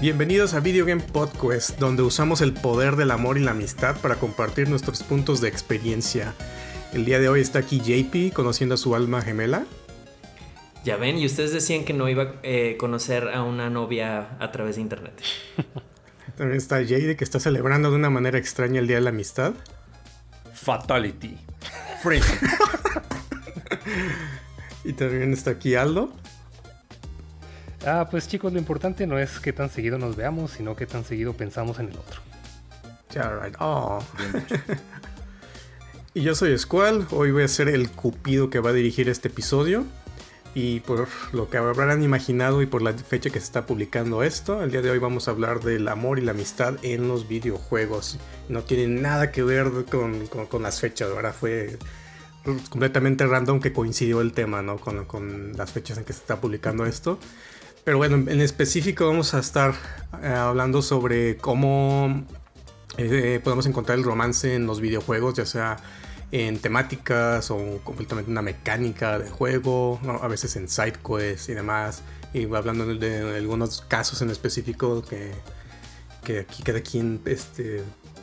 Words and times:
Bienvenidos 0.00 0.54
a 0.54 0.60
Video 0.60 0.86
Game 0.86 1.02
Podcast, 1.02 1.78
donde 1.78 2.02
usamos 2.02 2.40
el 2.40 2.54
poder 2.54 2.96
del 2.96 3.10
amor 3.10 3.36
y 3.36 3.42
la 3.42 3.50
amistad 3.50 4.00
para 4.00 4.14
compartir 4.14 4.66
nuestros 4.66 5.02
puntos 5.02 5.42
de 5.42 5.48
experiencia. 5.48 6.32
El 6.94 7.04
día 7.04 7.18
de 7.18 7.28
hoy 7.28 7.42
está 7.42 7.58
aquí 7.58 7.80
JP, 7.80 8.32
conociendo 8.32 8.76
a 8.76 8.78
su 8.78 8.94
alma 8.94 9.20
gemela. 9.20 9.66
Ya 10.84 10.96
ven, 10.96 11.18
y 11.18 11.26
ustedes 11.26 11.52
decían 11.52 11.84
que 11.84 11.92
no 11.92 12.08
iba 12.08 12.22
a 12.22 12.32
eh, 12.42 12.78
conocer 12.78 13.28
a 13.28 13.42
una 13.42 13.68
novia 13.68 14.38
a 14.40 14.50
través 14.52 14.76
de 14.76 14.80
internet. 14.80 15.20
También 16.38 16.56
está 16.56 16.76
Jade, 16.76 17.14
que 17.18 17.24
está 17.24 17.38
celebrando 17.38 17.90
de 17.90 17.96
una 17.96 18.08
manera 18.08 18.38
extraña 18.38 18.80
el 18.80 18.86
Día 18.86 18.96
de 18.96 19.02
la 19.02 19.10
Amistad. 19.10 19.52
Fatality. 20.54 21.36
y 24.84 24.94
también 24.94 25.34
está 25.34 25.50
aquí 25.50 25.74
Aldo. 25.74 26.10
Ah, 27.86 28.08
pues 28.10 28.28
chicos, 28.28 28.52
lo 28.52 28.58
importante 28.58 29.06
no 29.06 29.18
es 29.18 29.40
qué 29.40 29.52
tan 29.52 29.70
seguido 29.70 29.98
nos 29.98 30.14
veamos, 30.14 30.50
sino 30.52 30.76
qué 30.76 30.86
tan 30.86 31.04
seguido 31.04 31.32
pensamos 31.32 31.78
en 31.78 31.88
el 31.88 31.96
otro. 31.96 32.20
Ya, 33.10 33.30
right. 33.42 33.56
Oh. 33.58 34.00
y 36.14 36.20
yo 36.22 36.34
soy 36.34 36.56
Squall. 36.58 37.06
Hoy 37.10 37.32
voy 37.32 37.42
a 37.42 37.48
ser 37.48 37.68
el 37.68 37.90
cupido 37.90 38.50
que 38.50 38.60
va 38.60 38.70
a 38.70 38.72
dirigir 38.74 39.08
este 39.08 39.28
episodio. 39.28 39.86
Y 40.54 40.80
por 40.80 41.06
lo 41.32 41.48
que 41.48 41.56
habrán 41.56 42.02
imaginado 42.02 42.60
y 42.60 42.66
por 42.66 42.82
la 42.82 42.92
fecha 42.92 43.30
que 43.30 43.38
se 43.38 43.46
está 43.46 43.66
publicando 43.66 44.24
esto, 44.24 44.62
el 44.64 44.72
día 44.72 44.82
de 44.82 44.90
hoy 44.90 44.98
vamos 44.98 45.28
a 45.28 45.30
hablar 45.30 45.60
del 45.60 45.86
amor 45.86 46.18
y 46.18 46.22
la 46.22 46.32
amistad 46.32 46.74
en 46.82 47.06
los 47.06 47.28
videojuegos. 47.28 48.18
No 48.48 48.62
tiene 48.64 49.00
nada 49.00 49.30
que 49.30 49.44
ver 49.44 49.70
con, 49.88 50.26
con, 50.26 50.62
las 50.62 50.80
fechas, 50.80 51.08
ahora 51.10 51.32
fue 51.32 51.78
completamente 52.68 53.26
random 53.26 53.60
que 53.60 53.72
coincidió 53.72 54.20
el 54.20 54.32
tema, 54.32 54.60
¿no? 54.60 54.78
Con, 54.78 55.04
con, 55.04 55.52
las 55.56 55.70
fechas 55.70 55.98
en 55.98 56.04
que 56.04 56.12
se 56.12 56.18
está 56.18 56.40
publicando 56.40 56.84
esto. 56.84 57.20
Pero 57.84 57.96
bueno, 57.96 58.16
en 58.30 58.40
específico 58.40 59.06
vamos 59.06 59.34
a 59.34 59.40
estar 59.40 59.74
eh, 60.22 60.28
hablando 60.28 60.82
sobre 60.82 61.36
cómo 61.38 62.24
eh, 62.98 63.40
podemos 63.42 63.66
encontrar 63.66 63.98
el 63.98 64.04
romance 64.04 64.54
en 64.54 64.66
los 64.66 64.80
videojuegos, 64.80 65.34
ya 65.34 65.46
sea 65.46 65.78
en 66.32 66.58
temáticas 66.58 67.50
o 67.50 67.80
completamente 67.82 68.30
una 68.30 68.42
mecánica 68.42 69.18
de 69.18 69.30
juego, 69.30 69.98
a 70.22 70.28
veces 70.28 70.54
en 70.56 70.68
side 70.68 70.94
quests 71.04 71.48
y 71.48 71.54
demás. 71.54 72.02
Y 72.32 72.44
hablando 72.54 72.86
de, 72.94 73.36
algunos 73.36 73.80
casos 73.80 74.22
en 74.22 74.30
específico 74.30 75.02
que, 75.02 75.32
que 76.22 76.40
aquí 76.40 76.62
cada 76.62 76.80
quien 76.80 77.20
este, 77.24 77.82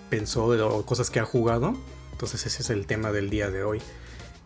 pensó 0.09 0.51
de 0.51 0.85
cosas 0.85 1.09
que 1.09 1.19
ha 1.19 1.25
jugado. 1.25 1.75
Entonces 2.11 2.45
ese 2.45 2.61
es 2.61 2.69
el 2.69 2.85
tema 2.85 3.11
del 3.11 3.29
día 3.29 3.49
de 3.49 3.63
hoy. 3.63 3.81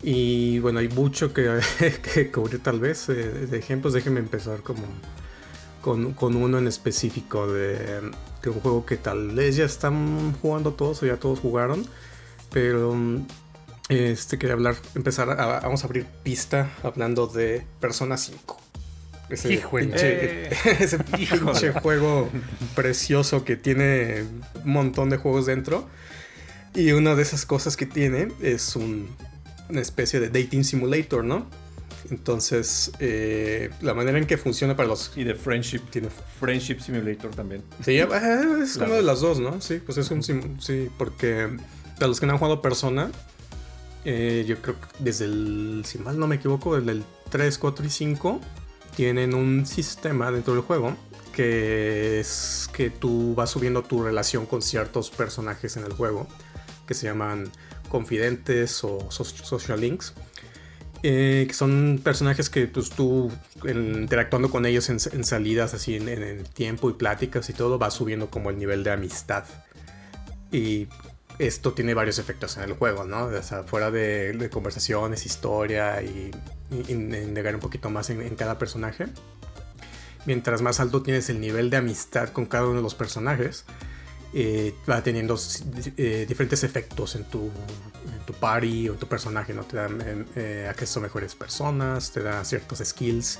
Y 0.02 0.58
bueno, 0.58 0.80
hay 0.80 0.88
mucho 0.88 1.32
que, 1.32 1.60
que 2.14 2.30
cubrir 2.30 2.62
tal 2.62 2.80
vez. 2.80 3.08
Eh, 3.08 3.14
de 3.14 3.58
ejemplos, 3.58 3.94
déjenme 3.94 4.20
empezar 4.20 4.60
como 4.62 4.82
con, 5.80 6.12
con 6.14 6.36
uno 6.36 6.58
en 6.58 6.66
específico 6.66 7.46
de, 7.46 8.00
de, 8.42 8.50
un 8.50 8.60
juego 8.60 8.84
que 8.84 8.96
tal 8.96 9.28
vez 9.30 9.56
ya 9.56 9.64
están 9.64 10.32
jugando 10.40 10.72
todos 10.72 11.02
o 11.02 11.06
ya 11.06 11.16
todos 11.16 11.38
jugaron. 11.38 11.86
Pero 12.50 12.94
este 13.88 14.38
quería 14.38 14.54
hablar, 14.54 14.76
empezar 14.94 15.30
a, 15.30 15.60
vamos 15.60 15.84
a 15.84 15.86
abrir 15.86 16.06
pista 16.22 16.70
hablando 16.82 17.26
de 17.26 17.64
Persona 17.80 18.16
5. 18.16 18.60
Ese 19.28 19.48
pinche, 19.70 20.48
ese 20.82 20.98
pinche 21.16 21.72
juego 21.72 22.28
precioso 22.74 23.44
que 23.44 23.56
tiene 23.56 24.24
un 24.64 24.72
montón 24.72 25.10
de 25.10 25.16
juegos 25.16 25.46
dentro. 25.46 25.88
Y 26.74 26.92
una 26.92 27.14
de 27.14 27.22
esas 27.22 27.44
cosas 27.44 27.76
que 27.76 27.86
tiene 27.86 28.28
es 28.40 28.76
un, 28.76 29.14
una 29.72 29.80
especie 29.80 30.20
de 30.20 30.28
dating 30.28 30.64
simulator, 30.64 31.24
¿no? 31.24 31.46
Entonces, 32.10 32.92
eh, 32.98 33.70
la 33.80 33.94
manera 33.94 34.18
en 34.18 34.26
que 34.26 34.36
funciona 34.36 34.76
para 34.76 34.88
los. 34.88 35.12
Y 35.16 35.24
de 35.24 35.34
Friendship. 35.34 35.80
Tiene 35.90 36.08
Friendship 36.38 36.80
Simulator 36.80 37.30
también. 37.34 37.62
Sí, 37.84 37.96
es 37.96 38.76
una 38.76 38.88
de 38.88 39.02
las 39.02 39.20
dos, 39.20 39.40
¿no? 39.40 39.60
Sí, 39.60 39.80
pues 39.84 39.98
es 39.98 40.10
un. 40.10 40.22
Sí, 40.22 40.90
porque 40.98 41.48
para 41.94 42.08
los 42.08 42.20
que 42.20 42.26
no 42.26 42.32
han 42.32 42.38
jugado 42.38 42.60
Persona, 42.60 43.10
eh, 44.04 44.44
yo 44.46 44.60
creo 44.60 44.76
que 44.80 44.86
desde 44.98 45.24
el. 45.24 45.82
Si 45.86 45.98
mal 45.98 46.18
no 46.18 46.26
me 46.26 46.36
equivoco, 46.36 46.76
desde 46.78 46.92
el 46.92 47.04
3, 47.30 47.56
4 47.56 47.86
y 47.86 47.90
5, 47.90 48.40
tienen 48.94 49.34
un 49.34 49.64
sistema 49.64 50.30
dentro 50.30 50.54
del 50.54 50.62
juego 50.62 50.96
que 51.32 52.20
es 52.20 52.68
que 52.74 52.90
tú 52.90 53.34
vas 53.34 53.48
subiendo 53.48 53.82
tu 53.82 54.02
relación 54.02 54.44
con 54.44 54.60
ciertos 54.60 55.08
personajes 55.10 55.78
en 55.78 55.84
el 55.84 55.94
juego 55.94 56.26
que 56.86 56.92
se 56.92 57.06
llaman 57.06 57.50
confidentes 57.92 58.82
o 58.84 59.10
social 59.10 59.78
links. 59.78 60.14
Eh, 61.04 61.46
que 61.48 61.54
son 61.54 62.00
personajes 62.02 62.48
que 62.48 62.68
pues, 62.68 62.90
tú 62.90 63.30
interactuando 63.64 64.50
con 64.50 64.64
ellos 64.66 64.88
en, 64.88 65.24
salidas 65.24 65.74
así 65.74 65.96
en, 65.96 66.08
el 66.08 66.44
tiempo 66.44 66.88
y 66.90 66.92
pláticas 66.92 67.50
y 67.50 67.52
todo 67.52 67.76
va 67.76 67.90
subiendo 67.90 68.30
como 68.30 68.50
el 68.50 68.56
nivel 68.56 68.84
de 68.84 68.92
amistad 68.92 69.44
y 70.52 70.86
esto 71.40 71.72
tiene 71.72 71.94
varios 71.94 72.20
efectos 72.20 72.56
en 72.56 72.62
el 72.62 72.74
juego, 72.74 73.04
¿no? 73.04 73.24
O 73.24 73.42
sea, 73.42 73.64
fuera 73.64 73.90
de, 73.90 74.48
conversaciones, 74.52 75.26
historia 75.26 76.02
y, 76.02 76.30
y, 76.70 76.94
un 76.94 77.60
poquito 77.60 77.90
más 77.90 78.10
en, 78.10 78.36
cada 78.36 78.58
personaje. 78.58 79.06
Mientras 80.24 80.62
más 80.62 80.78
alto 80.78 81.02
tienes 81.02 81.28
el 81.30 81.40
nivel 81.40 81.68
de 81.68 81.78
amistad 81.78 82.28
con 82.28 82.46
cada 82.46 82.66
uno 82.66 82.76
de 82.76 82.82
los 82.82 82.94
personajes, 82.94 83.64
eh, 84.34 84.74
va 84.88 85.02
teniendo 85.02 85.38
eh, 85.96 86.24
diferentes 86.26 86.64
efectos 86.64 87.16
en 87.16 87.24
tu, 87.24 87.50
tu 88.24 88.32
party 88.32 88.88
o 88.88 88.94
tu 88.94 89.06
personaje, 89.06 89.52
¿no? 89.52 89.64
Te 89.64 89.76
da 89.76 89.88
eh, 90.36 90.66
acceso 90.70 91.00
a 91.00 91.02
mejores 91.02 91.34
personas, 91.34 92.12
te 92.12 92.22
da 92.22 92.44
ciertos 92.44 92.80
skills. 92.82 93.38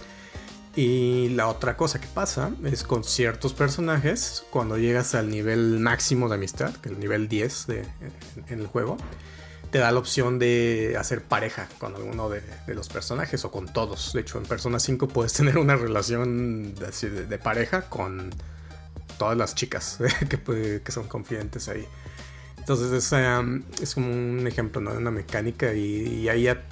Y 0.74 1.30
la 1.30 1.48
otra 1.48 1.76
cosa 1.76 2.00
que 2.00 2.06
pasa 2.08 2.50
es 2.64 2.82
con 2.82 3.04
ciertos 3.04 3.52
personajes, 3.52 4.44
cuando 4.50 4.78
llegas 4.78 5.14
al 5.14 5.30
nivel 5.30 5.78
máximo 5.80 6.28
de 6.28 6.34
amistad, 6.36 6.74
que 6.76 6.88
es 6.88 6.94
el 6.94 7.00
nivel 7.00 7.28
10 7.28 7.66
de, 7.66 7.84
en, 8.48 8.60
el 8.60 8.66
juego, 8.66 8.96
te 9.70 9.78
da 9.78 9.92
la 9.92 9.98
opción 9.98 10.38
de 10.38 10.96
hacer 10.98 11.22
pareja 11.22 11.68
con 11.78 11.94
alguno 11.94 12.30
de, 12.30 12.42
los 12.68 12.88
personajes 12.88 13.44
o 13.44 13.50
con 13.50 13.70
todos. 13.70 14.12
De 14.14 14.22
hecho, 14.22 14.38
en 14.38 14.44
Persona 14.44 14.78
5 14.78 15.08
puedes 15.08 15.32
tener 15.34 15.58
una 15.58 15.76
relación 15.76 16.74
de 16.74 17.38
pareja 17.38 17.82
con 17.88 18.30
todas 19.18 19.36
las 19.36 19.54
chicas 19.54 19.98
que, 20.28 20.92
son 20.92 21.08
confidentes 21.08 21.68
ahí. 21.68 21.86
Entonces 22.58 22.92
es, 22.92 23.12
um, 23.12 23.62
es 23.80 23.94
como 23.94 24.10
un 24.10 24.46
ejemplo 24.46 24.80
¿no? 24.80 24.92
de 24.92 24.98
una 24.98 25.10
mecánica 25.10 25.72
y, 25.74 26.28
ahí 26.28 26.44
ya, 26.44 26.62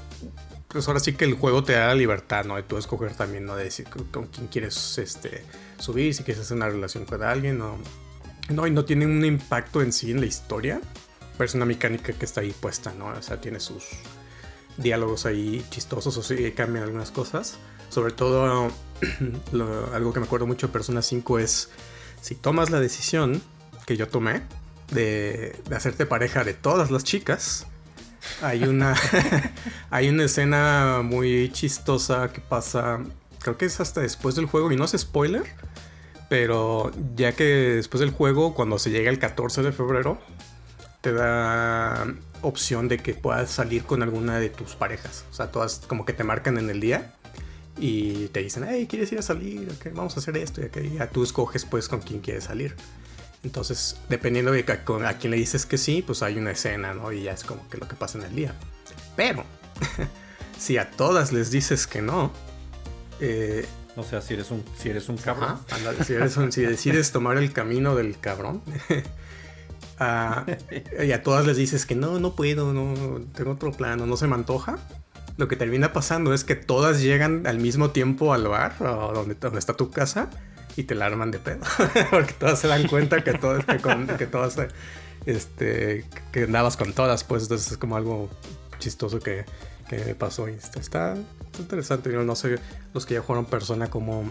pues 0.68 0.86
ahora 0.86 1.00
sí 1.00 1.14
que 1.14 1.24
el 1.24 1.34
juego 1.34 1.64
te 1.64 1.72
da 1.72 1.88
la 1.88 1.94
libertad, 1.94 2.44
¿no? 2.44 2.56
De 2.56 2.62
tú 2.62 2.78
escoger 2.78 3.14
también, 3.14 3.44
¿no? 3.44 3.56
De 3.56 3.64
decir 3.64 3.86
con 4.12 4.26
quién 4.28 4.46
quieres 4.46 4.98
este, 4.98 5.44
subir, 5.78 6.14
si 6.14 6.22
quieres 6.22 6.44
hacer 6.44 6.56
una 6.56 6.68
relación 6.68 7.04
con 7.06 7.22
alguien. 7.22 7.58
No, 8.50 8.66
y 8.66 8.70
no 8.70 8.84
tiene 8.84 9.06
un 9.06 9.24
impacto 9.24 9.82
en 9.82 9.92
sí 9.92 10.10
en 10.10 10.20
la 10.20 10.26
historia, 10.26 10.80
pero 11.32 11.44
es 11.44 11.54
una 11.54 11.64
mecánica 11.64 12.12
que 12.12 12.24
está 12.24 12.40
ahí 12.40 12.52
puesta, 12.52 12.92
¿no? 12.92 13.06
O 13.06 13.22
sea, 13.22 13.40
tiene 13.40 13.58
sus 13.58 13.84
diálogos 14.76 15.26
ahí 15.26 15.64
chistosos 15.70 16.16
o 16.16 16.22
sí 16.22 16.52
cambian 16.52 16.84
algunas 16.84 17.10
cosas. 17.10 17.58
Sobre 17.88 18.12
todo, 18.12 18.70
algo 19.92 20.12
que 20.12 20.20
me 20.20 20.26
acuerdo 20.26 20.46
mucho 20.46 20.68
de 20.68 20.72
Persona 20.72 21.02
5 21.02 21.38
es 21.40 21.70
si 22.20 22.34
tomas 22.34 22.70
la 22.70 22.80
decisión 22.80 23.42
que 23.86 23.96
yo 23.96 24.08
tomé, 24.08 24.42
de, 24.90 25.60
hacerte 25.74 26.06
pareja 26.06 26.44
de 26.44 26.54
todas 26.54 26.90
las 26.90 27.04
chicas. 27.04 27.66
Hay 28.42 28.64
una, 28.64 28.94
hay 29.90 30.08
una 30.08 30.24
escena 30.24 31.00
muy 31.02 31.50
chistosa 31.52 32.32
que 32.32 32.40
pasa, 32.40 33.00
creo 33.38 33.56
que 33.56 33.64
es 33.64 33.80
hasta 33.80 34.00
después 34.00 34.34
del 34.34 34.46
juego 34.46 34.70
y 34.72 34.76
no 34.76 34.84
es 34.84 34.92
spoiler, 34.96 35.44
pero 36.28 36.92
ya 37.16 37.32
que 37.32 37.44
después 37.44 38.00
del 38.00 38.10
juego, 38.10 38.54
cuando 38.54 38.78
se 38.78 38.90
llega 38.90 39.10
el 39.10 39.18
14 39.18 39.62
de 39.62 39.72
febrero, 39.72 40.20
te 41.00 41.12
da 41.12 42.06
opción 42.42 42.88
de 42.88 42.98
que 42.98 43.14
puedas 43.14 43.50
salir 43.50 43.84
con 43.84 44.02
alguna 44.02 44.38
de 44.38 44.50
tus 44.50 44.74
parejas. 44.74 45.24
O 45.30 45.34
sea, 45.34 45.50
todas 45.50 45.82
como 45.86 46.04
que 46.04 46.12
te 46.12 46.24
marcan 46.24 46.58
en 46.58 46.68
el 46.68 46.80
día 46.80 47.14
y 47.78 48.28
te 48.28 48.42
dicen, 48.42 48.66
hey, 48.68 48.86
¿quieres 48.88 49.10
ir 49.12 49.18
a 49.18 49.22
salir? 49.22 49.72
vamos 49.94 50.16
a 50.16 50.20
hacer 50.20 50.36
esto. 50.36 50.60
Y 50.60 50.96
ya 50.96 51.08
tú 51.08 51.22
escoges 51.22 51.64
pues 51.64 51.88
con 51.88 52.00
quién 52.00 52.20
quieres 52.20 52.44
salir. 52.44 52.74
Entonces, 53.42 53.96
dependiendo 54.08 54.52
de 54.52 54.60
a, 54.60 55.14
quién 55.14 55.30
le 55.30 55.36
dices 55.36 55.64
que 55.64 55.78
sí, 55.78 56.02
pues 56.06 56.22
hay 56.22 56.36
una 56.36 56.50
escena, 56.50 56.92
¿no? 56.92 57.10
Y 57.10 57.22
ya 57.22 57.32
es 57.32 57.44
como 57.44 57.66
que 57.70 57.78
lo 57.78 57.88
que 57.88 57.96
pasa 57.96 58.18
en 58.18 58.24
el 58.24 58.34
día. 58.34 58.54
Pero, 59.16 59.44
si 60.58 60.76
a 60.76 60.90
todas 60.90 61.32
les 61.32 61.50
dices 61.50 61.86
que 61.86 62.02
no, 62.02 62.32
eh, 63.18 63.66
o 63.96 64.04
sea, 64.04 64.20
si 64.20 64.34
eres 64.34 64.50
un, 64.50 64.62
si 64.78 64.90
eres 64.90 65.08
un 65.08 65.16
cabrón. 65.16 65.58
si, 66.50 66.62
decides 66.62 67.12
tomar 67.12 67.38
el 67.38 67.52
camino 67.52 67.94
del 67.94 68.18
cabrón. 68.18 68.62
y 70.00 71.12
a 71.12 71.22
todas 71.22 71.46
les 71.46 71.56
dices 71.56 71.86
que 71.86 71.94
no, 71.94 72.20
no 72.20 72.34
puedo, 72.34 72.74
no 72.74 73.22
tengo 73.34 73.52
otro 73.52 73.72
plano, 73.72 74.04
no 74.04 74.18
se 74.18 74.26
me 74.26 74.34
antoja. 74.34 74.78
Lo 75.40 75.48
que 75.48 75.56
termina 75.56 75.94
pasando 75.94 76.34
es 76.34 76.44
que 76.44 76.54
todas 76.54 77.00
llegan 77.00 77.46
al 77.46 77.58
mismo 77.58 77.92
tiempo 77.92 78.34
al 78.34 78.46
bar, 78.46 78.74
o 78.80 79.14
donde, 79.14 79.34
donde 79.36 79.58
está 79.58 79.72
tu 79.72 79.90
casa, 79.90 80.28
y 80.76 80.82
te 80.84 80.94
la 80.94 81.06
arman 81.06 81.30
de 81.30 81.38
pedo. 81.38 81.60
Porque 82.10 82.34
todas 82.34 82.58
se 82.58 82.68
dan 82.68 82.86
cuenta 82.88 83.24
que, 83.24 83.32
todas, 83.32 83.64
que, 83.64 84.26
todas, 84.26 84.56
este, 85.24 86.04
que 86.30 86.42
andabas 86.42 86.76
con 86.76 86.92
todas, 86.92 87.24
pues 87.24 87.44
entonces 87.44 87.72
es 87.72 87.78
como 87.78 87.96
algo 87.96 88.28
chistoso 88.78 89.18
que, 89.18 89.46
que 89.88 90.14
pasó 90.14 90.46
y 90.46 90.52
está, 90.52 91.16
interesante. 91.58 92.12
Yo 92.12 92.22
no 92.22 92.36
sé 92.36 92.58
los 92.92 93.06
que 93.06 93.14
ya 93.14 93.22
jugaron 93.22 93.46
persona 93.46 93.88
como 93.88 94.30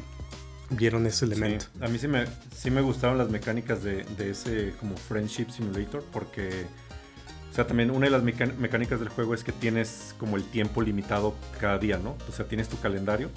vieron 0.69 1.07
ese 1.07 1.25
elemento. 1.25 1.65
a 1.81 1.87
mí 1.87 1.97
sí 1.97 2.07
me, 2.07 2.27
sí 2.55 2.69
me 2.69 2.81
gustaron 2.81 3.17
las 3.17 3.31
mecánicas 3.31 3.83
de, 3.83 4.03
de 4.15 4.29
ese 4.29 4.75
como 4.79 4.95
Friendship 4.95 5.49
Simulator 5.49 6.05
porque... 6.13 6.67
O 7.59 7.61
sea, 7.61 7.67
también 7.67 7.91
una 7.91 8.05
de 8.05 8.11
las 8.11 8.23
mecánicas 8.23 9.01
del 9.01 9.09
juego 9.09 9.33
es 9.33 9.43
que 9.43 9.51
tienes 9.51 10.15
como 10.17 10.37
el 10.37 10.45
tiempo 10.45 10.81
limitado 10.81 11.35
cada 11.59 11.77
día, 11.77 11.97
¿no? 11.97 12.15
O 12.29 12.31
sea, 12.31 12.47
tienes 12.47 12.69
tu 12.69 12.79
calendario 12.79 13.29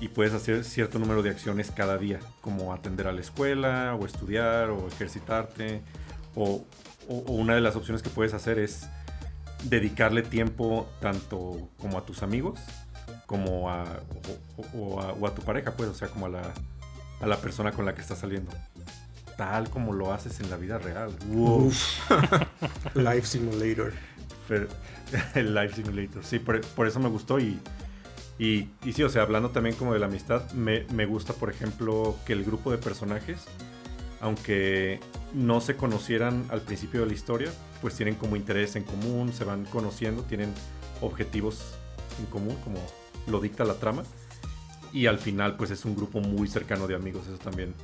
y 0.00 0.08
puedes 0.08 0.32
hacer 0.32 0.64
cierto 0.64 0.98
número 0.98 1.22
de 1.22 1.28
acciones 1.28 1.70
cada 1.70 1.98
día, 1.98 2.20
como 2.40 2.72
atender 2.72 3.06
a 3.06 3.12
la 3.12 3.20
escuela 3.20 3.94
o 4.00 4.06
estudiar 4.06 4.70
o 4.70 4.88
ejercitarte. 4.88 5.82
O, 6.34 6.64
una 7.06 7.54
de 7.54 7.60
las 7.60 7.76
opciones 7.76 8.00
que 8.00 8.08
puedes 8.08 8.32
hacer 8.32 8.58
es 8.58 8.88
dedicarle 9.64 10.22
tiempo 10.22 10.88
tanto 11.02 11.68
como 11.78 11.98
a 11.98 12.06
tus 12.06 12.22
amigos 12.22 12.60
como 13.26 13.68
a 13.68 13.84
o, 14.72 15.26
a, 15.26 15.34
tu 15.34 15.42
pareja, 15.42 15.72
pues, 15.72 15.90
o 15.90 15.94
sea, 15.94 16.08
como 16.08 16.24
a 16.24 16.28
la, 16.30 16.54
a 17.20 17.26
la 17.26 17.36
persona 17.36 17.72
con 17.72 17.84
la 17.84 17.94
que 17.94 18.00
estás 18.00 18.20
saliendo. 18.20 18.50
Tal 19.40 19.70
como 19.70 19.94
lo 19.94 20.12
haces 20.12 20.38
en 20.40 20.50
la 20.50 20.56
vida 20.56 20.78
real. 20.78 21.16
Life 22.94 23.26
Simulator. 23.26 23.92
el 25.34 25.54
Life 25.54 25.76
Simulator. 25.76 26.22
Sí, 26.22 26.38
por 26.38 26.86
eso 26.86 27.00
me 27.00 27.08
gustó 27.08 27.38
y 27.38 27.58
y, 28.40 28.70
sí, 28.94 29.02
o 29.02 29.10
sea, 29.10 29.20
hablando 29.20 29.50
también 29.50 29.76
como 29.76 29.92
de 29.92 29.98
la 29.98 30.06
amistad, 30.06 30.50
me, 30.52 31.04
gusta, 31.04 31.34
por 31.34 31.50
ejemplo, 31.50 32.16
que 32.24 32.32
el 32.32 32.42
grupo 32.42 32.70
de 32.70 32.78
personajes, 32.78 33.44
aunque 34.22 34.98
no 35.34 35.60
se 35.60 35.76
conocieran 35.76 36.46
al 36.48 36.62
principio 36.62 37.00
de 37.00 37.06
la 37.06 37.12
historia, 37.12 37.52
pues 37.82 37.96
tienen 37.96 38.14
como 38.14 38.36
interés 38.36 38.76
en 38.76 38.84
común, 38.84 39.34
se 39.34 39.44
van 39.44 39.66
conociendo, 39.66 40.22
tienen 40.22 40.54
objetivos 41.02 41.74
en 42.18 42.24
común, 42.26 42.56
como 42.64 42.78
lo 43.26 43.40
dicta 43.40 43.64
la 43.64 43.74
trama. 43.74 44.04
Y 44.90 45.04
al 45.04 45.18
final, 45.18 45.58
pues 45.58 45.70
es 45.70 45.84
un 45.84 45.94
grupo 45.94 46.20
muy 46.20 46.48
cercano 46.48 46.86
de 46.86 46.94
amigos, 46.94 47.26
eso 47.26 47.36
también. 47.36 47.74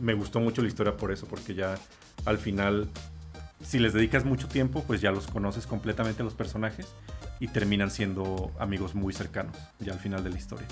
Me 0.00 0.14
gustó 0.14 0.40
mucho 0.40 0.62
la 0.62 0.68
historia 0.68 0.96
por 0.96 1.12
eso, 1.12 1.26
porque 1.26 1.54
ya 1.54 1.76
al 2.24 2.38
final, 2.38 2.88
si 3.64 3.78
les 3.78 3.92
dedicas 3.92 4.24
mucho 4.24 4.48
tiempo, 4.48 4.84
pues 4.86 5.00
ya 5.00 5.10
los 5.10 5.26
conoces 5.26 5.66
completamente 5.66 6.22
los 6.22 6.34
personajes 6.34 6.86
y 7.40 7.48
terminan 7.48 7.90
siendo 7.90 8.52
amigos 8.58 8.94
muy 8.94 9.12
cercanos 9.12 9.56
ya 9.80 9.92
al 9.92 9.98
final 9.98 10.22
de 10.22 10.30
la 10.30 10.38
historia. 10.38 10.68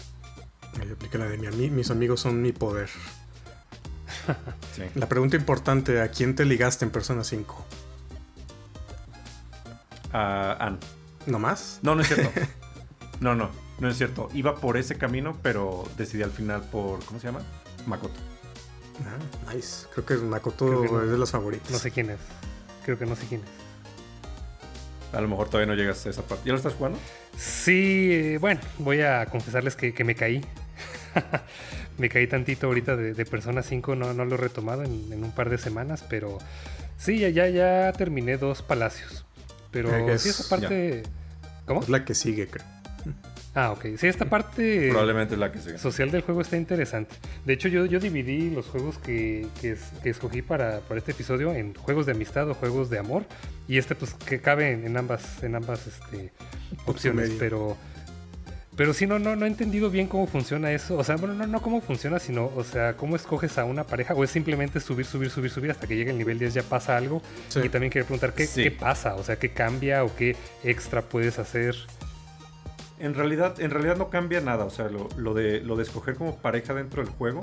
Ahí 0.80 0.90
aplica 0.90 1.18
la 1.18 1.26
de 1.26 1.36
mi, 1.36 1.70
mis 1.70 1.90
amigos 1.90 2.20
son 2.20 2.40
mi 2.42 2.52
poder. 2.52 2.88
La 4.94 5.08
pregunta 5.08 5.36
importante, 5.36 6.00
¿a 6.00 6.08
quién 6.08 6.34
te 6.34 6.44
ligaste 6.44 6.84
en 6.84 6.90
Persona 6.90 7.24
5? 7.24 7.66
A 10.12 10.56
Anne. 10.64 10.78
¿No 11.26 11.38
más? 11.38 11.80
No, 11.82 11.94
no 11.94 12.02
es 12.02 12.08
cierto. 12.08 12.30
no, 13.20 13.34
no, 13.34 13.50
no 13.78 13.88
es 13.88 13.96
cierto. 13.96 14.28
Iba 14.34 14.56
por 14.56 14.76
ese 14.76 14.96
camino, 14.96 15.36
pero 15.42 15.88
decidí 15.96 16.22
al 16.22 16.30
final 16.30 16.62
por, 16.62 17.04
¿cómo 17.04 17.20
se 17.20 17.26
llama? 17.26 17.40
Makoto. 17.86 18.20
Ah, 19.06 19.52
nice. 19.54 19.86
Creo 19.92 20.06
que 20.06 20.14
Makoto 20.16 20.84
es 20.84 21.10
de 21.10 21.18
los 21.18 21.30
favoritos. 21.30 21.70
No 21.70 21.78
sé 21.78 21.90
quién 21.90 22.10
es. 22.10 22.18
Creo 22.84 22.98
que 22.98 23.06
no 23.06 23.16
sé 23.16 23.26
quién 23.26 23.42
es. 23.42 23.60
A 25.16 25.20
lo 25.20 25.28
mejor 25.28 25.48
todavía 25.48 25.66
no 25.66 25.74
llegas 25.74 26.06
a 26.06 26.10
esa 26.10 26.22
parte. 26.22 26.46
¿Ya 26.46 26.52
lo 26.52 26.58
estás 26.58 26.74
jugando? 26.74 26.98
Sí, 27.36 28.36
bueno, 28.40 28.60
voy 28.78 29.00
a 29.00 29.26
confesarles 29.26 29.74
que, 29.74 30.04
me 30.04 30.14
caí. 30.14 30.44
me 31.98 32.08
caí 32.08 32.26
tantito 32.26 32.68
ahorita 32.68 32.96
de, 32.96 33.24
Persona 33.26 33.62
5, 33.62 33.96
no, 33.96 34.14
no 34.14 34.24
lo 34.24 34.34
he 34.36 34.38
retomado 34.38 34.84
en, 34.84 35.24
un 35.24 35.32
par 35.32 35.50
de 35.50 35.58
semanas, 35.58 36.04
pero 36.08 36.38
sí, 36.96 37.18
ya, 37.18 37.28
ya, 37.28 37.48
ya 37.48 37.92
terminé 37.92 38.36
dos 38.36 38.62
palacios. 38.62 39.24
Pero 39.72 39.90
sí, 40.18 40.28
esa 40.28 40.48
parte... 40.48 41.02
¿Cómo? 41.66 41.82
Es 41.82 41.88
la 41.88 42.04
que 42.04 42.14
sigue, 42.14 42.48
creo. 42.48 42.66
Ah, 43.54 43.72
ok. 43.72 43.96
Sí, 43.98 44.06
esta 44.06 44.26
parte 44.26 44.88
Probablemente 44.90 45.36
la 45.36 45.50
que 45.50 45.58
sigue. 45.58 45.78
social 45.78 46.10
del 46.10 46.22
juego 46.22 46.40
está 46.40 46.56
interesante. 46.56 47.16
De 47.44 47.52
hecho, 47.52 47.68
yo, 47.68 47.84
yo 47.84 47.98
dividí 47.98 48.50
los 48.50 48.66
juegos 48.66 48.98
que, 48.98 49.46
que, 49.60 49.76
escogí 50.04 50.40
para, 50.40 50.80
para, 50.80 50.98
este 50.98 51.12
episodio 51.12 51.52
en 51.52 51.74
juegos 51.74 52.06
de 52.06 52.12
amistad 52.12 52.48
o 52.48 52.54
juegos 52.54 52.90
de 52.90 52.98
amor. 52.98 53.24
Y 53.66 53.78
este, 53.78 53.96
pues, 53.96 54.14
que 54.14 54.40
cabe 54.40 54.72
en, 54.72 54.96
ambas, 54.96 55.42
en 55.42 55.56
ambas 55.56 55.88
este, 55.88 56.30
opciones. 56.86 57.32
Pero, 57.40 57.76
pero 58.76 58.94
sí, 58.94 59.08
no, 59.08 59.18
no, 59.18 59.34
no 59.34 59.46
he 59.46 59.48
entendido 59.48 59.90
bien 59.90 60.06
cómo 60.06 60.28
funciona 60.28 60.70
eso. 60.70 60.96
O 60.96 61.02
sea, 61.02 61.16
bueno, 61.16 61.34
no, 61.34 61.44
no 61.48 61.60
cómo 61.60 61.80
funciona, 61.80 62.20
sino, 62.20 62.52
o 62.54 62.62
sea, 62.62 62.96
cómo 62.96 63.16
escoges 63.16 63.58
a 63.58 63.64
una 63.64 63.82
pareja. 63.82 64.14
O 64.14 64.22
es 64.22 64.30
simplemente 64.30 64.78
subir, 64.78 65.06
subir, 65.06 65.28
subir, 65.28 65.50
subir 65.50 65.72
hasta 65.72 65.88
que 65.88 65.96
llegue 65.96 66.12
el 66.12 66.18
nivel 66.18 66.38
10 66.38 66.54
ya 66.54 66.62
pasa 66.62 66.96
algo. 66.96 67.20
Y 67.56 67.68
también 67.68 67.90
quería 67.90 68.06
preguntar, 68.06 68.32
¿qué, 68.32 68.46
¿qué 68.46 68.70
pasa? 68.70 69.16
O 69.16 69.24
sea, 69.24 69.40
¿qué 69.40 69.48
cambia 69.48 70.04
o 70.04 70.14
qué 70.14 70.36
extra 70.62 71.02
puedes 71.02 71.40
hacer? 71.40 71.74
En 73.00 73.14
realidad, 73.14 73.60
en 73.60 73.70
realidad 73.70 73.96
no 73.96 74.10
cambia 74.10 74.40
nada. 74.40 74.64
O 74.64 74.70
sea, 74.70 74.88
lo, 74.88 75.34
de, 75.34 75.60
lo 75.60 75.76
de 75.76 75.82
escoger 75.82 76.14
como 76.14 76.36
pareja 76.36 76.74
dentro 76.74 77.02
del 77.02 77.12
juego 77.12 77.40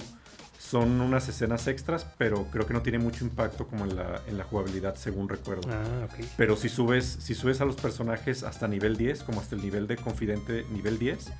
son 0.59 1.01
unas 1.01 1.27
escenas 1.29 1.67
extras, 1.67 2.07
pero 2.17 2.45
creo 2.51 2.65
que 2.65 2.73
no 2.73 2.81
tiene 2.81 2.99
mucho 2.99 3.23
impacto 3.23 3.67
como 3.67 3.85
en 3.85 3.95
la, 3.95 4.21
en 4.27 4.37
la 4.37 4.43
jugabilidad, 4.43 4.95
según 4.95 5.29
recuerdo. 5.29 5.69
Ah, 5.71 6.07
Pero 6.35 6.55
si 6.57 6.67
subes, 6.67 7.05
si 7.05 7.35
subes 7.35 7.61
a 7.61 7.65
los 7.65 7.75
personajes 7.75 8.43
hasta 8.43 8.67
nivel 8.67 8.97
10, 8.97 9.23
como 9.23 9.39
hasta 9.39 9.55
el 9.55 9.61
nivel 9.61 9.87
de 9.87 9.95
confidente 9.97 10.65
nivel 10.71 10.99
10, 10.99 11.31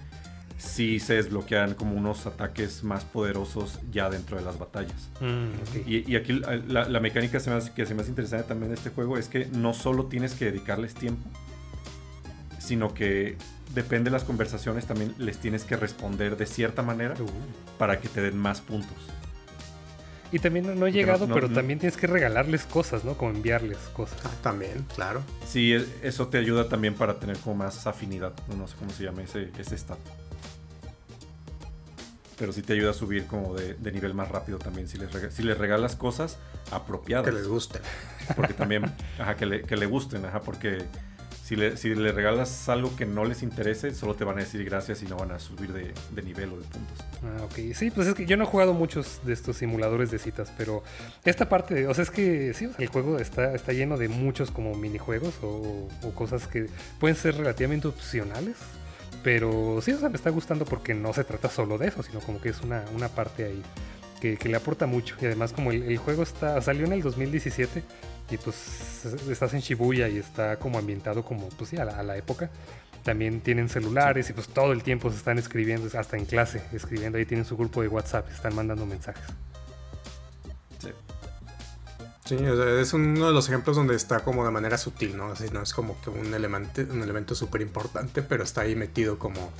sí 0.57 0.99
se 0.99 1.15
desbloquean 1.15 1.75
como 1.75 1.95
unos 1.95 2.25
ataques 2.25 2.83
más 2.83 3.05
poderosos 3.05 3.79
ya 3.91 4.09
dentro 4.09 4.37
de 4.37 4.43
las 4.43 4.57
batallas. 4.57 5.09
Mm, 5.19 5.87
y, 5.87 6.15
aquí 6.15 6.41
la, 6.67 6.99
mecánica 6.99 7.39
se 7.39 7.51
me 7.51 7.59
que 7.75 7.85
se 7.85 7.93
me 7.93 8.01
hace 8.01 8.09
interesante 8.09 8.47
también 8.47 8.69
de 8.69 8.75
este 8.75 8.89
juego 8.89 9.17
es 9.17 9.27
que 9.27 9.45
no 9.45 9.73
solo 9.73 10.05
tienes 10.05 10.33
que 10.33 10.45
dedicarles 10.45 10.93
tiempo, 10.93 11.29
sino 12.59 12.93
que 12.93 13.37
depende 13.73 14.09
de 14.09 14.11
las 14.11 14.23
conversaciones, 14.23 14.85
también 14.85 15.13
les 15.17 15.37
tienes 15.37 15.63
que 15.63 15.75
responder 15.75 16.37
de 16.37 16.45
cierta 16.45 16.81
manera 16.81 17.15
uh. 17.19 17.77
para 17.77 17.99
que 17.99 18.09
te 18.09 18.21
den 18.21 18.37
más 18.37 18.61
puntos. 18.61 18.97
Y 20.31 20.39
también 20.39 20.77
no, 20.77 20.87
he 20.87 20.91
llegado, 20.91 21.27
pero 21.27 21.49
también 21.49 21.79
tienes 21.79 21.95
que 21.95 22.05
regalarles 22.05 22.65
cosas, 22.65 23.05
¿no? 23.05 23.17
Como 23.17 23.31
enviarles 23.31 23.77
cosas. 23.93 24.19
Ah, 24.25 24.31
también, 24.41 24.85
claro. 24.93 25.21
Sí, 25.47 25.73
e, 25.73 25.85
eso 26.03 26.27
te 26.27 26.37
ayuda 26.37 26.67
también 26.67 26.95
para 26.95 27.17
tener 27.17 27.37
como 27.37 27.55
más 27.55 27.87
afinidad. 27.87 28.33
No, 28.57 28.67
sé 28.67 28.75
cómo 28.77 28.91
se 28.91 29.05
llama 29.05 29.21
ese, 29.21 29.51
ese 29.57 29.75
estatus. 29.75 30.11
Pero 32.37 32.51
sí 32.51 32.61
te 32.61 32.73
ayuda 32.73 32.91
a 32.91 32.93
subir 32.93 33.25
como 33.25 33.55
de, 33.55 33.91
nivel 33.91 34.13
más 34.13 34.29
rápido 34.29 34.59
también. 34.59 34.87
Si 34.89 34.97
les, 34.97 35.09
si 35.33 35.43
les 35.43 35.57
regalas 35.57 35.95
cosas 35.95 36.37
apropiadas. 36.71 37.25
Que 37.25 37.31
les 37.31 37.47
gusten. 37.47 37.81
Porque 38.35 38.53
también, 38.53 38.83
ajá, 39.17 39.35
que 39.37 39.45
le, 39.45 39.61
que 39.61 39.77
le 39.77 39.85
gusten, 39.85 40.25
ajá, 40.25 40.41
porque 40.41 40.79
si 41.47 41.55
le, 41.55 42.11
regalas 42.11 42.67
algo 42.67 42.93
que 42.97 43.05
no 43.05 43.23
les 43.23 43.41
interese, 43.41 43.93
solo 43.93 44.15
te 44.15 44.25
van 44.25 44.37
a 44.37 44.41
decir 44.41 44.65
gracias 44.65 45.01
y 45.01 45.05
no 45.05 45.15
van 45.15 45.31
a 45.31 45.39
subir 45.39 45.71
de, 45.71 46.21
nivel 46.21 46.51
o 46.51 46.57
de 46.57 46.65
puntos. 46.65 46.97
Ah, 47.23 47.45
ok. 47.45 47.73
Sí, 47.73 47.89
pues 47.89 48.05
es 48.09 48.15
que 48.15 48.25
yo 48.25 48.35
no 48.35 48.43
he 48.43 48.47
jugado 48.47 48.73
muchos 48.73 49.21
de 49.23 49.31
estos 49.31 49.55
simuladores 49.55 50.11
de 50.11 50.19
citas, 50.19 50.51
pero 50.57 50.83
esta 51.23 51.47
parte, 51.47 51.87
o 51.87 51.93
sea, 51.93 52.03
es 52.03 52.11
que 52.11 52.53
sí, 52.53 52.69
el 52.77 52.87
juego 52.87 53.17
está, 53.17 53.55
está 53.55 53.71
lleno 53.71 53.97
de 53.97 54.09
muchos 54.09 54.51
como 54.51 54.75
minijuegos 54.75 55.35
o, 55.41 55.87
o 56.03 56.11
cosas 56.11 56.47
que 56.47 56.67
pueden 56.99 57.15
ser 57.15 57.37
relativamente 57.37 57.87
opcionales. 57.87 58.57
Pero 59.23 59.79
sí, 59.81 59.93
o 59.93 59.99
sea, 59.99 60.09
me 60.09 60.17
está 60.17 60.31
gustando 60.31 60.65
porque 60.65 60.93
no 60.93 61.13
se 61.13 61.23
trata 61.23 61.49
solo 61.49 61.77
de 61.77 61.87
eso, 61.87 62.03
sino 62.03 62.19
como 62.19 62.41
que 62.41 62.49
es 62.49 62.59
una, 62.59 62.83
una 62.93 63.07
parte 63.07 63.45
ahí 63.45 63.63
que, 64.19 64.37
le 64.49 64.55
aporta 64.57 64.85
mucho. 64.85 65.15
Y 65.21 65.25
además 65.25 65.53
como 65.53 65.71
el, 65.71 65.83
el, 65.83 65.97
juego 65.97 66.23
está 66.23 66.61
salió 66.61 66.85
en 66.85 66.93
el 66.93 67.01
2017 67.01 67.83
y 68.29 68.37
pues 68.37 69.05
estás 69.29 69.53
en 69.53 69.61
Shibuya 69.61 70.09
y 70.09 70.17
está 70.17 70.57
como 70.57 70.77
ambientado 70.77 71.23
como 71.23 71.47
pues 71.49 71.69
sí, 71.69 71.77
a 71.77 71.85
la, 71.85 72.17
época. 72.17 72.49
También 73.03 73.39
tienen 73.39 73.69
celulares 73.69 74.29
y 74.29 74.33
pues 74.33 74.49
todo 74.49 74.73
el 74.73 74.83
tiempo 74.83 75.09
se 75.09 75.17
están 75.17 75.37
escribiendo, 75.37 75.87
hasta 75.97 76.17
en 76.17 76.25
clase, 76.25 76.61
escribiendo. 76.73 77.17
Ahí 77.17 77.25
tienen 77.25 77.45
su 77.45 77.55
grupo 77.55 77.81
de 77.81 77.87
WhatsApp, 77.87 78.29
están 78.29 78.53
mandando 78.53 78.85
mensajes. 78.85 79.23
Sí. 80.79 80.89
Sí, 82.25 82.35
es 82.35 82.93
uno 82.93 83.27
de 83.27 83.33
los 83.33 83.47
ejemplos 83.47 83.77
donde 83.77 83.95
está 83.95 84.19
como 84.19 84.43
de 84.43 84.51
manera 84.51 84.77
sutil, 84.77 85.15
¿no? 85.15 85.31
Así 85.31 85.45
no 85.53 85.61
es 85.61 85.73
como 85.73 85.99
que 86.01 86.09
un 86.09 86.33
elemento, 86.33 86.81
un 86.81 87.01
elemento 87.01 87.33
súper 87.33 87.61
importante, 87.61 88.21
pero 88.21 88.43
está 88.43 88.61
ahí 88.61 88.75
metido 88.75 89.17
como, 89.17 89.53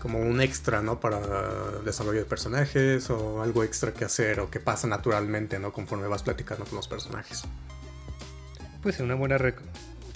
como 0.00 0.20
un 0.20 0.40
extra, 0.40 0.80
¿no? 0.80 1.00
Para 1.00 1.20
desarrollo 1.84 2.20
de 2.20 2.24
personajes 2.24 3.10
o 3.10 3.42
algo 3.42 3.62
extra 3.62 3.92
que 3.92 4.06
hacer 4.06 4.40
o 4.40 4.50
que 4.50 4.60
pasa 4.60 4.86
naturalmente, 4.86 5.58
¿no? 5.58 5.70
Conforme 5.70 6.06
vas 6.06 6.22
platicando 6.22 6.64
con 6.64 6.76
los 6.76 6.88
personajes. 6.88 7.44
Pues 8.84 9.00
una 9.00 9.14
buena, 9.14 9.38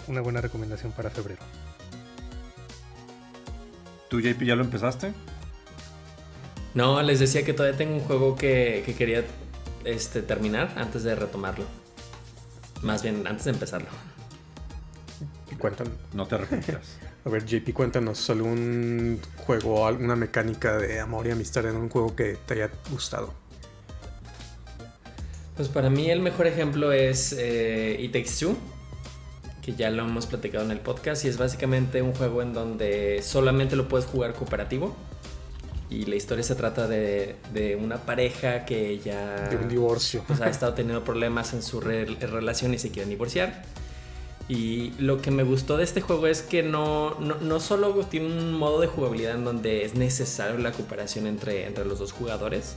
una 0.08 0.20
buena 0.20 0.42
recomendación 0.42 0.92
para 0.92 1.08
febrero. 1.08 1.40
¿Tú, 4.10 4.20
JP, 4.20 4.42
ya 4.42 4.56
lo 4.56 4.62
empezaste? 4.62 5.14
No, 6.75 7.02
les 7.02 7.18
decía 7.18 7.46
que 7.46 7.54
todavía 7.54 7.78
tengo 7.78 7.94
un 7.94 8.00
juego 8.00 8.37
que, 8.37 8.94
quería 8.98 9.25
este, 9.87 10.20
terminar 10.20 10.75
antes 10.76 11.02
de 11.02 11.14
retomarlo. 11.14 11.64
Más 12.82 13.02
bien, 13.02 13.26
antes 13.26 13.46
de 13.46 13.52
empezarlo. 13.52 13.88
Y 15.50 15.54
cuéntanos. 15.54 15.94
No 16.12 16.26
te 16.26 16.34
arrepentirás. 16.34 16.98
A 17.25 17.30
ver, 17.30 17.46
JP, 17.46 17.72
cuéntanos 17.72 18.28
algún 18.28 19.18
juego, 19.46 19.87
alguna 19.87 20.14
mecánica 20.14 20.76
de 20.76 21.00
amor 21.00 21.26
y 21.26 21.30
amistad 21.30 21.64
en 21.64 21.76
un 21.76 21.88
juego 21.88 22.14
que 22.14 22.37
te 22.46 22.52
haya 22.52 22.70
gustado. 22.90 23.32
Pues 25.59 25.69
para 25.69 25.91
mí 25.91 26.09
el 26.11 26.21
mejor 26.21 26.47
ejemplo 26.47 26.93
es 26.93 27.35
eh, 27.37 27.97
It 28.00 28.12
Takes 28.12 28.31
Two, 28.38 28.57
que 29.61 29.75
ya 29.75 29.91
lo 29.91 30.05
hemos 30.05 30.27
platicado 30.27 30.65
en 30.65 30.71
el 30.71 30.79
podcast, 30.81 31.25
y 31.25 31.29
es 31.29 31.37
básicamente 31.37 32.00
un 32.00 32.15
juego 32.15 32.41
en 32.43 32.55
donde 32.55 33.21
solamente 33.23 33.75
lo 33.77 33.88
puedes 33.88 34.07
jugar 34.07 34.33
cooperativo. 34.35 34.97
Y 35.91 36.05
la 36.05 36.17
historia 36.17 36.45
se 36.45 36.55
trata 36.55 36.87
de, 36.87 37.37
de 37.53 37.75
una 37.75 37.97
pareja 37.97 38.65
que 38.67 38.99
ya 39.00 39.49
De 39.49 39.57
un 39.57 39.69
divorcio. 39.69 40.23
pues, 40.27 40.41
ha 40.43 40.49
estado 40.49 40.75
teniendo 40.75 41.03
problemas 41.03 41.53
en 41.55 41.62
su 41.62 41.81
re- 41.81 42.05
relación 42.05 42.73
y 42.75 42.79
se 42.79 42.91
quieren 42.91 43.09
divorciar. 43.11 43.62
Y 44.49 44.93
lo 44.99 45.21
que 45.21 45.31
me 45.31 45.43
gustó 45.43 45.77
de 45.77 45.85
este 45.85 46.00
juego 46.03 46.27
es 46.29 46.41
que 46.43 46.62
no, 46.62 47.19
no, 47.21 47.35
no 47.41 47.59
solo 47.61 47.93
tiene 48.07 48.27
un 48.27 48.53
modo 48.55 48.81
de 48.81 48.87
jugabilidad 48.87 49.35
en 49.35 49.45
donde 49.45 49.85
es 49.85 49.95
necesario 49.95 50.57
la 50.59 50.73
cooperación 50.73 51.27
entre, 51.27 51.67
entre 51.67 51.85
los 51.85 51.99
dos 51.99 52.12
jugadores, 52.12 52.77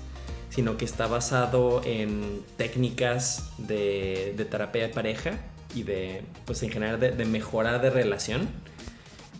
sino 0.51 0.77
que 0.77 0.85
está 0.85 1.07
basado 1.07 1.81
en 1.85 2.43
técnicas 2.57 3.51
de, 3.57 4.35
terapia 4.51 4.83
de 4.83 4.89
pareja 4.93 5.39
y 5.73 5.83
de, 5.83 6.23
pues 6.45 6.61
en 6.61 6.69
general, 6.69 6.99
de, 6.99 7.25
mejora 7.25 7.79
de 7.79 7.89
relación. 7.89 8.49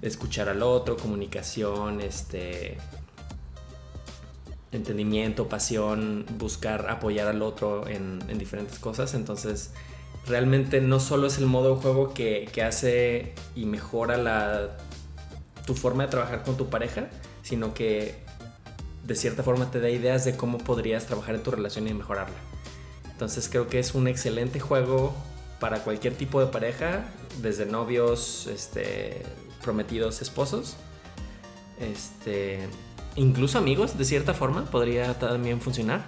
Escuchar 0.02 0.50
al 0.50 0.64
otro, 0.64 0.98
comunicación, 0.98 2.02
este, 2.02 2.78
entendimiento, 4.72 5.50
pasión, 5.50 6.26
buscar 6.40 6.90
apoyar 6.90 7.28
al 7.28 7.42
otro 7.42 7.88
en, 7.88 8.20
en 8.30 8.38
diferentes 8.40 8.80
cosas. 8.80 9.14
Entonces, 9.14 9.74
realmente 10.26 10.80
no 10.80 11.02
solo 11.02 11.28
es 11.28 11.38
el 11.38 11.46
modo 11.46 11.76
de 11.76 11.82
juego 11.82 12.14
que, 12.14 12.50
que 12.54 12.64
hace 12.64 13.34
y 13.54 13.66
mejora 13.66 14.16
la, 14.16 14.78
tu 15.66 15.74
forma 15.76 16.04
de 16.04 16.10
trabajar 16.10 16.44
con 16.44 16.56
tu 16.56 16.70
pareja, 16.70 17.10
sino 17.44 17.74
que 17.74 18.16
de 19.06 19.16
cierta 19.16 19.44
forma 19.44 19.72
te 19.72 19.80
da 19.80 19.90
ideas 19.90 20.26
de 20.26 20.36
cómo 20.36 20.58
podrías 20.58 21.06
trabajar 21.06 21.36
en 21.36 21.44
tu 21.44 21.52
relación 21.52 21.88
y 21.88 21.94
mejorarla. 21.94 22.38
Entonces 23.12 23.50
creo 23.50 23.68
que 23.68 23.80
es 23.80 23.94
un 23.94 24.08
excelente 24.08 24.60
juego 24.60 25.14
para 25.60 25.84
cualquier 25.84 26.16
tipo 26.16 26.40
de 26.40 26.48
pareja, 26.48 27.06
desde 27.42 27.66
novios, 27.66 28.48
este, 28.48 29.22
prometidos, 29.64 30.22
esposos, 30.22 30.76
este, 31.80 32.68
incluso 33.16 33.58
amigos, 33.58 33.98
de 33.98 34.06
cierta 34.06 34.34
forma, 34.34 34.66
podría 34.66 35.18
también 35.20 35.62
funcionar. 35.62 36.04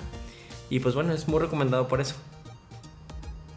Y 0.70 0.80
pues 0.80 0.96
bueno, 0.96 1.14
es 1.14 1.28
muy 1.28 1.40
recomendado 1.40 1.88
por 1.88 2.02
eso. 2.02 2.16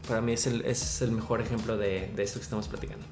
Para 0.06 0.20
mí 0.20 0.32
es 0.32 0.46
el, 0.46 0.64
es 0.66 1.00
el 1.02 1.12
mejor 1.12 1.40
ejemplo 1.40 1.76
de, 1.76 2.12
de 2.14 2.22
esto 2.22 2.38
que 2.38 2.44
estamos 2.44 2.68
platicando. 2.68 3.06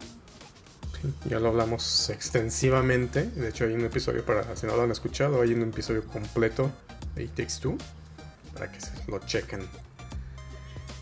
Ya 1.29 1.41
lo 1.41 1.49
hablamos 1.49 2.11
extensivamente. 2.11 3.25
De 3.25 3.49
hecho, 3.49 3.65
hay 3.65 3.75
un 3.75 3.85
episodio 3.85 4.25
para, 4.25 4.57
si 4.57 4.67
no 4.67 4.77
lo 4.77 4.83
han 4.83 4.91
escuchado, 4.91 5.43
hay 5.43 5.53
un 5.53 5.63
episodio 5.63 6.05
completo 6.05 6.71
de 7.15 7.25
It 7.25 7.35
Takes 7.35 7.55
Two 7.61 7.77
para 8.53 8.71
que 8.71 8.81
se 8.81 8.93
lo 9.09 9.19
chequen. 9.21 9.61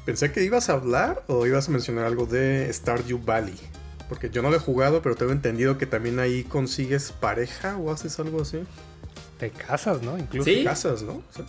Pensé 0.05 0.33
que 0.33 0.43
ibas 0.43 0.69
a 0.69 0.75
hablar 0.75 1.23
o 1.29 1.47
ibas 1.47 1.69
a 1.69 1.71
mencionar 1.71 2.05
algo 2.05 2.27
de 2.27 2.73
Stardew 2.73 3.19
Valley. 3.19 3.59
Porque 4.09 4.31
yo 4.31 4.43
no 4.43 4.51
lo 4.51 4.57
he 4.57 4.61
jugado, 4.61 5.01
pero 5.01 5.15
tengo 5.15 5.33
entendido 5.33 5.79
que 5.79 5.87
también 5.87 6.19
ahí 6.19 6.45
consigues 6.45 7.13
pareja 7.13 7.77
o 7.77 7.93
haces 7.93 8.19
algo 8.19 8.43
así. 8.43 8.65
Te 9.39 9.51
casas, 9.51 10.03
¿no? 10.03 10.19
Incluso. 10.19 10.51
Sí. 10.51 10.65
Casas, 10.65 11.03
¿no? 11.03 11.13
O 11.15 11.25
sea, 11.31 11.45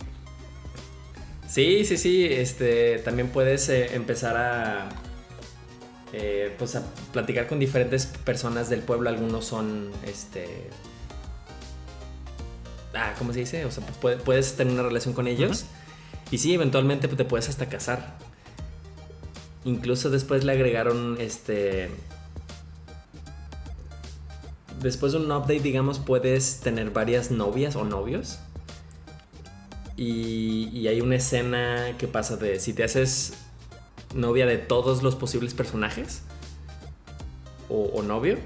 Sí, 1.48 1.84
sí, 1.84 1.96
sí. 1.96 2.24
Este, 2.24 2.98
también 2.98 3.28
puedes 3.28 3.68
eh, 3.68 3.94
empezar 3.94 4.36
a, 4.36 4.88
eh, 6.16 6.54
pues 6.58 6.76
a 6.76 6.82
platicar 7.12 7.48
con 7.48 7.58
diferentes 7.58 8.06
personas 8.06 8.68
del 8.70 8.80
pueblo. 8.82 9.08
Algunos 9.10 9.44
son, 9.44 9.90
este, 10.06 10.70
ah, 12.94 13.14
¿cómo 13.18 13.32
se 13.32 13.40
dice? 13.40 13.64
O 13.64 13.70
sea, 13.72 13.84
puede- 14.00 14.18
puedes 14.18 14.54
tener 14.54 14.72
una 14.74 14.84
relación 14.84 15.12
con 15.12 15.26
ellos 15.26 15.64
y 16.30 16.38
sí, 16.38 16.54
eventualmente 16.54 17.08
pues, 17.08 17.16
te 17.18 17.24
puedes 17.24 17.48
hasta 17.48 17.68
casar. 17.68 18.14
Incluso 19.64 20.08
después 20.10 20.44
le 20.44 20.52
agregaron, 20.52 21.16
este, 21.20 21.90
después 24.80 25.12
de 25.12 25.18
un 25.18 25.32
update, 25.32 25.60
digamos, 25.60 25.98
puedes 25.98 26.60
tener 26.60 26.90
varias 26.90 27.30
novias 27.30 27.74
o 27.74 27.84
novios. 27.84 28.38
Y, 29.96 30.68
y 30.72 30.88
hay 30.88 31.00
una 31.00 31.16
escena 31.16 31.94
que 31.98 32.08
pasa 32.08 32.36
de 32.36 32.58
si 32.60 32.72
te 32.72 32.82
haces 32.84 33.32
novia 34.14 34.46
de 34.46 34.58
todos 34.58 35.02
los 35.02 35.14
posibles 35.16 35.54
personajes 35.54 36.22
o, 37.68 37.84
o 37.94 38.02
novio, 38.02 38.38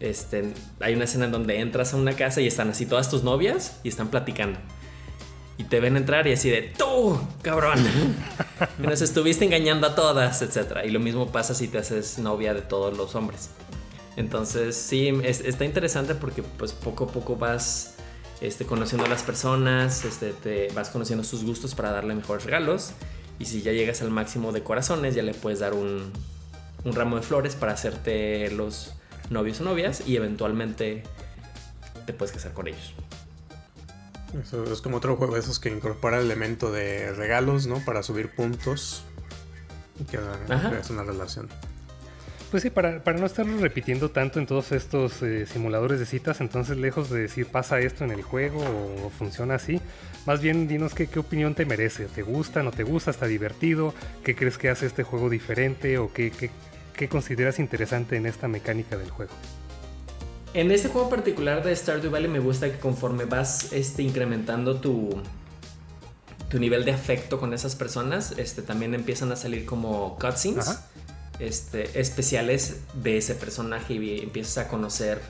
este, 0.00 0.52
hay 0.80 0.94
una 0.94 1.04
escena 1.04 1.24
en 1.26 1.32
donde 1.32 1.60
entras 1.60 1.92
a 1.94 1.96
una 1.96 2.14
casa 2.14 2.40
y 2.40 2.46
están 2.46 2.70
así 2.70 2.86
todas 2.86 3.10
tus 3.10 3.22
novias 3.24 3.80
y 3.82 3.88
están 3.88 4.08
platicando. 4.08 4.58
Y 5.56 5.64
te 5.64 5.80
ven 5.80 5.96
entrar 5.96 6.26
y 6.28 6.32
así 6.32 6.50
de 6.50 6.62
tú, 6.62 7.18
cabrón. 7.42 7.84
nos 8.78 9.00
estuviste 9.00 9.44
engañando 9.44 9.88
a 9.88 9.94
todas, 9.96 10.40
etc. 10.42 10.78
Y 10.84 10.90
lo 10.90 11.00
mismo 11.00 11.32
pasa 11.32 11.52
si 11.54 11.66
te 11.66 11.78
haces 11.78 12.18
novia 12.20 12.54
de 12.54 12.62
todos 12.62 12.96
los 12.96 13.16
hombres. 13.16 13.50
Entonces, 14.16 14.76
sí, 14.76 15.08
es- 15.24 15.40
está 15.40 15.64
interesante 15.64 16.14
porque 16.14 16.42
pues 16.44 16.72
poco 16.72 17.04
a 17.04 17.08
poco 17.08 17.34
vas 17.36 17.94
este, 18.40 18.66
conociendo 18.66 19.04
a 19.06 19.08
las 19.08 19.22
personas, 19.24 20.04
este, 20.04 20.32
te 20.32 20.68
vas 20.74 20.90
conociendo 20.90 21.24
sus 21.24 21.42
gustos 21.44 21.74
para 21.74 21.90
darle 21.90 22.14
mejores 22.14 22.44
regalos. 22.44 22.92
Y 23.38 23.44
si 23.44 23.62
ya 23.62 23.72
llegas 23.72 24.02
al 24.02 24.10
máximo 24.10 24.52
de 24.52 24.62
corazones, 24.62 25.14
ya 25.14 25.22
le 25.22 25.34
puedes 25.34 25.60
dar 25.60 25.74
un, 25.74 26.12
un 26.84 26.92
ramo 26.92 27.16
de 27.16 27.22
flores 27.22 27.54
para 27.54 27.72
hacerte 27.72 28.50
los 28.50 28.94
novios 29.30 29.60
o 29.60 29.64
novias 29.64 30.02
y 30.06 30.16
eventualmente 30.16 31.02
te 32.06 32.12
puedes 32.12 32.32
casar 32.32 32.52
con 32.52 32.68
ellos. 32.68 32.94
Eso 34.42 34.64
es 34.70 34.80
como 34.80 34.98
otro 34.98 35.16
juego 35.16 35.34
de 35.34 35.40
esos 35.40 35.58
que 35.58 35.70
incorpora 35.70 36.18
el 36.18 36.24
elemento 36.24 36.70
de 36.70 37.12
regalos, 37.12 37.66
¿no? 37.66 37.82
Para 37.84 38.02
subir 38.02 38.34
puntos. 38.34 39.02
Y 40.00 40.04
que 40.04 40.18
es 40.80 40.90
una 40.90 41.02
relación. 41.02 41.48
Pues 42.50 42.62
sí, 42.62 42.70
para, 42.70 43.04
para 43.04 43.18
no 43.18 43.26
estarlo 43.26 43.58
repitiendo 43.58 44.10
tanto 44.10 44.38
en 44.38 44.46
todos 44.46 44.72
estos 44.72 45.22
eh, 45.22 45.44
simuladores 45.44 46.00
de 46.00 46.06
citas, 46.06 46.40
entonces 46.40 46.78
lejos 46.78 47.10
de 47.10 47.20
decir 47.20 47.46
pasa 47.46 47.78
esto 47.80 48.04
en 48.04 48.10
el 48.10 48.22
juego 48.22 48.60
o, 48.60 49.06
o 49.06 49.10
funciona 49.10 49.56
así, 49.56 49.82
más 50.24 50.40
bien 50.40 50.66
dinos 50.66 50.94
qué, 50.94 51.08
qué 51.08 51.18
opinión 51.18 51.54
te 51.54 51.66
merece. 51.66 52.06
¿Te 52.06 52.22
gusta, 52.22 52.62
no 52.62 52.70
te 52.70 52.84
gusta, 52.84 53.10
está 53.10 53.26
divertido? 53.26 53.92
¿Qué 54.24 54.34
crees 54.34 54.56
que 54.56 54.70
hace 54.70 54.86
este 54.86 55.02
juego 55.02 55.28
diferente? 55.28 55.98
¿O 55.98 56.10
qué, 56.10 56.30
qué, 56.30 56.50
qué 56.94 57.08
consideras 57.08 57.58
interesante 57.58 58.16
en 58.16 58.24
esta 58.24 58.48
mecánica 58.48 58.96
del 58.96 59.10
juego? 59.10 59.32
En 60.54 60.70
este 60.70 60.88
juego 60.88 61.10
particular 61.10 61.62
de 61.62 61.76
Stardew 61.76 62.10
Valley 62.10 62.30
me 62.30 62.38
gusta 62.38 62.70
que 62.72 62.78
conforme 62.78 63.26
vas 63.26 63.74
este, 63.74 64.02
incrementando 64.02 64.80
tu, 64.80 65.20
tu 66.48 66.58
nivel 66.58 66.86
de 66.86 66.92
afecto 66.92 67.38
con 67.38 67.52
esas 67.52 67.76
personas, 67.76 68.32
este, 68.38 68.62
también 68.62 68.94
empiezan 68.94 69.30
a 69.32 69.36
salir 69.36 69.66
como 69.66 70.18
cutscenes 70.18 70.68
Ajá. 70.68 70.86
Este, 71.38 72.00
especiales 72.00 72.78
de 72.94 73.18
ese 73.18 73.34
personaje 73.34 73.94
y 73.94 74.20
empiezas 74.20 74.66
a 74.66 74.68
conocer 74.68 75.20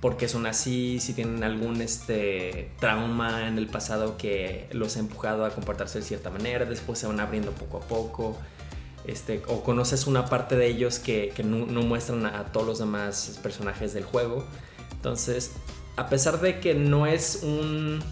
por 0.00 0.16
qué 0.16 0.28
son 0.28 0.46
así, 0.46 1.00
si 1.00 1.12
tienen 1.12 1.42
algún 1.42 1.80
este, 1.82 2.70
trauma 2.78 3.48
en 3.48 3.58
el 3.58 3.66
pasado 3.66 4.16
que 4.16 4.68
los 4.72 4.96
ha 4.96 5.00
empujado 5.00 5.44
a 5.44 5.50
comportarse 5.50 5.98
de 5.98 6.04
cierta 6.04 6.30
manera, 6.30 6.64
después 6.66 6.98
se 6.98 7.06
van 7.06 7.18
abriendo 7.20 7.50
poco 7.52 7.78
a 7.78 7.80
poco. 7.80 8.38
Este, 9.06 9.42
o 9.48 9.62
conoces 9.64 10.06
una 10.06 10.26
parte 10.26 10.56
de 10.56 10.66
ellos 10.66 10.98
que, 10.98 11.32
no, 11.42 11.66
muestran 11.82 12.26
a 12.26 12.52
todos 12.52 12.66
los 12.66 12.78
demás 12.78 13.40
personajes 13.42 13.94
del 13.94 14.04
juego. 14.04 14.44
Entonces, 14.92 15.52
a 15.96 16.08
pesar 16.08 16.40
de 16.40 16.60
que 16.60 16.74
no 16.74 17.06
es 17.06 17.40
un- 17.42 18.02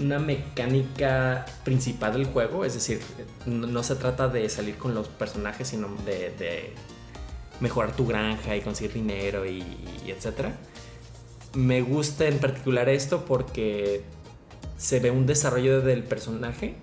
una 0.00 0.18
mecánica 0.18 1.46
principal 1.64 2.14
del 2.14 2.26
juego, 2.26 2.64
es 2.64 2.74
decir, 2.74 3.00
no, 3.46 3.66
no 3.66 3.82
se 3.82 3.96
trata 3.96 4.28
de 4.28 4.48
salir 4.48 4.76
con 4.76 4.94
los 4.94 5.08
personajes, 5.08 5.68
sino 5.68 5.88
de, 6.04 6.30
de 6.38 6.72
mejorar 7.60 7.94
tu 7.94 8.06
granja 8.06 8.56
y 8.56 8.60
conseguir 8.60 8.92
dinero 8.92 9.46
y, 9.46 9.62
y 10.04 10.10
etcétera. 10.10 10.54
Me 11.54 11.82
gusta 11.82 12.26
en 12.26 12.38
particular 12.38 12.88
esto 12.88 13.24
porque 13.24 14.02
se 14.76 15.00
ve 15.00 15.10
un 15.10 15.26
desarrollo 15.26 15.80
del 15.80 16.02
personaje 16.02 16.74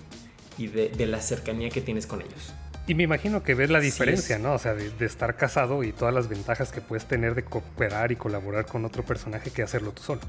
y 0.58 0.68
de, 0.68 0.90
de 0.90 1.06
la 1.06 1.22
cercanía 1.22 1.70
que 1.70 1.82
tienes 1.82 2.06
con 2.08 2.22
ellos. 2.22 2.54
Y 2.88 2.96
me 2.96 3.04
imagino 3.04 3.44
que 3.44 3.54
ves 3.54 3.70
la 3.70 3.80
diferencia, 3.80 4.40
¿no? 4.40 4.54
O 4.54 4.58
sea, 4.58 4.74
de, 4.74 4.90
de 4.90 5.06
estar 5.06 5.36
casado 5.36 5.84
y 5.84 5.92
todas 5.92 6.14
las 6.14 6.28
ventajas 6.28 6.72
que 6.72 6.82
puedes 6.82 7.06
tener 7.06 7.36
de 7.36 7.44
cooperar 7.44 8.12
y 8.12 8.16
colaborar 8.16 8.66
con 8.66 8.84
otro 8.84 9.04
personaje 9.06 9.52
que 9.52 9.62
hacerlo 9.62 9.92
tú 9.92 10.02
solo. 10.02 10.22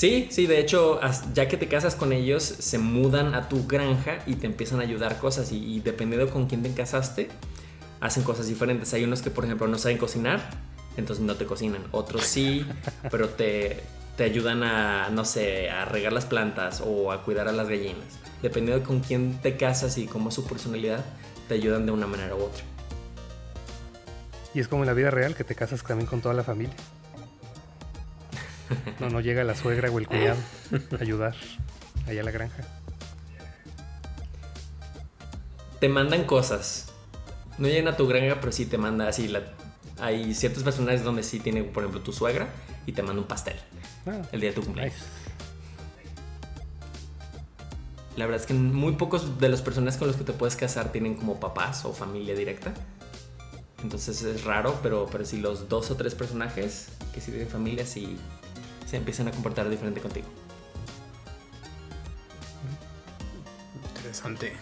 Sí, 0.00 0.28
sí, 0.30 0.46
de 0.46 0.58
hecho, 0.58 0.98
ya 1.34 1.46
que 1.46 1.58
te 1.58 1.68
casas 1.68 1.94
con 1.94 2.14
ellos, 2.14 2.42
se 2.42 2.78
mudan 2.78 3.34
a 3.34 3.50
tu 3.50 3.66
granja 3.66 4.20
y 4.24 4.36
te 4.36 4.46
empiezan 4.46 4.80
a 4.80 4.84
ayudar 4.84 5.18
cosas. 5.18 5.52
Y, 5.52 5.58
y 5.74 5.80
dependiendo 5.80 6.30
con 6.30 6.46
quién 6.46 6.62
te 6.62 6.72
casaste, 6.72 7.28
hacen 8.00 8.22
cosas 8.22 8.46
diferentes. 8.46 8.94
Hay 8.94 9.04
unos 9.04 9.20
que, 9.20 9.28
por 9.28 9.44
ejemplo, 9.44 9.68
no 9.68 9.76
saben 9.76 9.98
cocinar, 9.98 10.40
entonces 10.96 11.22
no 11.22 11.34
te 11.34 11.44
cocinan. 11.44 11.82
Otros 11.90 12.22
sí, 12.22 12.64
pero 13.10 13.28
te, 13.28 13.82
te 14.16 14.24
ayudan 14.24 14.62
a, 14.62 15.10
no 15.10 15.26
sé, 15.26 15.68
a 15.68 15.84
regar 15.84 16.14
las 16.14 16.24
plantas 16.24 16.82
o 16.82 17.12
a 17.12 17.22
cuidar 17.22 17.46
a 17.48 17.52
las 17.52 17.68
gallinas. 17.68 18.20
Dependiendo 18.40 18.80
de 18.80 18.86
con 18.86 19.00
quién 19.00 19.38
te 19.42 19.58
casas 19.58 19.98
y 19.98 20.06
cómo 20.06 20.30
es 20.30 20.34
su 20.34 20.46
personalidad, 20.46 21.04
te 21.46 21.56
ayudan 21.56 21.84
de 21.84 21.92
una 21.92 22.06
manera 22.06 22.34
u 22.36 22.44
otra. 22.44 22.64
Y 24.54 24.60
es 24.60 24.66
como 24.66 24.82
en 24.82 24.86
la 24.86 24.94
vida 24.94 25.10
real 25.10 25.36
que 25.36 25.44
te 25.44 25.54
casas 25.54 25.82
también 25.82 26.08
con 26.08 26.22
toda 26.22 26.34
la 26.34 26.42
familia. 26.42 26.74
No, 29.00 29.08
no 29.10 29.20
llega 29.20 29.42
la 29.44 29.54
suegra 29.54 29.90
o 29.90 29.98
el 29.98 30.06
cuñado 30.06 30.38
a 30.98 31.02
ayudar 31.02 31.34
allá 32.06 32.20
a 32.20 32.24
la 32.24 32.30
granja. 32.30 32.62
te 35.80 35.88
mandan 35.88 36.24
cosas. 36.24 36.92
No 37.58 37.66
llegan 37.66 37.88
a 37.88 37.96
tu 37.96 38.06
granja, 38.06 38.36
pero 38.40 38.52
sí 38.52 38.66
te 38.66 38.76
manda 38.78 39.08
así. 39.08 39.28
La, 39.28 39.42
hay 39.98 40.34
ciertos 40.34 40.62
personajes 40.62 41.02
donde 41.02 41.22
sí 41.22 41.40
tiene, 41.40 41.62
por 41.64 41.82
ejemplo, 41.82 42.02
tu 42.02 42.12
suegra 42.12 42.48
y 42.86 42.92
te 42.92 43.02
manda 43.02 43.20
un 43.22 43.28
pastel 43.28 43.56
Ah, 44.06 44.20
el 44.32 44.40
día 44.40 44.50
de 44.50 44.56
tu 44.56 44.62
cumpleaños. 44.62 44.94
nice. 44.94 45.06
La 48.16 48.26
verdad 48.26 48.40
es 48.42 48.46
que 48.46 48.54
muy 48.54 48.92
pocos 48.92 49.38
de 49.38 49.48
los 49.48 49.62
personajes 49.62 49.98
con 49.98 50.08
los 50.08 50.16
que 50.16 50.24
te 50.24 50.32
puedes 50.32 50.56
casar 50.56 50.92
tienen 50.92 51.14
como 51.14 51.40
papás 51.40 51.84
o 51.86 51.92
familia 51.92 52.34
directa. 52.34 52.72
Entonces 53.82 54.20
es 54.22 54.44
raro, 54.44 54.78
pero, 54.82 55.06
pero 55.10 55.24
si 55.24 55.38
los 55.38 55.68
dos 55.70 55.90
o 55.90 55.96
tres 55.96 56.14
personajes 56.14 56.88
que 57.14 57.20
sí 57.22 57.30
tienen 57.30 57.48
familia, 57.48 57.86
sí 57.86 58.18
se 58.90 58.96
empiezan 58.96 59.28
a 59.28 59.30
comportar 59.30 59.70
diferente 59.70 60.00
contigo. 60.00 60.26
Interesante. 63.94 64.52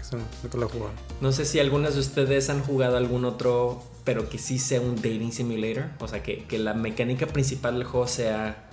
Eso 0.00 0.18
no 0.58 0.68
jugado. 0.68 0.92
No 1.20 1.30
sé 1.30 1.44
si 1.44 1.60
algunas 1.60 1.94
de 1.94 2.00
ustedes 2.00 2.50
han 2.50 2.62
jugado 2.62 2.96
algún 2.96 3.24
otro, 3.24 3.80
pero 4.02 4.28
que 4.28 4.38
sí 4.38 4.58
sea 4.58 4.80
un 4.80 4.96
dating 4.96 5.30
simulator. 5.30 5.90
O 6.00 6.08
sea, 6.08 6.20
que, 6.20 6.44
que 6.46 6.58
la 6.58 6.74
mecánica 6.74 7.28
principal 7.28 7.74
del 7.74 7.84
juego 7.84 8.08
sea 8.08 8.68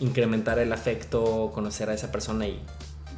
incrementar 0.00 0.58
el 0.58 0.72
afecto, 0.72 1.50
conocer 1.52 1.90
a 1.90 1.94
esa 1.94 2.10
persona 2.10 2.46
y 2.46 2.62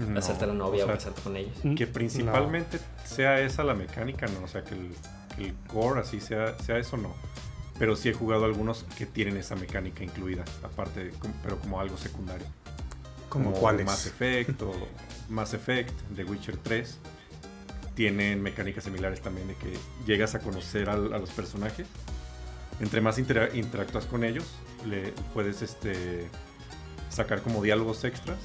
No, 0.00 0.18
hacerte 0.18 0.46
la 0.46 0.54
novia 0.54 0.84
o 0.84 0.86
o, 0.86 0.88
sea, 0.88 0.94
casarte 0.96 1.22
con 1.22 1.36
ellos. 1.36 1.54
Que 1.76 1.86
principalmente 1.86 2.80
sea 3.04 3.40
esa 3.40 3.62
la 3.62 3.74
mecánica, 3.74 4.26
¿no? 4.26 4.42
O 4.42 4.48
sea, 4.48 4.64
que 4.64 4.74
el, 4.74 4.90
que 5.36 5.44
el 5.44 5.54
core 5.68 6.00
así 6.00 6.20
sea, 6.20 6.58
sea 6.58 6.78
eso, 6.78 6.96
no. 6.96 7.14
Pero 7.78 7.94
sí 7.96 8.08
he 8.08 8.12
jugado 8.12 8.44
algunos 8.44 8.84
que 8.96 9.06
tienen 9.06 9.36
esa 9.36 9.54
mecánica 9.56 10.02
incluida, 10.02 10.44
aparte, 10.64 11.04
de- 11.04 11.12
pero 11.42 11.58
como 11.60 11.80
algo 11.80 11.96
secundario. 11.96 12.46
¿Como 13.28 13.52
cuáles? 13.52 13.86
Mass 13.86 14.06
Effect 14.06 14.60
o 14.62 14.72
Mass 15.28 15.54
Effect 15.54 15.92
de 16.10 16.24
Witcher 16.24 16.56
3 16.56 16.98
tienen 17.94 18.42
mecánicas 18.42 18.84
similares 18.84 19.20
también 19.20 19.48
de 19.48 19.54
que 19.56 19.76
llegas 20.06 20.34
a 20.34 20.38
conocer 20.40 20.88
al- 20.88 21.12
a, 21.12 21.18
los 21.18 21.30
personajes. 21.30 21.86
Entre 22.80 23.00
más 23.00 23.18
intera- 23.18 23.54
interactúas 23.54 24.06
con 24.06 24.24
ellos, 24.24 24.44
le 24.86 25.12
puedes 25.34 25.62
este, 25.62 26.28
sacar 27.10 27.42
como 27.42 27.62
diálogos 27.62 28.04
extras. 28.04 28.38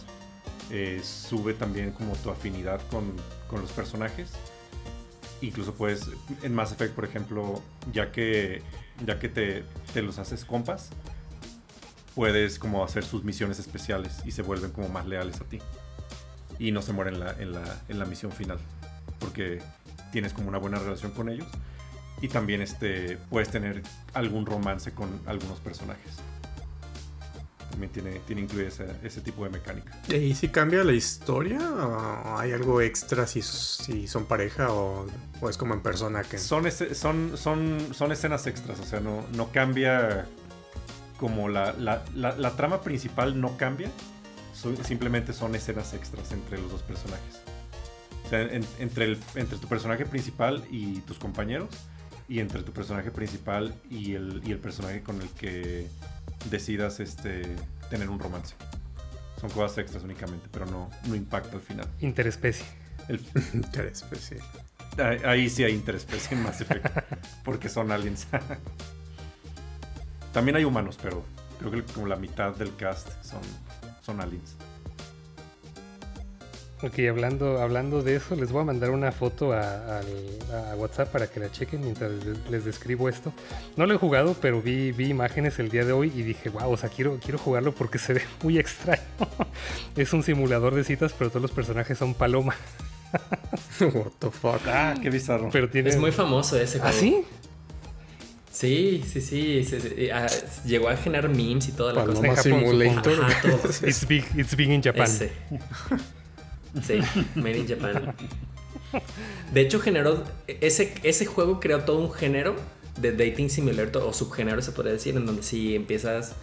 Eh, 0.72 1.02
sube 1.04 1.54
también 1.54 1.92
como 1.92 2.14
tu 2.16 2.30
afinidad 2.32 2.82
con, 2.90 3.14
con 3.48 3.62
los 3.62 3.72
personajes. 3.72 4.32
Incluso 5.42 5.74
puedes, 5.76 6.08
en 6.42 6.56
Mass 6.56 6.72
Effect, 6.72 6.94
por 6.96 7.06
ejemplo, 7.06 7.62
ya 7.92 8.12
que, 8.12 8.62
ya 9.06 9.20
que 9.20 9.30
te, 9.30 9.64
te 9.94 10.02
los 10.02 10.20
haces 10.20 10.46
compas, 10.46 10.90
puedes 12.16 12.60
como 12.60 12.84
hacer 12.84 13.04
sus 13.04 13.24
misiones 13.24 13.60
especiales 13.60 14.22
y 14.26 14.32
se 14.32 14.42
vuelven 14.42 14.72
como 14.72 14.90
más 14.90 15.06
leales 15.06 15.42
a 15.42 15.46
ti. 15.46 15.60
Y 16.60 16.72
no 16.72 16.82
se 16.82 16.94
mueren 16.94 17.16
en 17.16 17.20
la, 17.20 17.32
en 17.34 17.52
la, 17.54 17.82
en 17.90 18.00
la 18.00 18.06
misión 18.06 18.32
final. 18.32 18.60
Porque 19.20 19.62
tienes 20.12 20.34
como 20.34 20.50
una 20.50 20.60
buena 20.60 20.78
relación 20.78 21.12
con 21.12 21.30
ellos. 21.30 21.48
Y 22.22 22.28
también 22.28 22.62
este, 22.62 23.18
puedes 23.30 23.50
tener 23.50 23.82
algún 24.14 24.46
romance 24.46 24.94
con 24.94 25.22
algunos 25.26 25.60
personajes. 25.60 26.20
También 27.74 27.92
tiene, 27.92 28.20
tiene 28.28 28.42
incluido 28.44 28.68
ese, 28.68 28.86
ese 29.02 29.20
tipo 29.22 29.44
de 29.46 29.50
mecánica. 29.50 30.00
¿Y 30.16 30.36
sí 30.36 30.50
cambia 30.50 30.84
la 30.84 30.92
historia? 30.94 31.58
¿O 31.72 32.38
hay 32.38 32.52
algo 32.52 32.82
extra 32.82 33.26
si, 33.26 33.42
si 33.42 34.08
son 34.08 34.26
pareja 34.26 34.72
o, 34.72 35.08
o 35.42 35.50
es 35.50 35.58
como 35.58 35.74
en 35.74 35.82
persona 35.82 36.22
que... 36.22 36.38
Son, 36.38 36.68
ese- 36.68 36.94
son, 36.94 37.36
son, 37.36 37.80
son 37.92 38.12
escenas 38.12 38.46
extras, 38.46 38.80
o 38.80 38.84
sea, 38.84 39.00
no, 39.00 39.26
no 39.36 39.52
cambia 39.52 40.28
como 41.18 41.50
la, 41.50 41.74
la, 41.74 42.04
la- 42.14 42.36
la 42.38 42.52
trama 42.56 42.82
principal 42.84 43.42
no 43.42 43.58
cambia, 43.58 43.90
so- 44.54 44.76
simplemente 44.84 45.34
son 45.34 45.56
escenas 45.56 45.96
extras 45.96 46.32
entre 46.32 46.62
los 46.62 46.72
dos 46.72 46.84
personajes. 46.84 47.40
O 48.28 48.30
sea, 48.30 48.42
en- 48.42 48.64
entre, 48.78 49.06
el, 49.06 49.20
entre 49.34 49.58
tu 49.58 49.68
personaje 49.68 50.06
principal 50.06 50.64
y 50.70 51.00
tus 51.02 51.18
compañeros, 51.18 51.70
y 52.30 52.40
entre 52.40 52.62
tu 52.62 52.72
personaje 52.72 53.10
principal 53.10 53.74
y 53.90 54.14
el, 54.14 54.42
y 54.46 54.52
el 54.52 54.60
personaje 54.60 55.02
con 55.02 55.20
el 55.24 55.30
que 55.30 55.88
decidas 56.50 57.00
este, 57.00 57.44
tener 57.90 58.10
un 58.10 58.20
romance. 58.20 58.56
Son 59.40 59.50
cosas 59.50 59.78
extras 59.80 60.04
únicamente, 60.04 60.48
pero 60.52 60.66
no, 60.66 60.90
no 61.06 61.16
impacta 61.16 61.56
al 61.56 61.62
final. 61.62 61.88
Interespecie. 62.00 62.66
El, 63.08 63.20
Interés, 63.54 64.06
sí. 64.20 64.36
Ahí- 65.02 65.22
Ahí 65.26 65.50
sí 65.50 65.64
hay 65.64 65.74
interespecie 65.74 66.38
en 66.38 66.44
Mass 66.44 66.62
Effect. 66.62 66.86
porque 67.44 67.68
son 67.70 67.92
aliens. 67.92 68.28
También 70.32 70.56
hay 70.56 70.64
humanos, 70.66 70.98
pero 71.02 71.24
creo 71.60 71.72
que 71.72 71.84
como 71.94 72.08
la 72.08 72.16
mitad 72.16 72.56
del 72.56 72.76
cast 72.76 73.10
son, 73.24 73.42
son 74.02 74.22
aliens. 74.22 74.56
Ok, 76.84 77.00
hablando, 77.10 77.62
hablando 77.62 78.04
de 78.04 78.18
eso, 78.18 78.36
les 78.36 78.52
voy 78.52 78.62
a 78.62 78.66
mandar 78.66 78.90
una 78.90 79.14
foto 79.14 79.54
a, 79.54 80.02
WhatsApp 80.76 81.08
para 81.10 81.28
que 81.28 81.40
la 81.40 81.50
chequen 81.50 81.80
mientras 81.80 82.12
les, 82.12 82.50
les 82.52 82.66
describo 82.66 83.08
esto. 83.08 83.32
No 83.78 83.86
lo 83.86 83.94
he 83.94 83.98
jugado, 83.98 84.36
pero 84.42 84.62
vi, 84.62 84.92
vi 84.92 85.06
imágenes 85.08 85.60
el 85.60 85.70
día 85.70 85.86
de 85.86 85.94
hoy 85.94 86.12
y 86.14 86.24
dije, 86.24 86.50
wow, 86.50 86.70
o 86.70 86.76
sea, 86.76 86.90
quiero, 86.90 87.20
quiero 87.24 87.38
jugarlo 87.38 87.74
porque 87.74 88.00
se 88.00 88.14
ve 88.14 88.22
muy 88.44 88.60
extraño. 88.60 89.02
es 89.96 90.12
un 90.12 90.24
simulador 90.24 90.76
de 90.76 90.84
citas, 90.84 91.16
pero 91.18 91.30
todos 91.30 91.42
los 91.42 91.52
personajes 91.52 91.98
son 91.98 92.14
paloma. 92.14 92.54
What 93.80 94.12
the 94.20 94.30
fuck. 94.30 94.62
Ah, 94.68 94.94
qué 95.02 95.10
bizarro. 95.10 95.50
Pero 95.54 95.70
tiene... 95.70 95.90
Es 95.90 95.98
muy 95.98 96.12
famoso 96.12 96.60
ese 96.60 96.80
¿Ah, 96.80 96.92
juego. 96.92 97.00
sí? 97.00 97.26
Sí, 98.52 99.04
sí, 99.08 99.22
sí. 99.22 99.64
sí, 99.64 99.80
sí, 99.80 100.10
ah, 100.10 100.28
llegó 100.66 100.90
a 100.90 100.98
generar 100.98 101.30
memes 101.30 101.70
y 101.70 101.72
toda 101.72 101.94
la 101.94 102.04
cosa. 102.04 102.22
Paloma 102.22 102.28
En 102.28 102.36
Japón, 102.36 102.60
Simulator. 102.60 103.24
Ajá, 103.24 103.42
todo. 103.42 103.88
It's 103.88 104.06
big, 104.06 104.26
it's 104.36 104.56
big 104.56 104.70
in 104.70 104.82
Japan. 104.84 105.06
Ese. 105.06 105.32
Sí, 106.82 107.00
Made 107.36 107.58
in 107.60 107.68
Japan. 107.68 108.16
De 109.54 109.62
hecho, 109.62 109.80
generó. 109.80 110.24
Ese, 110.48 110.94
ese 111.04 111.26
juego 111.26 111.60
creó 111.60 111.84
todo 111.84 112.00
un 112.00 112.12
género 112.12 112.56
de 113.00 113.12
dating 113.12 113.50
simulator, 113.50 114.04
o 114.04 114.14
subgénero 114.14 114.62
se 114.62 114.72
podría 114.72 114.94
decir, 114.94 115.16
en 115.16 115.26
donde 115.26 115.44
si 115.44 115.76
empiezas. 115.76 116.36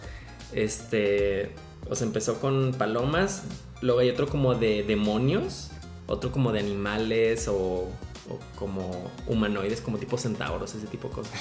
Este. 0.53 1.51
O 1.89 1.95
sea, 1.95 2.07
empezó 2.07 2.39
con 2.39 2.73
palomas. 2.77 3.43
Luego 3.81 3.99
hay 3.99 4.09
otro 4.09 4.27
como 4.27 4.55
de 4.55 4.83
demonios. 4.83 5.71
Otro 6.07 6.31
como 6.31 6.51
de 6.51 6.59
animales 6.59 7.47
o, 7.47 7.89
o 8.29 8.39
como 8.57 9.11
humanoides, 9.27 9.81
como 9.81 9.97
tipo 9.97 10.17
centauros, 10.17 10.75
ese 10.75 10.87
tipo 10.87 11.07
de 11.07 11.13
cosas. 11.15 11.33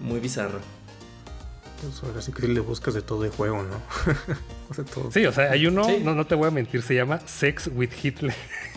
Muy 0.00 0.18
bizarro. 0.18 0.60
Pues 1.80 2.02
ahora 2.04 2.20
sí 2.20 2.32
que 2.32 2.46
le 2.46 2.60
buscas 2.60 2.92
de 2.94 3.02
todo 3.02 3.22
de 3.22 3.30
juego, 3.30 3.62
¿no? 3.62 3.80
o 4.70 4.74
sea, 4.74 4.84
todo. 4.84 5.10
Sí, 5.10 5.24
o 5.24 5.32
sea, 5.32 5.50
hay 5.50 5.66
uno, 5.66 5.84
Sí. 5.84 6.00
no, 6.04 6.14
no 6.14 6.26
te 6.26 6.34
voy 6.34 6.48
a 6.48 6.50
mentir, 6.50 6.82
se 6.82 6.94
llama 6.94 7.20
Sex 7.26 7.70
with 7.72 7.90
Hitler, 8.02 8.34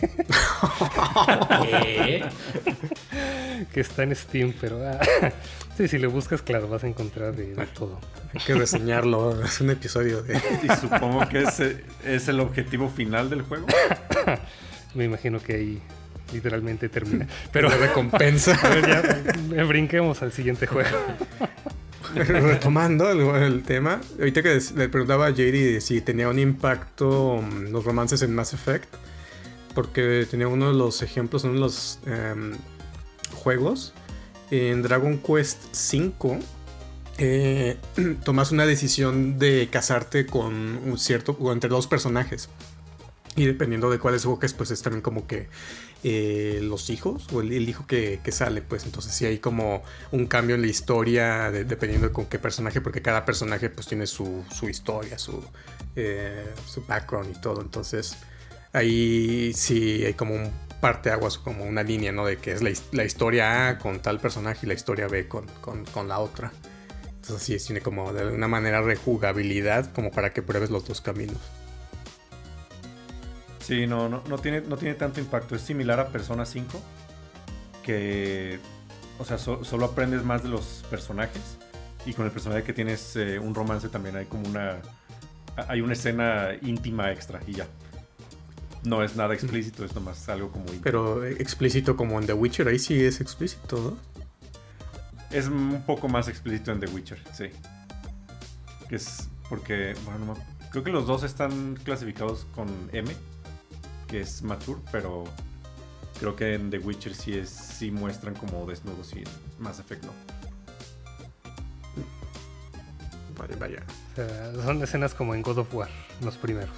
¿Qué? 1.62 2.24
que 3.72 3.80
está 3.80 4.02
en 4.02 4.14
Steam, 4.16 4.54
pero 4.60 4.80
ah, 4.86 4.98
sí, 5.76 5.88
si 5.88 5.98
le 5.98 6.06
buscas, 6.06 6.42
claro, 6.42 6.68
vas 6.68 6.84
a 6.84 6.88
encontrar 6.88 7.34
de, 7.34 7.54
de 7.54 7.66
todo. 7.66 8.00
Hay 8.32 8.40
que 8.40 8.54
reseñarlo. 8.54 9.44
Es 9.44 9.60
un 9.60 9.70
episodio 9.70 10.22
de. 10.22 10.36
Y 10.62 10.68
supongo 10.80 11.28
que 11.28 11.42
ese 11.42 11.84
es 12.04 12.26
el 12.28 12.40
objetivo 12.40 12.88
final 12.88 13.30
del 13.30 13.42
juego. 13.42 13.66
Me 14.94 15.04
imagino 15.04 15.40
que 15.40 15.54
ahí 15.54 15.82
literalmente 16.32 16.88
termina. 16.88 17.26
Pero 17.52 17.68
recompensa. 17.68 18.54
a 18.60 18.68
ver, 18.70 18.86
ya 18.88 19.00
eh, 19.60 19.64
brinquemos 19.64 20.22
al 20.22 20.32
siguiente 20.32 20.66
juego. 20.66 20.96
Retomando 22.14 23.10
el, 23.10 23.62
tema, 23.64 24.00
ahorita 24.18 24.42
que 24.42 24.60
le 24.76 24.88
preguntaba 24.88 25.26
a 25.26 25.30
JD 25.30 25.80
si 25.80 26.00
tenía 26.00 26.28
un 26.28 26.38
impacto 26.38 27.42
mm, 27.42 27.72
los 27.72 27.84
romances 27.84 28.22
en 28.22 28.34
Mass 28.34 28.54
Effect, 28.54 28.88
porque 29.74 30.26
tenía 30.30 30.48
uno 30.48 30.68
de 30.68 30.74
los 30.74 31.02
ejemplos 31.02 31.44
uno 31.44 31.54
de 31.54 31.60
los 31.60 31.98
em, 32.06 32.52
juegos. 33.34 33.92
En 34.50 34.82
Dragon 34.82 35.18
Quest 35.18 35.74
V, 35.74 36.38
eh, 37.18 37.76
tomas 38.24 38.52
una 38.52 38.66
decisión 38.66 39.38
de 39.38 39.68
casarte 39.70 40.26
con 40.26 40.54
un 40.54 40.98
cierto, 40.98 41.36
o 41.40 41.52
entre 41.52 41.68
dos 41.68 41.86
personajes. 41.86 42.48
Y 43.36 43.46
dependiendo 43.46 43.90
de 43.90 43.98
cuáles 43.98 44.22
escoges, 44.22 44.54
pues 44.54 44.70
es 44.70 44.82
también 44.82 45.02
como 45.02 45.26
que 45.26 45.48
eh, 46.06 46.60
los 46.62 46.90
hijos 46.90 47.26
o 47.32 47.40
el, 47.40 47.66
hijo 47.66 47.86
que, 47.86 48.20
sale, 48.30 48.60
pues 48.60 48.84
entonces 48.84 49.14
sí 49.14 49.24
hay 49.24 49.38
como 49.38 49.82
un 50.12 50.26
cambio 50.26 50.54
en 50.54 50.60
la 50.60 50.66
historia 50.66 51.50
de- 51.50 51.64
dependiendo 51.64 52.08
de 52.08 52.12
con 52.12 52.26
qué 52.26 52.38
personaje, 52.38 52.82
porque 52.82 53.00
cada 53.00 53.24
personaje 53.24 53.70
pues 53.70 53.86
tiene 53.86 54.06
su, 54.06 54.44
historia, 54.68 55.18
su, 55.18 55.42
eh, 55.96 56.52
su 56.66 56.84
background 56.84 57.34
y 57.34 57.40
todo. 57.40 57.62
Entonces 57.62 58.18
ahí 58.74 59.52
sí 59.54 60.04
hay 60.04 60.12
como 60.12 60.34
un 60.34 60.52
parteaguas, 60.82 61.38
como 61.38 61.64
una 61.64 61.82
línea, 61.82 62.12
¿no? 62.12 62.26
De 62.26 62.36
que 62.36 62.52
es 62.52 62.62
la 62.92 63.04
historia 63.04 63.68
A 63.70 63.78
con 63.78 64.00
tal 64.00 64.20
personaje 64.20 64.66
y 64.66 64.68
la 64.68 64.74
historia 64.74 65.08
B 65.08 65.26
con, 65.26 65.46
con, 65.62 65.86
con 65.86 66.06
la 66.06 66.18
otra. 66.18 66.52
Entonces 67.06 67.62
sí 67.62 67.66
tiene 67.66 67.80
como 67.80 68.12
de 68.12 68.20
alguna 68.20 68.48
manera 68.48 68.82
rejugabilidad 68.82 69.90
como 69.94 70.10
para 70.10 70.34
que 70.34 70.42
pruebes 70.42 70.68
los 70.68 70.86
dos 70.86 71.00
caminos. 71.00 71.38
Sí, 73.64 73.86
no, 73.86 74.08
no, 74.10 74.22
no, 74.28 74.38
tiene, 74.38 74.60
no 74.60 74.76
tiene 74.76 74.94
tanto 74.94 75.20
impacto. 75.20 75.54
Es 75.56 75.62
similar 75.62 75.98
a 75.98 76.08
Persona 76.08 76.44
5, 76.44 76.78
que, 77.82 78.58
o 79.18 79.24
sea, 79.24 79.38
so- 79.38 79.64
solo 79.64 79.86
aprendes 79.86 80.22
más 80.22 80.42
de 80.42 80.50
los 80.50 80.84
personajes. 80.90 81.40
Y 82.06 82.12
con 82.12 82.26
el 82.26 82.30
personaje 82.30 82.62
que 82.62 82.74
tienes 82.74 83.16
eh, 83.16 83.38
un 83.38 83.54
romance 83.54 83.88
también 83.88 84.16
hay 84.16 84.26
como 84.26 84.46
una... 84.48 84.78
Hay 85.68 85.80
una 85.80 85.92
escena 85.92 86.48
íntima 86.62 87.10
extra 87.12 87.40
y 87.46 87.52
ya. 87.52 87.66
No 88.82 89.02
es 89.02 89.16
nada 89.16 89.32
explícito, 89.32 89.84
es 89.84 89.94
nomás 89.94 90.28
algo 90.28 90.50
como 90.50 90.64
íntimo. 90.64 90.82
Pero 90.82 91.24
eh, 91.24 91.36
explícito 91.38 91.96
como 91.96 92.20
en 92.20 92.26
The 92.26 92.32
Witcher, 92.34 92.68
ahí 92.68 92.78
sí 92.78 93.02
es 93.02 93.20
explícito, 93.20 93.76
¿no? 93.76 94.14
Es 95.30 95.46
un 95.46 95.82
poco 95.86 96.08
más 96.08 96.28
explícito 96.28 96.70
en 96.72 96.80
The 96.80 96.86
Witcher, 96.88 97.18
sí. 97.32 97.46
Que 98.88 98.96
es 98.96 99.28
porque, 99.48 99.94
bueno, 100.04 100.34
Creo 100.70 100.82
que 100.82 100.90
los 100.90 101.06
dos 101.06 101.22
están 101.22 101.76
clasificados 101.84 102.46
con 102.54 102.66
M, 102.92 103.14
que 104.14 104.20
es 104.20 104.42
mature, 104.44 104.80
pero 104.92 105.24
creo 106.20 106.36
que 106.36 106.54
en 106.54 106.70
The 106.70 106.78
Witcher 106.78 107.16
sí, 107.16 107.36
es, 107.36 107.50
sí 107.50 107.90
muestran 107.90 108.34
como 108.34 108.64
desnudos 108.64 109.12
y 109.12 109.24
Effect 109.24 110.04
no. 110.04 110.12
Vaya, 113.36 113.56
vaya. 113.58 113.82
O 114.12 114.14
sea, 114.14 114.64
son 114.64 114.80
escenas 114.84 115.14
como 115.14 115.34
en 115.34 115.42
God 115.42 115.58
of 115.58 115.74
War, 115.74 115.88
los 116.22 116.36
primeros. 116.36 116.70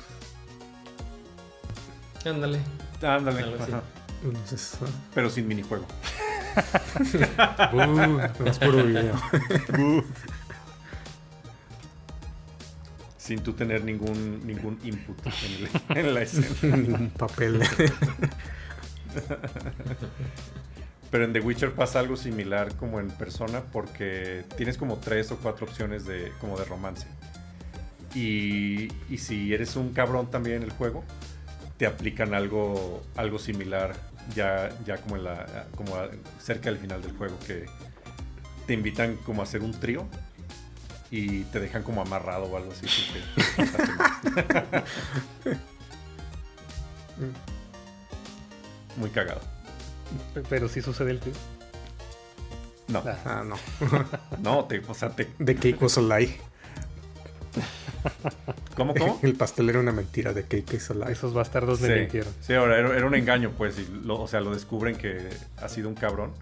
Ándale. 2.25 2.59
Ándale. 3.03 3.45
Pero 5.15 5.29
sin 5.29 5.47
minijuego. 5.47 5.85
uh, 7.75 8.47
es 8.47 8.59
puro 8.59 8.83
video. 8.83 9.15
Sin 13.27 13.41
tú 13.41 13.55
tener 13.55 13.83
ningún, 13.83 14.47
ningún 14.47 14.79
input 14.85 15.19
en, 15.27 15.33
el- 15.93 15.99
en 16.07 16.15
la 16.15 16.23
escena. 16.23 16.77
Ningún 16.77 17.11
papel. 17.11 17.61
Pero 21.11 21.25
en 21.25 21.33
The 21.33 21.41
Witcher 21.41 21.73
pasa 21.73 22.01
algo 22.01 22.17
similar 22.17 22.75
como 22.77 23.01
en 23.01 23.09
persona 23.09 23.63
porque 23.73 24.45
tienes 24.57 24.77
como 24.77 24.97
tres 24.99 25.31
o 25.33 25.39
cuatro 25.39 25.67
opciones 25.67 26.05
de, 26.05 26.33
como 26.41 26.59
de 26.59 26.65
romance. 26.65 27.07
Y, 28.15 28.89
y 29.11 29.19
si 29.19 29.53
eres 29.55 29.77
un 29.77 29.93
cabrón 29.93 30.31
también 30.31 30.57
en 30.59 30.63
el 30.65 30.71
juego, 30.71 31.05
te 31.79 31.87
aplican 31.87 32.35
algo, 32.35 33.03
algo 33.17 33.39
similar 33.39 33.95
ya, 34.35 34.71
ya 34.85 34.97
como, 34.99 35.17
en 35.17 35.25
la, 35.25 35.67
como 35.77 35.95
cerca 36.41 36.71
del 36.71 36.79
final 36.79 37.03
del 37.03 37.13
juego 37.13 37.39
que 37.47 37.67
te 38.67 38.75
invitan 38.75 39.17
como 39.17 39.43
a 39.43 39.45
hacer 39.45 39.63
un 39.63 39.73
trío 39.73 40.07
y 41.19 41.45
te 41.45 41.61
dejan 41.61 41.83
como 41.83 42.03
amarrado 42.03 42.45
o 42.45 42.57
algo 42.57 42.73
así. 42.73 42.87
Muy 48.97 49.11
cagado. 49.11 49.41
Pe- 50.35 50.43
Pero 50.49 50.69
sí 50.69 50.81
sucede 50.83 51.11
el 51.11 51.21
tío. 51.21 51.33
No, 52.89 53.03
Ah. 53.05 53.17
Ah, 53.25 53.45
no. 53.45 53.57
no, 54.43 54.65
te, 54.67 54.79
o 54.87 54.95
sea, 54.95 55.11
te, 55.11 55.25
The 55.45 55.57
cake 55.57 55.81
was 55.83 55.99
a 55.99 56.03
lie. 56.03 56.37
¿Cómo, 58.77 58.95
cómo? 58.95 59.19
El 59.23 59.35
pastel 59.35 59.69
era 59.71 59.81
una 59.81 59.93
mentira. 59.93 60.33
The 60.33 60.45
cake 60.45 60.75
is 60.75 60.91
a 60.91 60.95
lie. 60.95 61.11
Esos 61.13 61.35
bastardos 61.35 61.81
me 61.81 61.89
sí, 61.89 61.95
mintieron. 62.01 62.33
sí, 62.41 62.55
ahora 62.55 62.79
era, 62.79 62.97
era 62.97 63.07
un 63.07 63.15
engaño, 63.15 63.51
pues, 63.57 63.79
y 63.79 63.87
lo- 64.05 64.21
o 64.21 64.29
sea, 64.29 64.41
lo 64.41 64.53
descubren 64.55 64.97
que 64.97 65.29
ha 65.61 65.69
sido 65.69 65.89
un 65.89 65.95
cabrón 65.95 66.33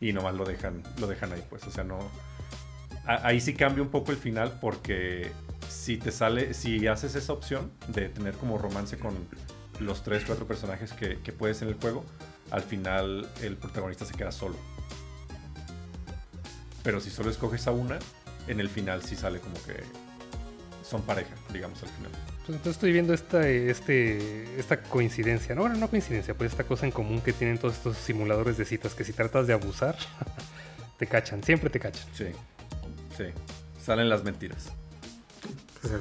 y 0.00 0.12
nomás 0.12 0.34
lo 0.34 0.44
dejan, 0.44 0.82
lo 1.00 1.06
dejan 1.06 1.32
ahí, 1.32 1.42
pues, 1.48 1.64
o 1.66 1.70
sea, 1.70 1.84
no... 1.84 1.98
ahí 3.06 3.40
sí 3.40 3.54
cambia 3.54 3.82
un 3.82 3.90
poco 3.90 4.12
el 4.12 4.18
final 4.18 4.58
porque 4.60 5.32
si 5.68 5.96
te 5.96 6.12
sale, 6.12 6.54
si 6.54 6.86
haces 6.86 7.14
esa 7.14 7.32
opción 7.32 7.72
de 7.88 8.08
tener 8.08 8.34
como 8.34 8.58
romance 8.58 8.98
con 8.98 9.14
los 9.80 10.02
tres, 10.02 10.24
cuatro 10.26 10.46
personajes 10.46 10.92
que, 10.92 11.18
que 11.18 11.32
puedes 11.32 11.62
en 11.62 11.68
el 11.68 11.74
juego, 11.74 12.04
al 12.50 12.62
final 12.62 13.28
el 13.42 13.56
protagonista 13.56 14.04
se 14.04 14.14
queda 14.14 14.32
solo. 14.32 14.56
Pero 16.82 17.00
si 17.00 17.10
solo 17.10 17.30
escoges 17.30 17.66
a 17.66 17.72
una, 17.72 17.98
en 18.48 18.60
el 18.60 18.68
final 18.68 19.02
sí 19.02 19.16
sale 19.16 19.38
como 19.40 19.54
que 19.64 19.82
son 20.84 21.02
pareja, 21.02 21.34
digamos, 21.52 21.82
al 21.82 21.88
final. 21.88 22.10
Pues 22.44 22.56
entonces 22.56 22.72
estoy 22.72 22.92
viendo 22.92 23.14
esta, 23.14 23.48
este, 23.48 24.58
esta 24.58 24.82
coincidencia, 24.82 25.54
no, 25.54 25.62
bueno, 25.62 25.76
no 25.76 25.88
coincidencia, 25.88 26.34
pues 26.34 26.50
esta 26.50 26.64
cosa 26.64 26.86
en 26.86 26.92
común 26.92 27.20
que 27.20 27.32
tienen 27.32 27.56
todos 27.56 27.74
estos 27.74 27.96
simuladores 27.96 28.56
de 28.58 28.64
citas, 28.64 28.94
que 28.94 29.04
si 29.04 29.12
tratas 29.12 29.46
de 29.46 29.52
abusar, 29.52 29.96
te 30.98 31.06
cachan, 31.06 31.42
siempre 31.42 31.70
te 31.70 31.78
cachan. 31.78 32.04
Sí, 32.12 32.26
sí. 33.16 33.24
Salen 33.84 34.08
las 34.08 34.22
mentiras. 34.24 34.68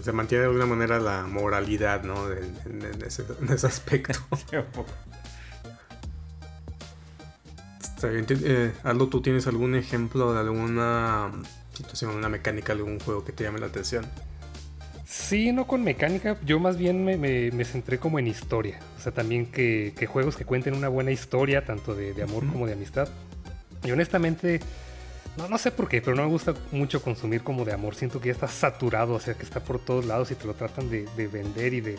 Se 0.03 0.11
mantiene 0.11 0.43
de 0.43 0.47
alguna 0.49 0.67
manera 0.67 0.99
la 0.99 1.23
moralidad, 1.25 2.03
¿no? 2.03 2.27
De- 2.27 2.39
en, 2.65 2.81
en 2.85 3.01
ese, 3.03 3.23
en 3.41 3.49
ese 3.51 3.67
aspecto. 3.67 4.19
Sí, 4.49 4.55
un 4.57 4.65
poco. 4.65 4.91
Está 7.81 8.07
bien. 8.07 8.25
Ti- 8.25 8.35
eh, 8.43 8.73
Aldo, 8.83 9.07
¿tú 9.09 9.21
tienes 9.21 9.47
algún 9.47 9.75
ejemplo 9.75 10.33
de 10.33 10.39
alguna 10.39 11.31
situación, 11.73 12.11
una 12.15 12.29
mecánica 12.29 12.73
de 12.73 12.79
algún 12.79 12.99
juego 12.99 13.23
que 13.25 13.31
te 13.31 13.43
llame 13.43 13.59
la 13.59 13.67
atención? 13.67 14.05
Sí, 15.05 15.51
no 15.51 15.67
con 15.67 15.83
mecánica, 15.83 16.37
yo 16.45 16.59
más 16.59 16.77
bien 16.77 17.03
me, 17.03 17.17
me- 17.17 17.51
me 17.51 17.65
centré 17.65 17.97
como 17.99 18.17
en 18.19 18.27
historia. 18.27 18.79
O 18.97 19.01
sea, 19.01 19.11
también 19.11 19.45
que, 19.47 19.93
que 19.97 20.05
juegos 20.05 20.37
que 20.37 20.45
cuenten 20.45 20.73
una 20.75 20.87
buena 20.89 21.11
historia, 21.11 21.65
tanto 21.65 21.95
de, 21.95 22.13
de 22.13 22.23
amor 22.23 22.45
como 22.47 22.65
de 22.67 22.73
amistad. 22.73 23.09
Y 23.83 23.91
honestamente, 23.91 24.59
no, 25.37 25.47
no 25.47 25.57
sé 25.57 25.71
por 25.71 25.87
qué, 25.87 26.01
pero 26.01 26.15
no 26.15 26.23
me 26.23 26.29
gusta 26.29 26.53
mucho 26.71 27.01
consumir 27.01 27.43
como 27.43 27.65
de 27.65 27.73
amor. 27.73 27.95
Siento 27.95 28.19
que 28.19 28.27
ya 28.27 28.33
está 28.33 28.47
saturado, 28.47 29.13
o 29.13 29.19
sea, 29.19 29.33
que 29.33 29.43
está 29.43 29.59
por 29.59 29.79
todos 29.79 30.05
lados 30.05 30.31
y 30.31 30.35
te 30.35 30.45
lo 30.45 30.53
tratan 30.53 30.89
de, 30.89 31.05
de 31.15 31.27
vender 31.27 31.73
y 31.73 31.81
de, 31.81 31.97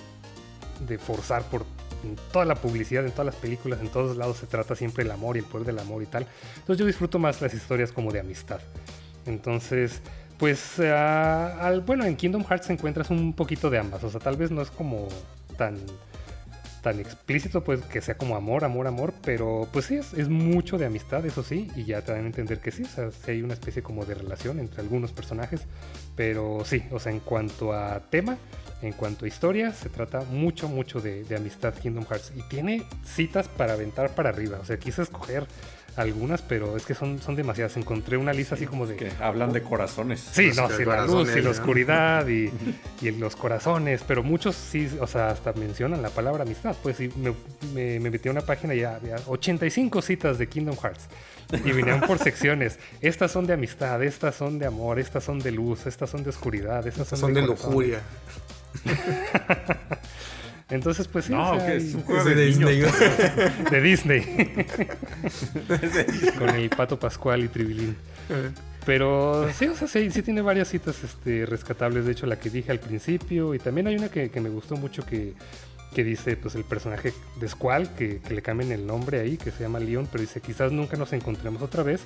de 0.87 0.99
forzar 0.99 1.43
por 1.45 1.65
en 2.05 2.17
toda 2.33 2.45
la 2.45 2.57
publicidad, 2.57 3.05
en 3.05 3.13
todas 3.13 3.27
las 3.27 3.37
películas, 3.37 3.81
en 3.81 3.89
todos 3.89 4.17
lados 4.17 4.39
se 4.39 4.47
trata 4.47 4.75
siempre 4.75 5.05
el 5.05 5.11
amor 5.11 5.37
y 5.37 5.41
el 5.41 5.45
poder 5.45 5.67
del 5.67 5.79
amor 5.79 6.03
y 6.03 6.07
tal. 6.07 6.27
Entonces 6.57 6.79
yo 6.79 6.87
disfruto 6.87 7.19
más 7.19 7.41
las 7.41 7.55
historias 7.55 7.93
como 7.93 8.13
de 8.13 8.21
amistad. 8.21 8.61
Entonces, 9.27 10.01
pues, 10.39 10.81
ah, 10.81 11.59
al, 11.61 11.81
bueno, 11.83 12.05
en 12.05 12.17
Kingdom 12.17 12.45
Hearts 12.45 12.71
encuentras 12.71 13.11
un 13.11 13.33
poquito 13.33 13.71
de 13.71 13.79
ambas. 13.79 14.03
O 14.05 14.11
sea, 14.11 14.21
tal 14.21 14.37
vez 14.37 14.51
no 14.51 14.63
es 14.63 14.71
como 14.71 15.09
tan, 15.57 15.79
tan 16.83 17.01
explícito, 17.01 17.65
pues, 17.65 17.81
que 17.85 18.01
sea 18.01 18.17
como 18.17 18.37
amor, 18.37 18.65
amor, 18.65 18.87
amor. 18.87 19.15
Pero, 19.25 19.69
pues 19.73 19.87
sí, 19.87 19.97
es, 19.97 20.13
es 20.13 20.29
mucho 20.29 20.77
de 20.77 20.87
amistad, 20.87 21.25
eso 21.25 21.43
sí. 21.43 21.71
Y 21.77 21.85
ya 21.85 22.03
te 22.03 22.13
dan 22.13 22.25
a 22.25 22.27
entender 22.27 22.61
que 22.61 22.71
sí. 22.71 22.83
O 22.83 22.89
sea, 22.89 23.11
sí 23.11 23.31
hay 23.31 23.43
una 23.43 23.55
especie 23.55 23.83
como 23.83 24.05
de 24.05 24.15
relación 24.15 24.59
entre 24.59 24.83
algunos 24.83 25.13
personajes. 25.13 25.63
Pero 26.17 26.63
sí, 26.65 26.83
o 26.91 26.99
sea, 26.99 27.13
en 27.13 27.21
cuanto 27.21 27.73
a 27.73 28.01
tema, 28.11 28.37
en 28.83 28.93
cuanto 28.93 29.25
a 29.25 29.29
historia, 29.29 29.73
se 29.73 29.89
trata 29.89 30.23
mucho, 30.23 30.69
mucho 30.69 31.01
de, 31.01 31.25
de 31.25 31.37
amistad 31.37 31.73
Kingdom 31.75 32.05
Hearts. 32.05 32.33
Y 32.37 32.43
tiene 32.43 32.85
citas 33.05 33.49
para 33.49 33.75
aventar 33.75 34.15
para 34.15 34.31
arriba. 34.31 34.59
O 34.61 34.65
sea, 34.65 34.79
quise 34.79 35.03
escoger 35.03 35.47
algunas, 35.97 36.43
pero 36.43 36.77
es 36.77 36.87
que 36.87 36.95
son, 36.95 37.21
son 37.21 37.37
demasiadas. 37.37 37.77
Encontré 37.77 38.17
una 38.17 38.33
lista 38.33 38.55
así 38.55 38.67
como 38.67 38.87
de... 38.87 38.97
Que 38.97 39.13
hablan 39.21 39.53
de 39.53 39.63
corazones. 39.63 40.21
Sí, 40.33 40.49
Los 40.49 40.57
no, 40.57 40.71
sí, 40.71 40.85
la 40.85 41.05
luz 41.07 41.37
y 41.37 41.41
la 41.43 41.51
oscuridad 41.51 42.27
y, 42.29 42.51
y 43.03 43.11
los 43.13 43.37
corazones, 43.37 44.03
pero 44.07 44.23
muchos 44.23 44.57
sí, 44.57 44.89
o 45.01 45.07
sea, 45.07 45.29
hasta 45.29 45.53
mencionan 45.53 46.03
la 46.03 46.11
palabra 46.11 46.45
amistad. 46.45 46.75
Pues 46.83 46.97
sí, 46.97 47.11
me, 47.17 47.35
me, 47.75 48.01
me 48.01 48.11
metí 48.11 48.29
a 48.29 48.33
una 48.33 48.43
página 48.43 48.75
y 48.75 48.81
ya 48.81 48.97
había 48.97 49.17
85 49.27 50.01
citas 50.03 50.39
de 50.39 50.49
Kingdom 50.49 50.77
Hearts 50.77 51.07
y 51.65 51.73
venían 51.73 52.01
por 52.01 52.19
secciones. 52.23 52.79
Estas 53.01 53.31
son 53.33 53.47
de 53.47 53.53
amistad, 53.53 54.03
estas 54.03 54.35
son 54.35 54.59
de 54.59 54.67
amor, 54.67 54.99
estas 54.99 55.25
son 55.25 55.39
de 55.39 55.51
luz, 55.53 55.87
estas 55.87 56.09
son 56.11 56.23
de 56.25 56.31
oscuridad, 56.31 56.87
estas 56.87 57.09
son, 57.09 57.19
Son 57.19 57.35
de 57.35 57.41
corazones. 57.43 57.67
lujuria. 57.73 58.01
Entonces, 60.73 61.07
pues 61.07 61.27
sí, 61.27 61.33
No, 61.33 61.53
o 61.53 61.57
sea, 61.57 61.67
que 61.67 61.77
es 61.77 61.95
un 61.95 62.03
juego 62.03 62.25
de, 62.25 62.35
de 62.35 62.47
Disney. 62.47 62.81
de 63.71 63.81
Disney, 63.83 64.23
con 66.39 66.49
el 66.49 66.71
pato 66.71 66.99
Pascual 66.99 67.45
y 67.45 67.49
Tribilín. 67.49 67.95
Pero 68.87 69.53
sí, 69.53 69.67
o 69.67 69.77
sea, 69.77 69.87
sí, 69.87 70.11
sí 70.11 70.23
tiene 70.23 70.41
varias 70.41 70.69
citas 70.69 71.05
este, 71.05 71.45
rescatables. 71.45 72.07
De 72.07 72.13
hecho, 72.13 72.25
la 72.25 72.39
que 72.39 72.49
dije 72.49 72.73
al 72.73 72.81
principio. 72.81 73.55
Y 73.55 73.59
también 73.59 73.87
hay 73.87 73.97
una 73.97 74.09
que, 74.09 74.31
que 74.31 74.41
me 74.41 74.49
gustó 74.49 74.77
mucho 74.77 75.05
que, 75.05 75.35
que 75.95 76.05
dice, 76.05 76.39
pues, 76.39 76.55
el 76.55 76.65
personaje 76.65 77.13
de 77.39 77.49
Squall, 77.49 77.95
que, 77.95 78.21
que 78.21 78.35
le 78.35 78.41
cambien 78.41 78.73
el 78.73 78.87
nombre 78.87 79.21
ahí, 79.21 79.37
que 79.37 79.51
se 79.51 79.65
llama 79.65 79.79
Leon. 79.79 80.09
Pero 80.11 80.23
dice, 80.23 80.41
quizás 80.41 80.73
nunca 80.73 80.97
nos 80.97 81.13
encontremos 81.13 81.61
otra 81.61 81.83
vez, 81.83 82.01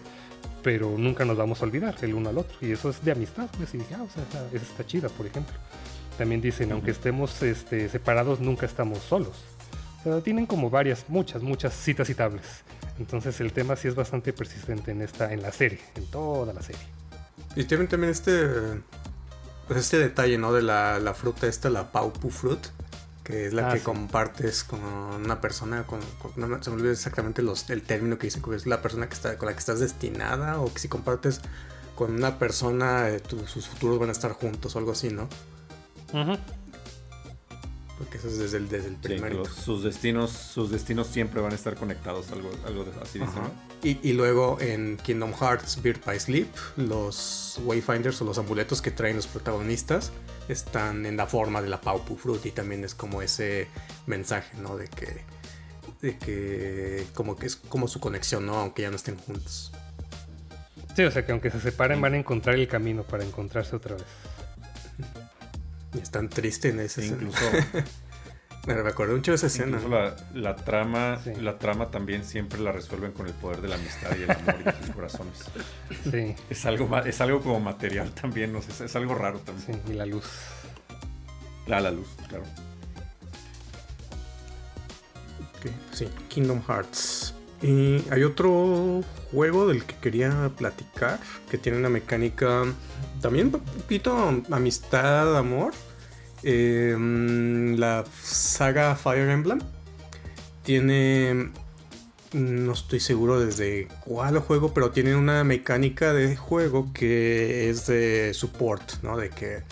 pero 0.64 0.98
nunca 0.98 1.24
nos 1.24 1.37
vamos 1.37 1.62
a 1.62 1.66
olvidar 1.66 1.94
el 2.02 2.14
uno 2.14 2.31
al 2.31 2.38
otro. 2.38 2.57
Y 2.61 2.72
eso 2.72 2.90
es 2.90 3.05
de 3.05 3.12
amistad. 3.12 3.46
Pues, 3.57 3.72
y 3.74 3.79
dije, 3.79 3.94
ah, 3.94 4.02
o 4.02 4.11
sea, 4.11 4.24
esa, 4.29 4.44
esa 4.48 4.64
está 4.64 4.85
chida, 4.85 5.09
por 5.09 5.24
ejemplo. 5.24 5.55
También 6.18 6.40
dicen, 6.40 6.72
aunque 6.72 6.90
estemos 6.90 7.42
este, 7.42 7.88
separados, 7.88 8.40
nunca 8.40 8.64
estamos 8.66 8.98
solos. 9.00 9.37
O 10.00 10.02
sea, 10.05 10.20
tienen 10.22 10.46
como 10.46 10.70
varias, 10.70 11.05
muchas, 11.09 11.42
muchas 11.42 11.74
citas 11.74 12.07
citables. 12.07 12.44
Entonces 12.98 13.40
el 13.40 13.52
tema 13.52 13.76
sí 13.76 13.88
es 13.88 13.94
bastante 13.94 14.33
persistente 14.33 14.90
en 14.92 15.02
esta, 15.02 15.33
en 15.33 15.42
la 15.42 15.52
serie, 15.52 15.81
en 15.96 16.07
toda 16.07 16.52
la 16.55 16.62
serie. 16.62 16.81
Y 17.55 17.64
tienen 17.64 17.88
también 17.88 18.11
este. 18.12 18.48
Pues 19.66 19.81
este 19.81 19.98
detalle, 19.98 20.38
¿no? 20.38 20.52
De 20.52 20.62
la, 20.62 20.98
la 21.00 21.12
fruta 21.12 21.46
esta, 21.46 21.68
la 21.70 21.90
Paupu 21.92 22.31
Fruit. 22.31 22.64
Que 23.24 23.46
es 23.46 23.52
la 23.52 23.68
Ah, 23.70 23.72
que 23.72 23.79
sí. 23.81 23.85
compartes 23.85 24.62
con 24.62 24.81
una 24.85 25.40
persona. 25.40 25.83
Con, 25.85 25.98
con- 26.22 26.33
no 26.37 26.62
se 26.62 26.70
me 26.70 26.76
olvidó 26.76 26.92
exactamente 26.92 27.42
los, 27.42 27.68
el 27.70 27.83
término 27.83 28.16
que 28.18 28.29
dicen 28.29 28.40
que 28.40 28.55
es 28.55 28.66
la 28.66 28.81
persona 28.81 29.09
que 29.09 29.14
está, 29.14 29.37
con 29.37 29.46
la 29.48 29.52
que 29.52 29.59
estás 29.59 29.81
destinada. 29.81 30.61
O 30.61 30.72
que 30.72 30.79
si 30.79 30.88
compartes 30.88 31.40
con 31.96 32.14
una 32.14 32.38
persona, 32.38 33.09
eh, 33.09 33.18
tu- 33.18 33.44
sus 33.48 33.66
futuros 33.66 33.98
van 33.98 34.11
a 34.11 34.12
estar 34.12 34.31
juntos 34.31 34.76
o 34.76 34.79
algo 34.79 34.92
así, 34.92 35.09
¿no? 35.11 35.29
Porque 37.99 38.19
eso 38.19 38.29
es 38.29 38.38
desde 38.38 38.59
el, 38.59 38.69
desde 38.69 38.88
el 38.88 38.95
Sí, 38.97 39.01
primer. 39.03 39.35
los- 39.35 39.49
sus 39.49 39.83
destinos, 39.83 40.31
sus 40.31 40.71
destinos 40.71 41.07
siempre 41.07 41.40
van 41.40 41.53
a 41.53 41.55
estar 41.55 41.75
conectados, 41.77 42.31
algo, 42.31 42.51
algo 42.66 42.85
de- 42.85 42.92
así 43.01 43.19
dice. 43.19 43.33
¿no? 43.37 43.51
Y, 43.83 43.99
y 44.07 44.12
luego 44.12 44.59
en 44.61 44.99
Kingdom 44.99 45.33
Hearts 45.33 45.81
Bird 45.81 46.01
by 46.05 46.21
Sleep, 46.21 46.49
los 46.77 47.59
Wayfinders 47.64 48.21
o 48.21 48.27
los 48.27 48.37
amuletos 48.37 48.83
que 48.83 48.90
traen 48.90 49.16
los 49.16 49.27
protagonistas 49.27 50.12
están 50.49 51.07
en 51.07 51.16
la 51.16 51.27
forma 51.27 51.62
de 51.62 51.69
la 51.71 51.81
Paupu 51.81 52.16
Fruit 52.16 52.45
y 52.45 52.51
también 52.51 52.85
es 52.85 52.95
como 52.95 53.23
ese 53.23 53.66
mensaje, 54.07 54.59
¿no? 54.59 54.77
De 54.77 54.88
que, 54.88 55.25
de 56.03 56.19
que 56.19 57.07
como 57.14 57.37
que 57.37 57.47
es 57.47 57.57
como 57.57 57.88
su 57.88 57.99
conexión, 57.99 58.45
¿no? 58.45 58.57
Aunque 58.59 58.83
ya 58.83 58.90
no 58.90 58.97
estén 58.97 59.16
juntos. 59.16 59.73
Sí, 60.95 61.03
o 61.03 61.11
sea 61.11 61.25
que 61.25 61.33
aunque 61.33 61.51
se 61.51 61.61
separen 61.61 62.01
van 62.03 62.12
a 62.12 62.19
encontrar 62.19 62.57
el 62.57 62.69
camino 62.69 63.05
para 63.05 63.25
encontrarse 63.25 63.75
otra 63.75 63.95
vez. 63.97 64.05
Y 65.97 66.01
es 66.01 66.11
tan 66.11 66.29
triste 66.29 66.69
en 66.69 66.81
ese 66.81 67.07
Incluso, 67.07 67.39
Me 68.67 68.73
acuerdo 68.75 69.15
mucho 69.15 69.31
de 69.31 69.37
esa 69.37 69.47
escena. 69.47 69.77
incluso 69.77 69.89
la, 69.89 70.17
la 70.35 70.57
trama, 70.57 71.21
Sí. 71.23 71.31
la 71.41 71.57
trama 71.59 71.91
también 71.93 72.25
siempre 72.25 72.59
la 72.61 72.73
resuelven 72.73 73.13
con 73.13 73.27
el 73.29 73.33
poder 73.33 73.61
de 73.61 73.69
la 73.69 73.77
amistad 73.77 74.11
y 74.19 74.23
el 74.25 74.31
amor 74.33 74.57
y 74.81 74.83
sus 74.87 74.95
corazones. 74.95 75.35
Sí, 76.11 76.35
Es 76.51 76.67
algo, 76.67 76.99
es 76.99 77.21
algo 77.21 77.41
como 77.41 77.61
material 77.61 78.11
también, 78.11 78.53
no 78.53 78.61
sé, 78.63 78.73
es, 78.73 78.81
es 78.81 78.97
algo 78.97 79.15
raro 79.15 79.39
también. 79.39 79.81
sí, 79.87 79.93
y 79.93 79.95
la 79.95 80.05
luz. 80.07 80.25
La, 81.69 81.81
la 81.81 81.91
luz, 81.93 82.09
claro. 82.29 82.45
Sí, 85.93 86.09
Kingdom 86.29 86.63
Hearts. 86.67 87.35
Y 87.63 88.03
hay 88.11 88.23
otro 88.23 89.03
juego 89.33 89.67
del 89.67 89.85
que 89.85 89.95
quería 89.97 90.51
platicar, 90.57 91.19
que 91.51 91.59
tiene 91.59 91.79
una 91.79 91.89
mecánica 91.89 92.65
también 93.21 93.47
un 93.47 93.61
poquito 93.61 94.43
amistad, 94.51 95.37
amor. 95.37 95.73
Mm, 96.51 97.75
la 97.77 98.05
saga 98.23 98.95
Fire 98.95 99.29
Emblem 99.31 99.59
tiene, 100.63 101.51
no 102.33 102.73
estoy 102.73 103.01
seguro 103.01 103.41
desde 103.41 103.89
cuál 104.05 104.39
juego, 104.39 104.73
pero 104.73 104.91
tiene 104.93 105.17
una 105.17 105.43
mecánica 105.43 106.13
de 106.13 106.37
juego 106.37 106.93
que 106.93 107.69
es 107.69 107.87
de 107.89 108.33
support, 108.33 109.03
¿no? 109.03 109.17
De 109.17 109.31
que 109.31 109.63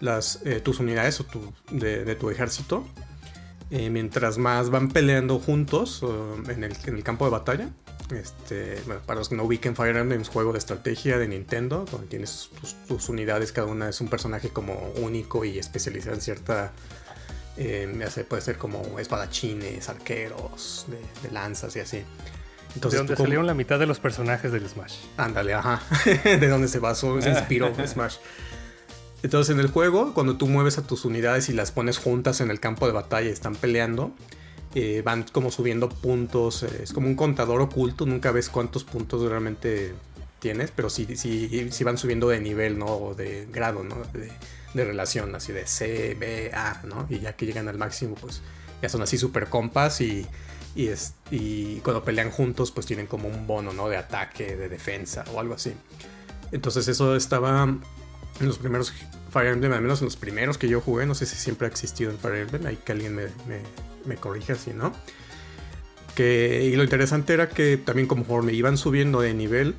las, 0.00 0.40
eh, 0.46 0.60
tus 0.60 0.80
unidades 0.80 1.20
o 1.20 1.24
tu- 1.24 1.52
de, 1.70 2.14
tu 2.14 2.30
ejército 2.30 2.86
eh, 3.70 3.90
mientras 3.90 4.38
más 4.38 4.70
van 4.70 4.88
peleando 4.88 5.38
juntos 5.38 6.02
en 6.48 6.64
el 6.64 7.02
campo 7.02 7.24
de 7.26 7.30
batalla. 7.32 7.68
Este, 8.10 8.80
bueno, 8.86 9.00
para 9.06 9.18
los 9.18 9.28
que 9.30 9.34
no 9.34 9.44
ubiquen 9.44 9.74
Fire 9.74 9.96
Emblem 9.96 10.20
es 10.20 10.28
un 10.28 10.34
juego 10.34 10.52
de 10.52 10.58
estrategia 10.58 11.18
de 11.18 11.26
Nintendo, 11.26 11.86
donde 11.90 12.06
tienes 12.06 12.50
tus, 12.60 12.74
tus 12.86 13.08
unidades, 13.08 13.50
cada 13.52 13.66
una 13.66 13.88
es 13.88 14.00
un 14.00 14.08
personaje 14.08 14.50
como 14.50 14.74
único 14.96 15.44
y 15.44 15.58
especializado 15.58 16.14
en 16.14 16.20
cierta... 16.20 16.72
eh, 17.56 17.92
ya 17.98 18.10
sé, 18.10 18.24
puede 18.24 18.42
ser 18.42 18.58
como 18.58 18.98
espadachines, 18.98 19.88
arqueros, 19.88 20.86
de, 20.88 20.98
de 21.26 21.32
lanzas 21.32 21.74
y 21.76 21.80
así. 21.80 22.04
de 22.74 22.96
donde 22.96 23.16
salieron 23.16 23.46
la 23.46 23.54
mitad 23.54 23.78
de 23.78 23.86
los 23.86 24.00
personajes 24.00 24.52
del 24.52 24.68
Smash. 24.68 24.96
Ándale, 25.16 25.54
ajá. 25.54 25.80
de 26.24 26.48
donde 26.48 26.68
se 26.68 26.80
basó, 26.80 27.20
se 27.22 27.30
inspiró 27.30 27.72
Smash. 27.86 28.16
Entonces 29.22 29.54
en 29.54 29.60
el 29.60 29.68
juego, 29.68 30.12
cuando 30.12 30.36
tú 30.36 30.46
mueves 30.46 30.76
a 30.76 30.86
tus 30.86 31.06
unidades 31.06 31.48
y 31.48 31.54
las 31.54 31.72
pones 31.72 31.96
juntas 31.96 32.42
en 32.42 32.50
el 32.50 32.60
campo 32.60 32.86
de 32.86 32.92
batalla 32.92 33.30
y 33.30 33.32
están 33.32 33.54
peleando, 33.54 34.12
eh, 34.74 35.02
van 35.04 35.22
como 35.24 35.50
subiendo 35.50 35.88
puntos. 35.88 36.62
eh, 36.64 36.80
es 36.82 36.92
como 36.92 37.06
un 37.08 37.14
contador 37.16 37.60
oculto, 37.60 38.06
nunca 38.06 38.30
ves 38.32 38.48
cuántos 38.48 38.84
puntos 38.84 39.22
realmente 39.28 39.94
tienes, 40.40 40.70
pero 40.74 40.90
sí, 40.90 41.06
sí, 41.16 41.68
sí 41.70 41.84
van 41.84 41.96
subiendo 41.98 42.28
de 42.28 42.40
nivel. 42.40 42.80
O 42.82 43.14
de 43.14 43.46
grado, 43.52 43.82
¿no? 43.84 43.96
De, 44.12 44.30
relación, 44.84 45.32
así 45.36 45.52
de 45.52 45.66
C, 45.68 46.16
B, 46.18 46.50
A, 46.52 46.80
¿no? 46.84 47.06
Y 47.08 47.20
ya 47.20 47.34
que 47.36 47.46
llegan 47.46 47.68
al 47.68 47.78
máximo, 47.78 48.16
pues 48.16 48.42
ya 48.82 48.88
son 48.88 49.02
así 49.02 49.16
super 49.16 49.46
compas 49.48 50.00
y, 50.00 50.26
y, 50.74 50.88
es- 50.88 51.14
y 51.30 51.76
cuando 51.76 52.02
pelean 52.04 52.30
juntos, 52.32 52.72
pues 52.72 52.84
tienen 52.84 53.06
como 53.06 53.28
un 53.28 53.46
bono, 53.46 53.72
¿no? 53.72 53.88
De 53.88 53.96
ataque, 53.96 54.56
de 54.56 54.68
defensa 54.68 55.24
o 55.32 55.38
algo 55.38 55.54
así. 55.54 55.72
Entonces 56.50 56.88
eso 56.88 57.14
estaba 57.14 57.62
en 57.62 58.46
los 58.48 58.58
primeros 58.58 58.92
Fire 59.30 59.48
Emblem, 59.52 59.72
al 59.72 59.80
menos 59.80 60.00
en 60.00 60.06
los 60.06 60.16
primeros 60.16 60.58
que 60.58 60.68
yo 60.68 60.80
jugué, 60.80 61.06
no 61.06 61.14
sé 61.14 61.24
si 61.26 61.36
siempre 61.36 61.66
ha 61.68 61.70
existido 61.70 62.10
en 62.10 62.18
Fire 62.18 62.36
Emblem, 62.36 62.66
hay 62.66 62.76
que 62.76 62.92
alguien 62.92 63.14
me, 63.14 63.26
me 64.06 64.16
corrija 64.16 64.54
si 64.54 64.72
no. 64.72 64.92
Que, 66.14 66.70
y 66.72 66.76
lo 66.76 66.84
interesante 66.84 67.32
era 67.34 67.48
que 67.48 67.76
también 67.76 68.06
conforme 68.06 68.52
iban 68.52 68.76
subiendo 68.76 69.20
de 69.20 69.34
nivel, 69.34 69.74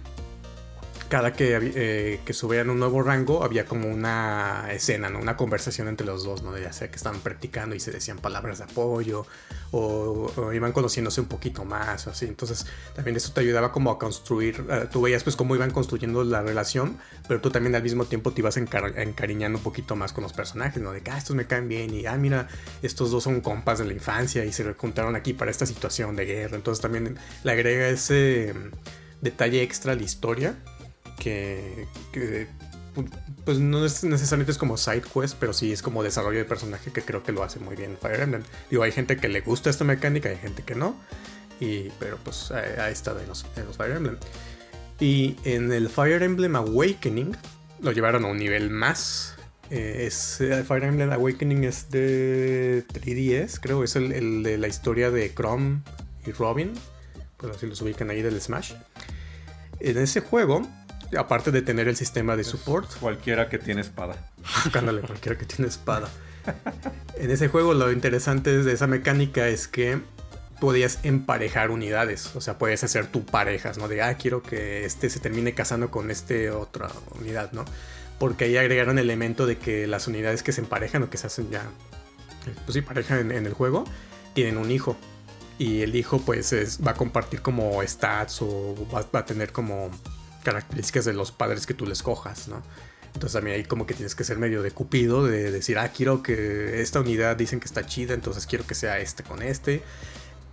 cada 1.16 1.32
que, 1.32 1.58
eh, 1.76 2.20
que 2.26 2.34
subían 2.34 2.70
un 2.70 2.78
nuevo 2.78 3.02
rango 3.02 3.42
había 3.46 3.64
como 3.64 3.88
una 3.88 4.68
escena, 4.70 5.08
¿no? 5.08 5.20
Una 5.20 5.38
conversación 5.38 5.88
entre 5.88 6.06
los 6.06 6.26
dos, 6.26 6.44
¿no? 6.44 6.58
Ya 6.58 6.74
sea 6.74 6.90
que 6.90 6.98
estaban 6.98 7.22
practicando 7.22 7.74
y 7.74 7.80
se 7.80 7.90
decían 7.90 8.18
palabras 8.18 8.58
de 8.58 8.66
apoyo 8.66 9.26
o, 9.72 10.52
iban 10.52 10.74
conociéndose 10.74 11.22
un 11.22 11.28
poquito 11.28 11.64
más 11.64 12.08
así. 12.08 12.26
Entonces 12.26 12.66
también 12.98 13.16
eso 13.16 13.32
te 13.32 13.40
ayudaba 13.40 13.72
como 13.72 13.92
a 13.92 13.98
construir, 13.98 14.62
eh, 14.70 14.88
tú 14.92 15.04
veías 15.04 15.24
pues 15.24 15.38
cómo 15.38 15.56
iban 15.56 15.72
construyendo 15.72 16.22
la 16.26 16.42
relación, 16.42 16.98
pero 17.30 17.40
tú 17.40 17.50
también 17.50 17.74
al 17.76 17.84
mismo 17.84 18.04
tiempo 18.04 18.32
te 18.34 18.42
ibas 18.42 18.58
encar- 18.58 19.00
encariñando 19.00 19.60
un 19.60 19.64
poquito 19.64 19.96
más 19.96 20.12
con 20.12 20.22
los 20.22 20.34
personajes, 20.34 20.84
¿no? 20.84 20.92
De 20.92 21.00
que, 21.00 21.12
ah, 21.12 21.18
estos 21.18 21.34
me 21.34 21.48
caen 21.48 21.70
bien 21.70 21.94
y, 21.94 22.08
ah, 22.08 22.18
mira, 22.18 22.50
estos 22.82 23.10
dos 23.10 23.24
son 23.24 23.40
compas 23.40 23.80
de 23.80 23.86
la 23.86 23.94
infancia 23.94 24.44
y 24.44 24.52
se 24.52 24.74
juntaron 24.74 25.16
aquí 25.16 25.32
para 25.32 25.50
esta 25.50 25.66
situación 25.66 26.18
de 26.18 26.26
guerra. 26.26 26.58
Entonces 26.58 26.82
también 26.82 27.18
le 27.46 27.52
agrega 27.54 27.88
ese 27.88 28.54
mm, 28.54 29.24
detalle 29.24 29.64
extra 29.64 29.94
a 29.94 29.96
la 29.96 30.04
historia 30.04 30.58
que, 31.26 31.88
que, 32.12 32.48
pues 33.46 33.58
no 33.58 33.84
es 33.84 34.04
necesariamente 34.04 34.52
es 34.52 34.60
como 34.60 34.78
side 34.78 35.02
quest, 35.02 35.36
pero 35.40 35.54
sí 35.54 35.72
es 35.72 35.82
como 35.82 36.04
desarrollo 36.04 36.38
de 36.38 36.46
personaje 36.46 36.92
que 36.92 37.02
creo 37.02 37.24
que 37.24 37.32
lo 37.32 37.44
hace 37.44 37.60
muy 37.60 37.76
bien 37.76 37.98
Fire 38.00 38.22
Emblem. 38.22 38.44
Digo, 38.70 38.84
hay 38.84 38.92
gente 38.92 39.18
que 39.18 39.28
le 39.28 39.42
gusta 39.42 39.72
esta 39.72 39.84
mecánica, 39.84 40.30
hay 40.30 40.38
gente 40.38 40.62
que 40.62 40.76
no, 40.76 40.96
y, 41.60 41.90
pero 42.00 42.18
pues 42.24 42.52
ahí 42.52 42.94
está 42.94 43.16
en 43.20 43.28
los, 43.28 43.44
Fire 43.76 43.96
Emblem. 43.96 44.18
Y 45.00 45.36
en 45.46 45.74
el 45.74 45.90
Fire 45.90 46.22
Emblem 46.22 46.56
Awakening 46.56 47.36
lo 47.82 47.92
llevaron 47.92 48.24
a 48.24 48.28
un 48.28 48.38
nivel 48.38 48.70
más. 48.70 49.34
Eh, 49.72 50.04
es, 50.06 50.40
eh, 50.42 50.64
Fire 50.64 50.84
Emblem 50.84 51.12
Awakening 51.12 51.64
es 51.64 51.90
de 51.90 52.86
3DS, 52.94 53.60
creo, 53.60 53.84
es 53.84 53.96
el, 53.96 54.12
el 54.12 54.44
de 54.44 54.60
la 54.60 54.68
historia 54.68 55.10
de 55.10 55.34
Chrome 55.34 55.82
y 56.28 56.32
Robin, 56.34 56.72
pues 57.38 57.58
así 57.58 57.66
los 57.66 57.82
ubican 57.82 58.12
ahí 58.12 58.22
del 58.22 58.40
Smash. 58.40 58.74
En 59.80 59.98
ese 59.98 60.22
juego, 60.22 60.62
aparte 61.18 61.52
de 61.52 61.62
tener 61.62 61.88
el 61.88 61.96
sistema 61.96 62.36
de 62.36 62.44
support, 62.44 62.90
Cualquiera 63.00 63.50
que 63.50 63.58
tiene 63.58 63.82
espada. 63.82 64.16
Ándale, 64.74 65.02
cualquiera 65.02 65.38
que 65.38 65.46
tiene 65.46 65.68
espada. 65.70 66.10
En 67.18 67.32
ese 67.32 67.48
juego 67.48 67.74
lo 67.74 67.92
interesante 67.92 68.62
de 68.64 68.74
esa 68.74 68.88
mecánica 68.88 69.48
es 69.48 69.68
que 69.68 70.00
podías 70.60 71.00
emparejar 71.04 71.72
unidades. 71.72 72.36
O 72.36 72.42
sea, 72.42 72.58
puedes 72.58 72.84
hacer 72.84 73.08
tu 73.08 73.26
parejas, 73.26 73.78
¿no? 73.78 73.88
De, 73.88 74.02
ah, 74.02 74.16
quiero 74.16 74.44
que 74.44 74.86
este 74.86 75.10
se 75.10 75.20
termine 75.20 75.54
casando 75.54 75.90
con 75.92 76.12
este 76.12 76.52
otra 76.52 76.90
unidad, 77.20 77.52
¿no? 77.54 77.66
Porque 78.20 78.46
ahí 78.46 78.58
agregaron 78.58 78.98
el 79.00 79.06
elemento 79.06 79.46
de 79.46 79.58
que 79.58 79.88
las 79.88 80.08
unidades 80.08 80.44
que 80.44 80.52
se 80.52 80.62
emparejan 80.62 81.04
o 81.04 81.10
que 81.10 81.18
se 81.18 81.28
hacen 81.28 81.50
ya, 81.50 81.62
eh, 81.62 82.54
pues 82.66 82.74
sí, 82.76 82.82
pareja 82.82 83.20
en, 83.20 83.32
en 83.32 83.46
el 83.46 83.54
juego, 83.54 83.86
tienen 84.34 84.58
un 84.58 84.72
hijo. 84.72 84.96
Y 85.58 85.82
el 85.82 85.96
hijo, 85.96 86.20
pues, 86.20 86.52
es- 86.54 86.80
va 86.86 86.92
a 86.92 86.96
compartir 86.96 87.42
como 87.42 87.82
stats 87.88 88.42
o 88.42 88.76
va, 88.94 89.06
va 89.14 89.20
a 89.22 89.26
tener 89.26 89.52
como 89.52 89.90
características 90.46 91.04
de 91.04 91.14
los 91.14 91.34
padres 91.34 91.66
que 91.66 91.74
tú 91.74 91.86
le 91.86 91.94
escojas, 91.94 92.48
¿no? 92.48 92.62
Entonces 93.16 93.34
también 93.34 93.56
ahí 93.56 93.64
como 93.64 93.88
que 93.88 93.94
tienes 93.94 94.14
que 94.14 94.24
ser 94.24 94.38
medio 94.38 94.62
de 94.62 94.72
cupido, 94.72 95.26
de 95.26 95.50
decir, 95.52 95.78
ah, 95.80 95.90
quiero 95.90 96.22
que 96.22 96.82
esta 96.82 97.00
unidad 97.00 97.36
dicen 97.38 97.60
que 97.60 97.66
está 97.66 97.86
chida, 97.86 98.14
entonces 98.14 98.46
quiero 98.46 98.68
que 98.68 98.76
sea 98.76 99.00
este 99.00 99.24
con 99.24 99.42
este. 99.42 99.82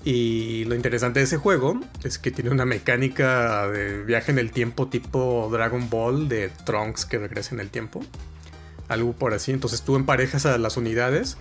Y 0.04 0.64
lo 0.64 0.74
interesante 0.74 1.20
de 1.20 1.24
ese 1.24 1.36
juego 1.36 1.80
es 2.04 2.18
que 2.18 2.30
tiene 2.30 2.50
una 2.50 2.64
mecánica 2.64 3.68
de 3.68 4.02
viaje 4.04 4.32
en 4.32 4.38
el 4.38 4.52
tiempo 4.52 4.88
tipo 4.88 5.48
Dragon 5.52 5.90
Ball 5.90 6.28
de 6.28 6.50
Trunks 6.64 7.04
que 7.04 7.18
regresa 7.18 7.54
en 7.54 7.60
el 7.60 7.70
tiempo. 7.70 8.00
Algo 8.88 9.12
por 9.12 9.34
así. 9.34 9.52
Entonces 9.52 9.82
tú 9.82 9.96
emparejas 9.96 10.46
a 10.46 10.56
las 10.58 10.76
unidades 10.76 11.36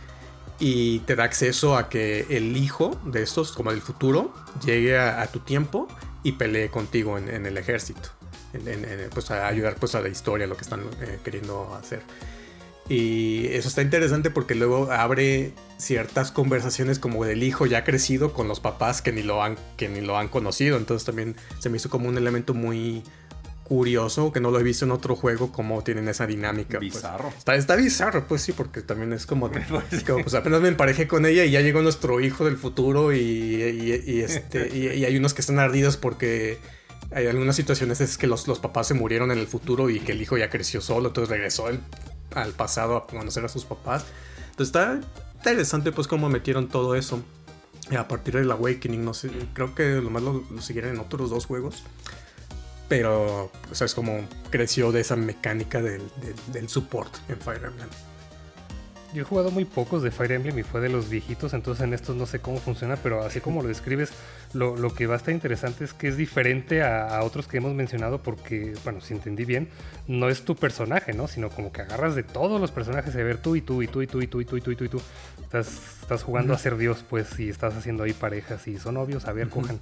y 0.59 0.99
te 0.99 1.15
da 1.15 1.23
acceso 1.23 1.77
a 1.77 1.89
que 1.89 2.25
el 2.29 2.57
hijo 2.57 2.99
de 3.05 3.21
estos, 3.23 3.51
como 3.51 3.71
del 3.71 3.81
futuro, 3.81 4.33
llegue 4.63 4.97
a, 4.97 5.25
tu 5.27 5.39
tiempo 5.39 5.87
y 6.23 6.33
pelee 6.33 6.69
contigo 6.69 7.17
en 7.17 7.45
el 7.45 7.57
ejército. 7.57 8.20
En- 8.53 8.67
en- 8.67 9.09
pues 9.11 9.31
a 9.31 9.47
ayudar 9.47 9.75
pues 9.75 9.95
a 9.95 10.01
la 10.01 10.09
historia, 10.09 10.47
lo 10.47 10.55
que 10.55 10.63
están 10.63 10.81
eh, 11.01 11.19
queriendo 11.23 11.73
hacer. 11.75 12.01
Y 12.89 13.47
eso 13.47 13.69
está 13.69 13.81
interesante 13.81 14.31
porque 14.31 14.53
luego 14.55 14.91
abre 14.91 15.53
ciertas 15.77 16.31
conversaciones 16.31 16.99
como 16.99 17.23
del 17.23 17.41
hijo 17.43 17.65
ya 17.65 17.83
crecido 17.85 18.33
con 18.33 18.47
los 18.49 18.59
papás 18.59 19.01
que 19.01 19.11
ni 19.13 19.23
lo 19.23 19.41
han, 19.41 19.55
que 19.77 19.87
ni 19.87 20.01
lo 20.01 20.17
han 20.17 20.27
conocido. 20.27 20.77
Entonces 20.77 21.05
también 21.05 21.35
se 21.59 21.69
me 21.69 21.77
hizo 21.77 21.89
como 21.89 22.09
un 22.09 22.17
elemento 22.17 22.53
muy 22.53 23.03
curioso 23.63 24.33
que 24.33 24.41
no 24.41 24.51
lo 24.51 24.59
he 24.59 24.63
visto 24.63 24.83
en 24.83 24.91
otro 24.91 25.15
juego 25.15 25.53
como 25.53 25.81
tienen 25.83 26.09
esa 26.09 26.27
dinámica. 26.27 26.79
pues. 26.79 26.95
Bizarro. 26.95 27.29
Está, 27.29 27.55
está 27.55 27.75
bizarro, 27.77 28.27
pues 28.27 28.41
sí, 28.41 28.51
porque 28.51 28.81
también 28.81 29.13
es 29.13 29.25
como, 29.25 29.49
es 29.91 30.03
como, 30.03 30.23
pues 30.23 30.33
apenas 30.33 30.59
me 30.59 30.67
emparejé 30.67 31.07
con 31.07 31.25
ella 31.25 31.45
y 31.45 31.51
ya 31.51 31.61
llegó 31.61 31.81
nuestro 31.81 32.19
hijo 32.19 32.43
del 32.43 32.57
futuro 32.57 33.13
y, 33.13 33.17
y- 33.19 34.03
y, 34.05 34.19
este, 34.21 34.69
y, 34.75 34.87
y 34.87 35.05
hay 35.05 35.15
unos 35.15 35.33
que 35.33 35.39
están 35.39 35.59
ardidos 35.59 35.95
porque 35.95 36.57
hay 37.13 37.27
algunas 37.27 37.55
situaciones 37.55 37.99
es 38.01 38.17
que 38.17 38.27
los, 38.27 38.47
los 38.47 38.59
papás 38.59 38.87
se 38.87 38.93
murieron 38.93 39.31
en 39.31 39.37
el 39.39 39.47
futuro 39.47 39.89
y 39.89 39.99
que 39.99 40.11
el 40.13 40.21
hijo 40.21 40.37
ya 40.37 40.49
creció 40.49 40.81
solo, 40.81 41.09
entonces 41.09 41.29
regresó 41.29 41.67
al 41.67 42.53
pasado 42.53 42.95
a 42.95 43.07
conocer 43.07 43.43
a 43.45 43.49
sus 43.49 43.65
papás. 43.65 44.05
Entonces 44.51 44.67
está 44.67 44.99
interesante 45.35 45.91
pues 45.91 46.07
cómo 46.07 46.29
metieron 46.29 46.69
todo 46.69 46.95
eso. 46.95 47.21
A 47.97 48.07
partir 48.07 48.35
del 48.35 48.49
Awakening, 48.51 49.03
no 49.03 49.13
sé, 49.13 49.29
creo 49.53 49.75
que 49.75 49.95
lo 50.01 50.09
más 50.09 50.23
lo, 50.23 50.43
siguieron 50.61 50.91
en 50.91 50.99
otros 50.99 51.29
dos 51.29 51.45
juegos. 51.45 51.83
Pero, 52.87 53.45
o 53.71 53.75
sea, 53.75 53.85
es 53.85 53.93
como 53.93 54.27
creció 54.49 54.91
de 54.91 55.01
esa 55.01 55.15
mecánica 55.15 55.81
del, 55.81 56.01
del- 56.21 56.53
del 56.53 56.69
support 56.69 57.13
en 57.29 57.39
Fire 57.39 57.63
Emblem 57.65 57.89
yo 59.13 59.21
he 59.21 59.25
jugado 59.25 59.51
muy 59.51 59.65
pocos 59.65 60.03
de 60.03 60.11
Fire 60.11 60.31
Emblem 60.31 60.57
y 60.57 60.63
fue 60.63 60.79
de 60.79 60.89
los 60.89 61.09
viejitos, 61.09 61.53
entonces 61.53 61.83
en 61.83 61.93
estos 61.93 62.15
no 62.15 62.25
sé 62.25 62.39
cómo 62.39 62.59
funciona, 62.59 62.95
pero 62.95 63.23
así 63.23 63.41
como 63.41 63.61
lo 63.61 63.67
describes, 63.67 64.11
lo, 64.53 64.75
lo 64.77 64.93
que 64.93 65.07
va 65.07 65.15
a 65.15 65.17
estar 65.17 65.33
interesante 65.33 65.83
es 65.83 65.93
que 65.93 66.07
es 66.07 66.17
diferente 66.17 66.81
a, 66.81 67.21
otros 67.23 67.47
que 67.47 67.57
hemos 67.57 67.73
mencionado 67.73 68.21
porque, 68.23 68.73
bueno, 68.83 69.01
si 69.01 69.13
entendí 69.13 69.45
bien, 69.45 69.69
no 70.07 70.29
es 70.29 70.43
tu 70.43 70.55
personaje, 70.55 71.13
¿no? 71.13 71.27
Sino 71.27 71.49
como 71.49 71.71
que 71.71 71.81
agarras 71.81 72.15
de 72.15 72.23
todos 72.23 72.59
los 72.59 72.71
personajes 72.71 73.13
de 73.13 73.23
ver 73.23 73.37
tú 73.37 73.55
y 73.55 73.61
tú 73.61 73.81
y 73.81 73.87
tú 73.87 74.01
y 74.01 74.07
tú 74.07 74.21
y 74.21 74.27
tú 74.27 74.41
y 74.41 74.45
tú 74.45 74.57
y 74.57 74.61
tú 74.61 74.71
y 74.71 74.75
tú. 74.75 74.83
Y 74.85 74.89
tú. 74.89 75.01
Estás, 75.41 76.01
estás 76.01 76.23
jugando 76.23 76.53
a 76.53 76.57
ser 76.57 76.77
Dios, 76.77 77.03
pues, 77.09 77.37
y 77.39 77.49
estás 77.49 77.75
haciendo 77.75 78.03
ahí 78.03 78.13
parejas 78.13 78.67
y 78.67 78.79
son 78.79 78.95
novios, 78.95 79.25
a 79.25 79.33
ver, 79.33 79.49
cojan. 79.49 79.79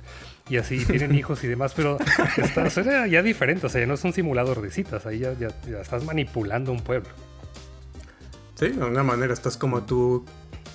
Y 0.49 0.57
así 0.57 0.83
tienen 0.85 1.13
hijos 1.15 1.43
y 1.43 1.47
demás, 1.47 1.73
pero 1.75 1.97
está, 2.37 2.69
suena 2.69 3.05
ya 3.05 3.21
diferente, 3.21 3.67
o 3.67 3.69
sea, 3.69 3.81
ya 3.81 3.87
no 3.87 3.93
es 3.93 4.03
un 4.03 4.13
simulador 4.13 4.61
de 4.61 4.71
citas, 4.71 5.05
ahí 5.05 5.19
ya, 5.19 5.33
ya, 5.33 5.49
ya 5.69 5.79
estás 5.79 6.03
manipulando 6.03 6.71
un 6.71 6.81
pueblo. 6.81 7.09
Sí, 8.59 8.67
de 8.67 8.83
alguna 8.83 9.03
manera 9.03 9.33
estás 9.33 9.55
como 9.55 9.83
tú 9.83 10.25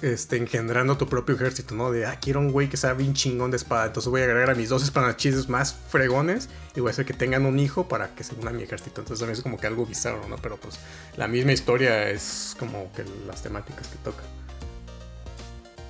este, 0.01 0.39
engendrando 0.39 0.97
tu 0.97 1.07
propio 1.07 1.35
ejército, 1.35 1.75
¿no? 1.75 1.93
De, 1.93 2.07
ah, 2.07 2.19
quiero 2.19 2.41
un 2.41 2.51
güey 2.51 2.71
que 2.71 2.79
sea 2.79 2.95
bien 2.95 3.13
chingón 3.13 3.51
de 3.51 3.59
espada, 3.59 3.85
entonces 3.85 4.11
voy 4.11 4.23
a 4.23 4.25
agregar 4.25 4.49
a 4.49 4.55
mis 4.55 4.71
dos 4.71 4.83
espadachines 4.83 5.51
más 5.51 5.75
fregones 5.75 6.49
y 6.75 6.81
voy 6.81 6.89
a 6.89 6.93
hacer 6.93 7.05
que 7.05 7.13
tengan 7.13 7.45
un 7.45 7.59
hijo 7.59 7.87
para 7.87 8.15
que 8.15 8.25
se 8.25 8.35
una 8.37 8.51
a 8.51 8.53
mi 8.55 8.63
ejército. 8.63 9.03
Entonces 9.03 9.19
también 9.19 9.37
es 9.37 9.43
como 9.43 9.59
que 9.59 9.67
algo 9.67 9.85
bizarro, 9.85 10.27
¿no? 10.29 10.37
Pero 10.37 10.57
pues 10.57 10.79
la 11.19 11.29
misma 11.29 11.53
historia 11.53 12.09
es 12.09 12.57
como 12.59 12.91
que 12.93 13.05
las 13.27 13.43
temáticas 13.43 13.87
que 13.89 13.97
toca. 13.99 14.23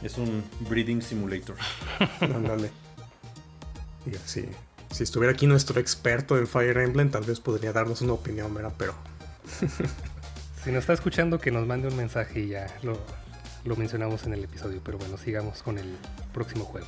Es 0.03 0.19
un 0.19 0.43
breeding 0.69 1.01
simulator. 1.01 1.55
Ándale. 2.21 2.73
y 4.05 4.17
así. 4.17 4.49
Si 4.91 5.05
estuviera 5.05 5.33
aquí 5.33 5.47
nuestro 5.47 5.81
experto 5.81 6.37
en 6.39 6.49
Fire 6.49 6.77
Emblem, 6.79 7.11
tal 7.11 7.23
vez 7.23 7.39
podría 7.39 7.73
darnos 7.73 8.01
una 8.01 8.15
opinión, 8.15 8.53
¿verdad? 8.53 8.73
Pero... 8.77 8.95
Si 10.65 10.73
nos 10.73 10.81
está 10.81 10.95
escuchando, 10.95 11.39
que 11.39 11.51
nos 11.51 11.67
mande 11.67 11.89
un 11.89 11.97
mensaje 11.97 12.41
y 12.41 12.49
ya 12.49 12.67
lo, 12.83 12.99
lo 13.67 13.77
mencionamos 13.77 14.25
en 14.25 14.33
el 14.33 14.45
episodio. 14.45 14.81
Pero 14.83 14.97
bueno, 14.97 15.19
sigamos 15.19 15.63
con 15.63 15.77
el 15.77 15.97
próximo 16.33 16.65
juego. 16.65 16.87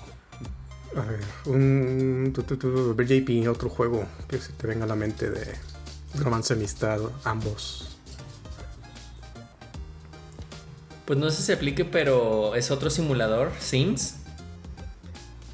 A 0.96 1.02
ver, 1.02 1.20
un 1.44 2.32
tu, 2.34 2.42
tu, 2.42 2.56
tu, 2.56 2.94
JP, 2.94 3.48
otro 3.48 3.68
juego 3.68 4.06
que 4.28 4.38
se 4.38 4.54
te 4.54 4.66
venga 4.66 4.84
a 4.84 4.88
la 4.88 4.96
mente 4.96 5.28
de 5.28 5.54
romance 6.14 6.54
amistad, 6.54 7.00
ambos. 7.24 7.98
Pues 11.04 11.18
no 11.18 11.28
sé 11.30 11.36
si 11.36 11.42
se 11.42 11.52
aplique, 11.52 11.84
pero 11.84 12.54
es 12.54 12.70
otro 12.70 12.88
simulador, 12.88 13.52
Sims, 13.60 14.14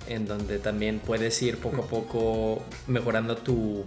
en 0.09 0.29
donde 0.29 0.61
también 0.61 1.01
puedes 1.01 1.43
ir 1.43 1.59
poco 1.59 1.83
a 1.83 1.87
poco 1.87 2.63
mejorando 2.87 3.37
tu 3.37 3.85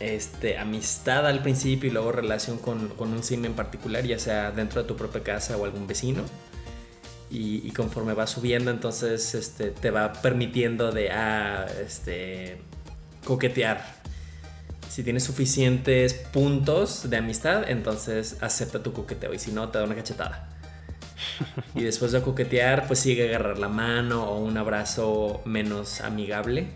este, 0.00 0.58
amistad 0.58 1.26
al 1.26 1.42
principio 1.42 1.88
y 1.88 1.92
luego 1.92 2.12
relación 2.12 2.58
con, 2.58 2.92
un 2.98 3.22
sim 3.22 3.44
en 3.44 3.54
particular, 3.54 4.04
ya 4.04 4.18
sea 4.18 4.50
dentro 4.50 4.82
de 4.82 4.88
tu 4.88 4.96
propia 4.96 5.22
casa 5.22 5.56
o 5.56 5.64
algún 5.64 5.86
vecino. 5.86 6.22
Y, 7.30 7.66
y 7.66 7.70
conforme 7.72 8.14
va 8.14 8.26
subiendo, 8.26 8.70
entonces 8.70 9.34
este, 9.34 9.70
te 9.70 9.90
va 9.90 10.12
permitiendo 10.12 10.92
de 10.92 11.10
ah, 11.10 11.66
este, 11.84 12.58
coquetear. 13.24 13.96
Si 14.88 15.02
tienes 15.02 15.24
suficientes 15.24 16.14
puntos 16.14 17.10
de 17.10 17.16
amistad, 17.16 17.68
entonces 17.68 18.36
acepta 18.40 18.82
tu 18.82 18.92
coqueteo 18.92 19.34
y 19.34 19.38
si 19.38 19.50
no, 19.50 19.68
te 19.68 19.78
da 19.78 19.84
una 19.84 19.94
cachetada. 19.96 20.50
Y 21.74 21.82
después 21.82 22.12
de 22.12 22.22
coquetear, 22.22 22.86
pues 22.86 23.00
sigue 23.00 23.24
a 23.24 23.28
agarrar 23.28 23.58
la 23.58 23.68
mano 23.68 24.24
o 24.24 24.38
un 24.38 24.56
abrazo 24.56 25.42
menos 25.44 26.00
amigable 26.00 26.68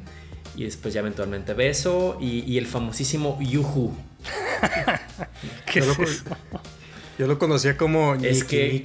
y 0.57 0.65
después 0.65 0.95
ya 0.95 1.01
eventualmente 1.01 1.55
beso 1.55 2.19
y, 2.21 2.41
y 2.51 2.59
el 2.59 2.67
famosísimo 2.67 3.39
Yuhu. 3.41 3.95
¿Qué 5.67 5.81
yo, 5.81 5.91
es 5.93 5.99
lo, 5.99 6.05
eso? 6.05 6.25
yo 7.19 7.27
lo 7.27 7.39
conocía 7.39 7.77
como 7.77 8.15
Es 8.15 8.45
que-. 8.45 8.85